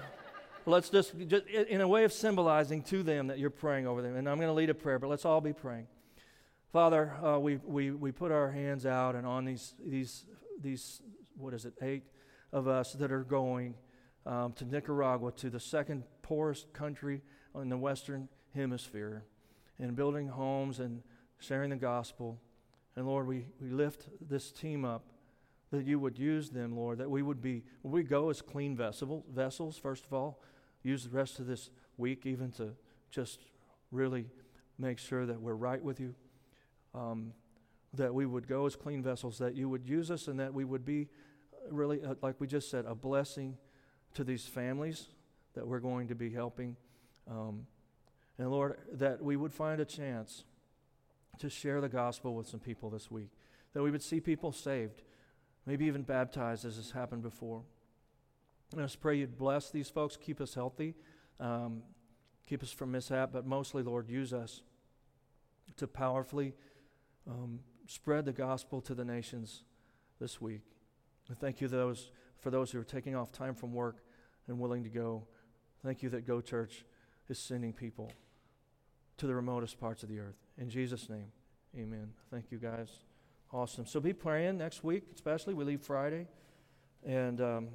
let's 0.66 0.89
just, 0.89 1.14
just, 1.28 1.45
in 1.45 1.82
a 1.82 1.88
way 1.88 2.05
of 2.05 2.14
symbolizing 2.14 2.82
to 2.84 3.03
them 3.03 3.28
that 3.28 3.38
you're 3.38 3.51
praying 3.51 3.86
over 3.86 4.01
them. 4.01 4.16
And 4.16 4.28
I'm 4.28 4.38
going 4.38 4.49
to 4.49 4.53
lead 4.53 4.70
a 4.72 4.74
prayer, 4.74 4.97
but 4.97 5.09
let's 5.09 5.26
all 5.26 5.41
be 5.41 5.53
praying. 5.53 5.88
Father, 6.72 7.13
uh, 7.22 7.38
we, 7.38 7.57
we, 7.57 7.91
we 7.91 8.13
put 8.13 8.32
our 8.32 8.49
hands 8.49 8.86
out 8.86 9.13
and 9.15 9.28
on 9.28 9.43
these, 9.43 9.74
these, 9.86 10.24
these, 10.61 11.01
what 11.36 11.53
is 11.53 11.65
it, 11.65 11.74
eight 11.82 12.03
of 12.53 12.65
us 12.65 12.93
that 12.93 13.11
are 13.11 13.26
going 13.26 13.76
um, 14.26 14.53
to 14.53 14.63
Nicaragua, 14.63 15.34
to 15.34 15.49
the 15.49 15.59
second 15.59 16.03
poorest 16.22 16.72
country 16.72 17.24
in 17.55 17.67
the 17.67 17.78
Western 17.78 18.30
Hemisphere, 18.55 19.26
and 19.80 19.97
building 19.97 20.30
homes 20.30 20.80
and 20.80 21.01
sharing 21.39 21.72
the 21.72 21.76
gospel. 21.76 22.39
And 22.95 23.05
Lord, 23.05 23.28
we, 23.28 23.47
we 23.59 23.69
lift 23.69 24.07
this 24.30 24.49
team 24.49 24.86
up 24.86 25.03
that 25.72 25.86
you 25.86 25.99
would 25.99 26.17
use 26.17 26.51
them, 26.51 26.78
Lord, 26.78 26.99
that 26.99 27.09
we 27.09 27.22
would 27.22 27.41
be, 27.41 27.63
we 27.84 28.03
go 28.03 28.30
as 28.30 28.41
clean 28.41 28.78
vessel, 28.78 29.26
vessels, 29.30 29.78
first 29.78 30.05
of 30.05 30.13
all, 30.13 30.41
use 30.84 31.03
the 31.03 31.09
rest 31.09 31.39
of 31.39 31.47
this 31.47 31.69
week 31.97 32.26
even 32.26 32.49
to 32.51 32.69
just 33.09 33.41
really 33.91 34.28
make 34.78 34.99
sure 34.99 35.26
that 35.26 35.41
we're 35.41 35.53
right 35.53 35.84
with 35.84 35.99
you, 35.99 36.15
um, 36.93 37.33
that 37.93 38.13
we 38.13 38.25
would 38.25 38.47
go 38.47 38.65
as 38.65 38.75
clean 38.75 39.03
vessels, 39.03 39.37
that 39.39 39.55
you 39.55 39.69
would 39.69 39.87
use 39.87 40.11
us, 40.11 40.27
and 40.27 40.39
that 40.39 40.53
we 40.53 40.63
would 40.63 40.85
be 40.85 41.07
really, 41.69 42.03
uh, 42.03 42.15
like 42.21 42.39
we 42.39 42.47
just 42.47 42.69
said, 42.69 42.85
a 42.85 42.95
blessing 42.95 43.57
to 44.13 44.23
these 44.23 44.45
families 44.45 45.07
that 45.53 45.67
we're 45.67 45.79
going 45.79 46.07
to 46.07 46.15
be 46.15 46.29
helping. 46.29 46.75
Um, 47.29 47.65
and 48.37 48.49
Lord, 48.49 48.77
that 48.93 49.21
we 49.21 49.35
would 49.35 49.53
find 49.53 49.81
a 49.81 49.85
chance 49.85 50.45
to 51.39 51.49
share 51.49 51.81
the 51.81 51.89
gospel 51.89 52.35
with 52.35 52.47
some 52.47 52.59
people 52.59 52.89
this 52.89 53.11
week, 53.11 53.29
that 53.73 53.81
we 53.81 53.91
would 53.91 54.03
see 54.03 54.19
people 54.19 54.51
saved 54.51 55.01
maybe 55.65 55.85
even 55.85 56.01
baptized 56.01 56.65
as 56.65 56.77
has 56.77 56.91
happened 56.91 57.21
before. 57.21 57.61
And 58.71 58.81
just 58.81 59.01
pray 59.01 59.17
you'd 59.17 59.37
bless 59.37 59.69
these 59.69 59.89
folks, 59.89 60.17
keep 60.17 60.41
us 60.41 60.53
healthy, 60.53 60.95
um, 61.39 61.83
keep 62.47 62.63
us 62.63 62.71
from 62.71 62.91
mishap, 62.91 63.31
but 63.33 63.45
mostly, 63.45 63.83
Lord, 63.83 64.09
use 64.09 64.33
us 64.33 64.61
to 65.77 65.87
powerfully 65.87 66.53
um, 67.30 67.59
spread 67.88 68.26
the 68.26 68.34
gospel 68.34 68.82
to 68.82 68.95
the 68.95 69.05
nations 69.05 69.63
this 70.19 70.39
week. 70.39 70.61
And 71.28 71.38
thank 71.39 71.61
you 71.61 71.67
those, 71.67 72.11
for 72.39 72.49
those 72.49 72.72
who 72.72 72.80
are 72.80 72.84
taking 72.84 73.15
off 73.15 73.32
time 73.32 73.55
from 73.55 73.74
work 73.74 74.03
and 74.47 74.59
willing 74.59 74.84
to 74.84 74.89
go. 74.89 75.28
Thank 75.84 76.03
you 76.03 76.09
that 76.09 76.28
Go 76.28 76.41
Church 76.41 76.86
is 77.30 77.39
sending 77.39 77.74
people 77.74 78.11
to 79.17 79.28
the 79.28 79.36
remotest 79.36 79.80
parts 79.80 80.03
of 80.03 80.09
the 80.09 80.19
earth. 80.19 80.38
In 80.57 80.69
Jesus' 80.69 81.09
name, 81.09 81.32
amen. 81.78 82.09
Thank 82.30 82.51
you, 82.51 82.57
guys. 82.57 82.89
Awesome. 83.53 83.86
So 83.86 83.99
be 83.99 84.13
praying 84.13 84.57
next 84.57 84.84
week, 84.84 85.03
especially. 85.13 85.53
We 85.53 85.63
leave 85.65 85.82
Friday. 85.82 86.28
And 87.05 87.41
um, 87.41 87.67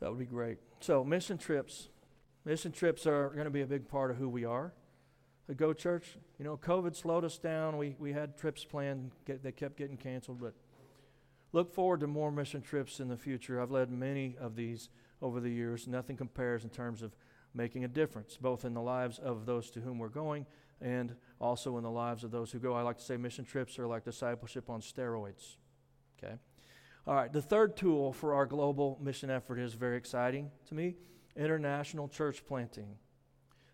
that 0.00 0.10
would 0.10 0.18
be 0.18 0.24
great. 0.26 0.58
So, 0.80 1.04
mission 1.04 1.38
trips. 1.38 1.88
Mission 2.46 2.70
trips 2.70 3.08
are 3.08 3.30
going 3.30 3.46
to 3.46 3.50
be 3.50 3.62
a 3.62 3.66
big 3.66 3.88
part 3.88 4.12
of 4.12 4.18
who 4.18 4.28
we 4.28 4.44
are. 4.44 4.72
The 5.48 5.54
Go 5.54 5.72
Church, 5.72 6.16
you 6.38 6.44
know, 6.44 6.56
COVID 6.56 6.94
slowed 6.94 7.24
us 7.24 7.38
down. 7.38 7.76
We, 7.76 7.96
we 7.98 8.12
had 8.12 8.38
trips 8.38 8.64
planned, 8.64 9.10
get, 9.26 9.42
they 9.42 9.50
kept 9.50 9.76
getting 9.76 9.96
canceled, 9.96 10.40
but 10.40 10.54
look 11.52 11.74
forward 11.74 11.98
to 12.00 12.06
more 12.06 12.30
mission 12.30 12.62
trips 12.62 13.00
in 13.00 13.08
the 13.08 13.16
future. 13.16 13.60
I've 13.60 13.72
led 13.72 13.90
many 13.90 14.36
of 14.40 14.54
these 14.54 14.90
over 15.20 15.40
the 15.40 15.50
years. 15.50 15.88
Nothing 15.88 16.16
compares 16.16 16.62
in 16.62 16.70
terms 16.70 17.02
of 17.02 17.16
making 17.52 17.82
a 17.82 17.88
difference, 17.88 18.38
both 18.40 18.64
in 18.64 18.74
the 18.74 18.80
lives 18.80 19.18
of 19.18 19.44
those 19.44 19.68
to 19.70 19.80
whom 19.80 19.98
we're 19.98 20.08
going 20.08 20.46
and 20.80 21.16
also 21.40 21.76
in 21.78 21.82
the 21.82 21.90
lives 21.90 22.22
of 22.22 22.30
those 22.30 22.52
who 22.52 22.60
go. 22.60 22.74
I 22.74 22.82
like 22.82 22.98
to 22.98 23.04
say 23.04 23.16
mission 23.16 23.44
trips 23.44 23.76
are 23.76 23.88
like 23.88 24.04
discipleship 24.04 24.70
on 24.70 24.80
steroids. 24.80 25.56
Okay? 26.16 26.36
All 27.08 27.14
right, 27.14 27.32
the 27.32 27.42
third 27.42 27.76
tool 27.76 28.12
for 28.12 28.34
our 28.34 28.46
global 28.46 29.00
mission 29.02 29.30
effort 29.30 29.58
is 29.58 29.74
very 29.74 29.96
exciting 29.96 30.52
to 30.68 30.76
me 30.76 30.94
international 31.36 32.08
church 32.08 32.44
planting. 32.46 32.96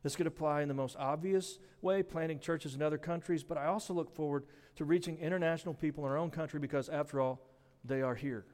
This 0.02 0.16
could 0.16 0.26
apply 0.26 0.62
in 0.62 0.68
the 0.68 0.74
most 0.74 0.96
obvious 0.98 1.58
way, 1.80 2.02
planting 2.02 2.40
churches 2.40 2.74
in 2.74 2.82
other 2.82 2.98
countries, 2.98 3.44
but 3.44 3.56
I 3.56 3.66
also 3.66 3.94
look 3.94 4.14
forward 4.14 4.46
to 4.76 4.84
reaching 4.84 5.18
international 5.18 5.74
people 5.74 6.04
in 6.04 6.10
our 6.10 6.18
own 6.18 6.30
country 6.30 6.58
because, 6.58 6.88
after 6.88 7.20
all, 7.20 7.40
they 7.84 8.02
are 8.02 8.14
here. 8.14 8.44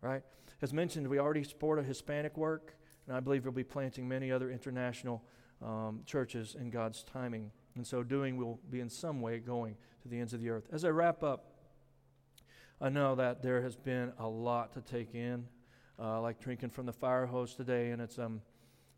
Right? 0.00 0.22
As 0.62 0.72
mentioned, 0.72 1.06
we 1.06 1.18
already 1.18 1.44
support 1.44 1.78
a 1.78 1.82
Hispanic 1.82 2.36
work. 2.36 2.76
And 3.06 3.16
I 3.16 3.20
believe 3.20 3.44
we'll 3.44 3.52
be 3.52 3.64
planting 3.64 4.06
many 4.06 4.30
other 4.30 4.50
international 4.50 5.24
um, 5.64 6.02
churches 6.06 6.56
in 6.58 6.70
God's 6.70 7.02
timing. 7.02 7.50
And 7.74 7.84
so 7.86 8.02
doing, 8.02 8.36
we'll 8.36 8.60
be 8.70 8.80
in 8.80 8.88
some 8.88 9.20
way 9.20 9.38
going 9.38 9.76
to 10.02 10.08
the 10.08 10.18
ends 10.18 10.32
of 10.32 10.40
the 10.40 10.50
earth. 10.50 10.68
As 10.70 10.84
I 10.84 10.90
wrap 10.90 11.22
up, 11.22 11.46
I 12.80 12.88
know 12.88 13.14
that 13.16 13.42
there 13.42 13.62
has 13.62 13.76
been 13.76 14.12
a 14.18 14.28
lot 14.28 14.72
to 14.74 14.80
take 14.80 15.14
in, 15.14 15.46
uh, 15.98 16.20
like 16.20 16.40
drinking 16.40 16.70
from 16.70 16.86
the 16.86 16.92
fire 16.92 17.26
hose 17.26 17.54
today, 17.54 17.90
and 17.90 18.00
it's, 18.00 18.18
um, 18.18 18.40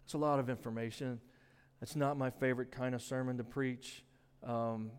it's 0.05 0.15
a 0.15 0.19
lot 0.19 0.39
of 0.39 0.49
information. 0.51 1.21
It's 1.81 1.97
not 1.97 2.17
my 2.17 2.31
favorite 2.31 2.71
kind 2.71 2.95
of 2.95 3.03
sermon 3.03 3.37
to 3.39 3.45
preach. 3.45 4.05
Um, 4.45 4.93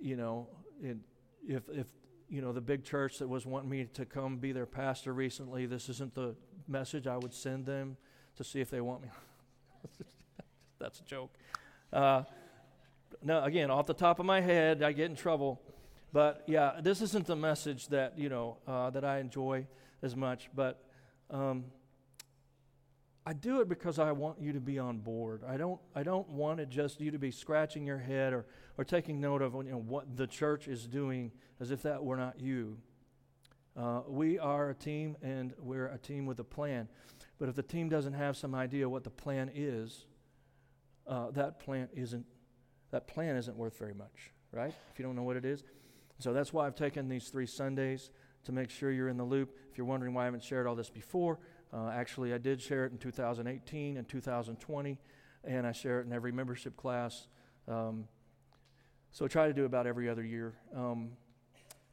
you 0.00 0.16
know, 0.16 0.48
it, 0.82 0.96
if, 1.46 1.62
if 1.70 1.86
you 2.28 2.40
know 2.40 2.52
the 2.52 2.60
big 2.60 2.84
church 2.84 3.18
that 3.18 3.28
was 3.28 3.46
wanting 3.46 3.70
me 3.70 3.86
to 3.94 4.04
come 4.04 4.36
be 4.36 4.52
their 4.52 4.66
pastor 4.66 5.12
recently, 5.12 5.66
this 5.66 5.88
isn't 5.88 6.14
the 6.14 6.36
message 6.66 7.06
I 7.06 7.16
would 7.16 7.34
send 7.34 7.66
them 7.66 7.96
to 8.36 8.44
see 8.44 8.60
if 8.60 8.70
they 8.70 8.80
want 8.80 9.02
me. 9.02 9.08
That's 10.78 11.00
a 11.00 11.04
joke. 11.04 11.34
Uh, 11.92 12.22
no, 13.22 13.42
again, 13.42 13.70
off 13.70 13.86
the 13.86 13.94
top 13.94 14.20
of 14.20 14.26
my 14.26 14.40
head, 14.40 14.82
I 14.82 14.92
get 14.92 15.06
in 15.06 15.16
trouble. 15.16 15.60
But 16.12 16.44
yeah, 16.46 16.80
this 16.80 17.02
isn't 17.02 17.26
the 17.26 17.36
message 17.36 17.88
that 17.88 18.18
you 18.18 18.28
know 18.28 18.58
uh, 18.66 18.90
that 18.90 19.04
I 19.04 19.18
enjoy 19.18 19.66
as 20.02 20.14
much. 20.14 20.48
But 20.54 20.82
um, 21.30 21.64
I 23.26 23.34
do 23.34 23.60
it 23.60 23.68
because 23.68 23.98
I 23.98 24.12
want 24.12 24.40
you 24.40 24.54
to 24.54 24.60
be 24.60 24.78
on 24.78 24.98
board. 24.98 25.42
I 25.46 25.58
don't. 25.58 25.78
I 25.94 26.02
don't 26.02 26.28
want 26.30 26.60
it 26.60 26.70
just 26.70 26.98
you 26.98 27.10
to 27.10 27.18
be 27.18 27.30
scratching 27.30 27.86
your 27.86 27.98
head 27.98 28.32
or 28.32 28.46
or 28.78 28.84
taking 28.84 29.20
note 29.20 29.42
of 29.42 29.54
you 29.54 29.64
know 29.64 29.78
what 29.78 30.16
the 30.16 30.26
church 30.26 30.66
is 30.66 30.86
doing 30.86 31.30
as 31.60 31.70
if 31.70 31.82
that 31.82 32.02
were 32.02 32.16
not 32.16 32.40
you. 32.40 32.78
Uh, 33.76 34.00
we 34.08 34.38
are 34.38 34.70
a 34.70 34.74
team, 34.74 35.14
and 35.22 35.52
we're 35.58 35.88
a 35.88 35.98
team 35.98 36.24
with 36.24 36.40
a 36.40 36.44
plan. 36.44 36.88
But 37.38 37.50
if 37.50 37.54
the 37.54 37.62
team 37.62 37.90
doesn't 37.90 38.14
have 38.14 38.36
some 38.36 38.54
idea 38.54 38.88
what 38.88 39.04
the 39.04 39.10
plan 39.10 39.50
is, 39.54 40.06
uh, 41.06 41.30
that 41.32 41.60
plan 41.60 41.88
isn't 41.94 42.24
that 42.92 43.06
plan 43.06 43.36
isn't 43.36 43.56
worth 43.56 43.78
very 43.78 43.94
much, 43.94 44.32
right? 44.52 44.72
If 44.90 44.98
you 44.98 45.04
don't 45.04 45.14
know 45.14 45.22
what 45.22 45.36
it 45.36 45.44
is. 45.44 45.64
So 46.18 46.32
that's 46.32 46.52
why 46.52 46.66
I've 46.66 46.74
taken 46.74 47.08
these 47.08 47.28
three 47.28 47.46
Sundays 47.46 48.10
to 48.48 48.52
make 48.52 48.70
sure 48.70 48.90
you're 48.90 49.10
in 49.10 49.18
the 49.18 49.24
loop. 49.24 49.54
If 49.70 49.76
you're 49.76 49.86
wondering 49.86 50.14
why 50.14 50.22
I 50.22 50.24
haven't 50.24 50.42
shared 50.42 50.66
all 50.66 50.74
this 50.74 50.88
before, 50.88 51.38
uh, 51.70 51.90
actually 51.90 52.32
I 52.32 52.38
did 52.38 52.62
share 52.62 52.86
it 52.86 52.92
in 52.92 52.98
2018 52.98 53.98
and 53.98 54.08
2020, 54.08 54.98
and 55.44 55.66
I 55.66 55.72
share 55.72 56.00
it 56.00 56.06
in 56.06 56.14
every 56.14 56.32
membership 56.32 56.74
class. 56.74 57.28
Um, 57.68 58.08
so 59.12 59.26
I 59.26 59.28
try 59.28 59.48
to 59.48 59.52
do 59.52 59.66
about 59.66 59.86
every 59.86 60.08
other 60.08 60.24
year. 60.24 60.54
Um, 60.74 61.10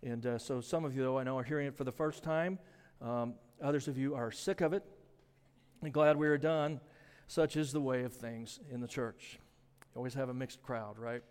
and 0.02 0.26
uh, 0.26 0.38
so 0.38 0.62
some 0.62 0.86
of 0.86 0.96
you, 0.96 1.02
though, 1.04 1.18
I 1.18 1.24
know 1.24 1.38
are 1.38 1.44
hearing 1.44 1.68
it 1.68 1.76
for 1.76 1.84
the 1.84 1.92
first 1.92 2.24
time. 2.24 2.58
Um, 3.02 3.34
others 3.62 3.90
of 3.90 3.98
you 3.98 4.16
are 4.16 4.32
sick 4.32 4.62
of 4.62 4.72
it 4.72 4.84
and 5.84 5.92
glad 5.92 6.16
we 6.16 6.28
are 6.28 6.38
done. 6.38 6.80
Such 7.28 7.58
is 7.58 7.74
the 7.74 7.82
way 7.82 8.04
of 8.04 8.14
things 8.14 8.62
in 8.72 8.80
the 8.80 8.88
church. 8.88 9.40
You 9.94 9.98
always 9.98 10.14
have 10.14 10.30
a 10.30 10.34
mixed 10.34 10.64
crowd, 10.64 10.98
right? 10.98 11.22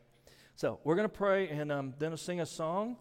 So 0.54 0.80
we're 0.84 0.96
going 0.96 1.08
to 1.08 1.16
pray 1.16 1.48
and 1.48 1.72
um, 1.72 1.94
then 1.98 2.14
sing 2.18 2.42
a 2.42 2.46
song. 2.46 2.98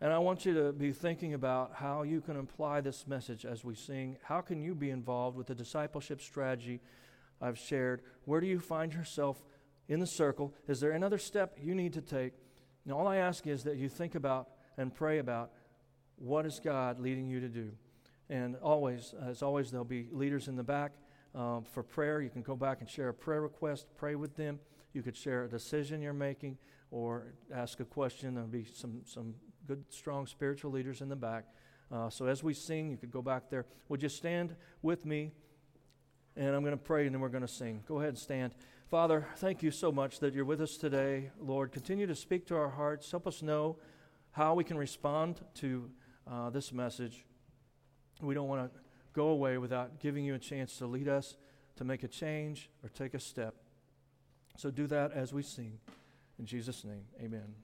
And 0.00 0.12
I 0.12 0.18
want 0.18 0.44
you 0.44 0.54
to 0.54 0.72
be 0.72 0.92
thinking 0.92 1.34
about 1.34 1.72
how 1.74 2.02
you 2.02 2.20
can 2.20 2.36
apply 2.36 2.80
this 2.80 3.06
message 3.06 3.44
as 3.44 3.64
we 3.64 3.74
sing. 3.74 4.18
How 4.22 4.40
can 4.40 4.60
you 4.60 4.74
be 4.74 4.90
involved 4.90 5.36
with 5.36 5.46
the 5.46 5.54
discipleship 5.54 6.20
strategy 6.20 6.80
I've 7.40 7.58
shared? 7.58 8.02
Where 8.24 8.40
do 8.40 8.46
you 8.46 8.60
find 8.60 8.92
yourself 8.92 9.42
in 9.88 10.00
the 10.00 10.06
circle? 10.06 10.52
Is 10.68 10.80
there 10.80 10.92
another 10.92 11.18
step 11.18 11.56
you 11.60 11.74
need 11.74 11.92
to 11.94 12.00
take? 12.00 12.32
And 12.84 12.92
all 12.92 13.06
I 13.06 13.16
ask 13.16 13.46
is 13.46 13.64
that 13.64 13.76
you 13.76 13.88
think 13.88 14.14
about 14.14 14.48
and 14.76 14.94
pray 14.94 15.18
about 15.18 15.52
what 16.16 16.44
is 16.44 16.60
God 16.62 17.00
leading 17.00 17.28
you 17.28 17.40
to 17.40 17.48
do. 17.48 17.70
And 18.28 18.56
always, 18.56 19.14
as 19.24 19.42
always, 19.42 19.70
there'll 19.70 19.84
be 19.84 20.08
leaders 20.10 20.48
in 20.48 20.56
the 20.56 20.62
back 20.62 20.92
um, 21.34 21.64
for 21.64 21.82
prayer. 21.82 22.20
You 22.20 22.30
can 22.30 22.42
go 22.42 22.56
back 22.56 22.80
and 22.80 22.88
share 22.88 23.08
a 23.08 23.14
prayer 23.14 23.42
request, 23.42 23.86
pray 23.96 24.14
with 24.14 24.36
them. 24.36 24.58
You 24.92 25.02
could 25.02 25.16
share 25.16 25.44
a 25.44 25.48
decision 25.48 26.00
you're 26.00 26.12
making 26.12 26.58
or 26.90 27.34
ask 27.52 27.80
a 27.80 27.84
question. 27.84 28.34
There'll 28.34 28.48
be 28.48 28.64
some, 28.64 29.00
some 29.04 29.34
good, 29.66 29.84
strong 29.90 30.26
spiritual 30.26 30.70
leaders 30.70 31.00
in 31.00 31.08
the 31.08 31.16
back. 31.16 31.44
Uh, 31.90 32.10
so 32.10 32.26
as 32.26 32.42
we 32.42 32.54
sing, 32.54 32.90
you 32.90 32.96
could 32.96 33.10
go 33.10 33.22
back 33.22 33.50
there. 33.50 33.66
Would 33.88 34.02
you 34.02 34.08
stand 34.08 34.54
with 34.82 35.04
me? 35.04 35.32
And 36.36 36.54
I'm 36.54 36.62
going 36.62 36.76
to 36.76 36.82
pray 36.82 37.06
and 37.06 37.14
then 37.14 37.20
we're 37.20 37.28
going 37.28 37.46
to 37.46 37.48
sing. 37.48 37.82
Go 37.86 37.98
ahead 37.98 38.10
and 38.10 38.18
stand. 38.18 38.54
Father, 38.90 39.26
thank 39.36 39.62
you 39.62 39.70
so 39.70 39.92
much 39.92 40.20
that 40.20 40.34
you're 40.34 40.44
with 40.44 40.60
us 40.60 40.76
today. 40.76 41.30
Lord, 41.40 41.72
continue 41.72 42.06
to 42.06 42.14
speak 42.14 42.46
to 42.46 42.56
our 42.56 42.68
hearts. 42.68 43.10
Help 43.10 43.26
us 43.26 43.42
know 43.42 43.76
how 44.32 44.54
we 44.54 44.64
can 44.64 44.76
respond 44.76 45.40
to 45.54 45.90
uh, 46.30 46.50
this 46.50 46.72
message. 46.72 47.24
We 48.20 48.34
don't 48.34 48.48
want 48.48 48.72
to 48.72 48.80
go 49.12 49.28
away 49.28 49.58
without 49.58 50.00
giving 50.00 50.24
you 50.24 50.34
a 50.34 50.38
chance 50.38 50.76
to 50.78 50.86
lead 50.86 51.08
us 51.08 51.36
to 51.76 51.84
make 51.84 52.02
a 52.02 52.08
change 52.08 52.70
or 52.82 52.88
take 52.88 53.14
a 53.14 53.20
step. 53.20 53.54
So 54.56 54.70
do 54.70 54.86
that 54.88 55.12
as 55.12 55.32
we 55.32 55.42
sing. 55.42 55.78
In 56.38 56.46
Jesus' 56.46 56.84
name, 56.84 57.04
amen. 57.22 57.63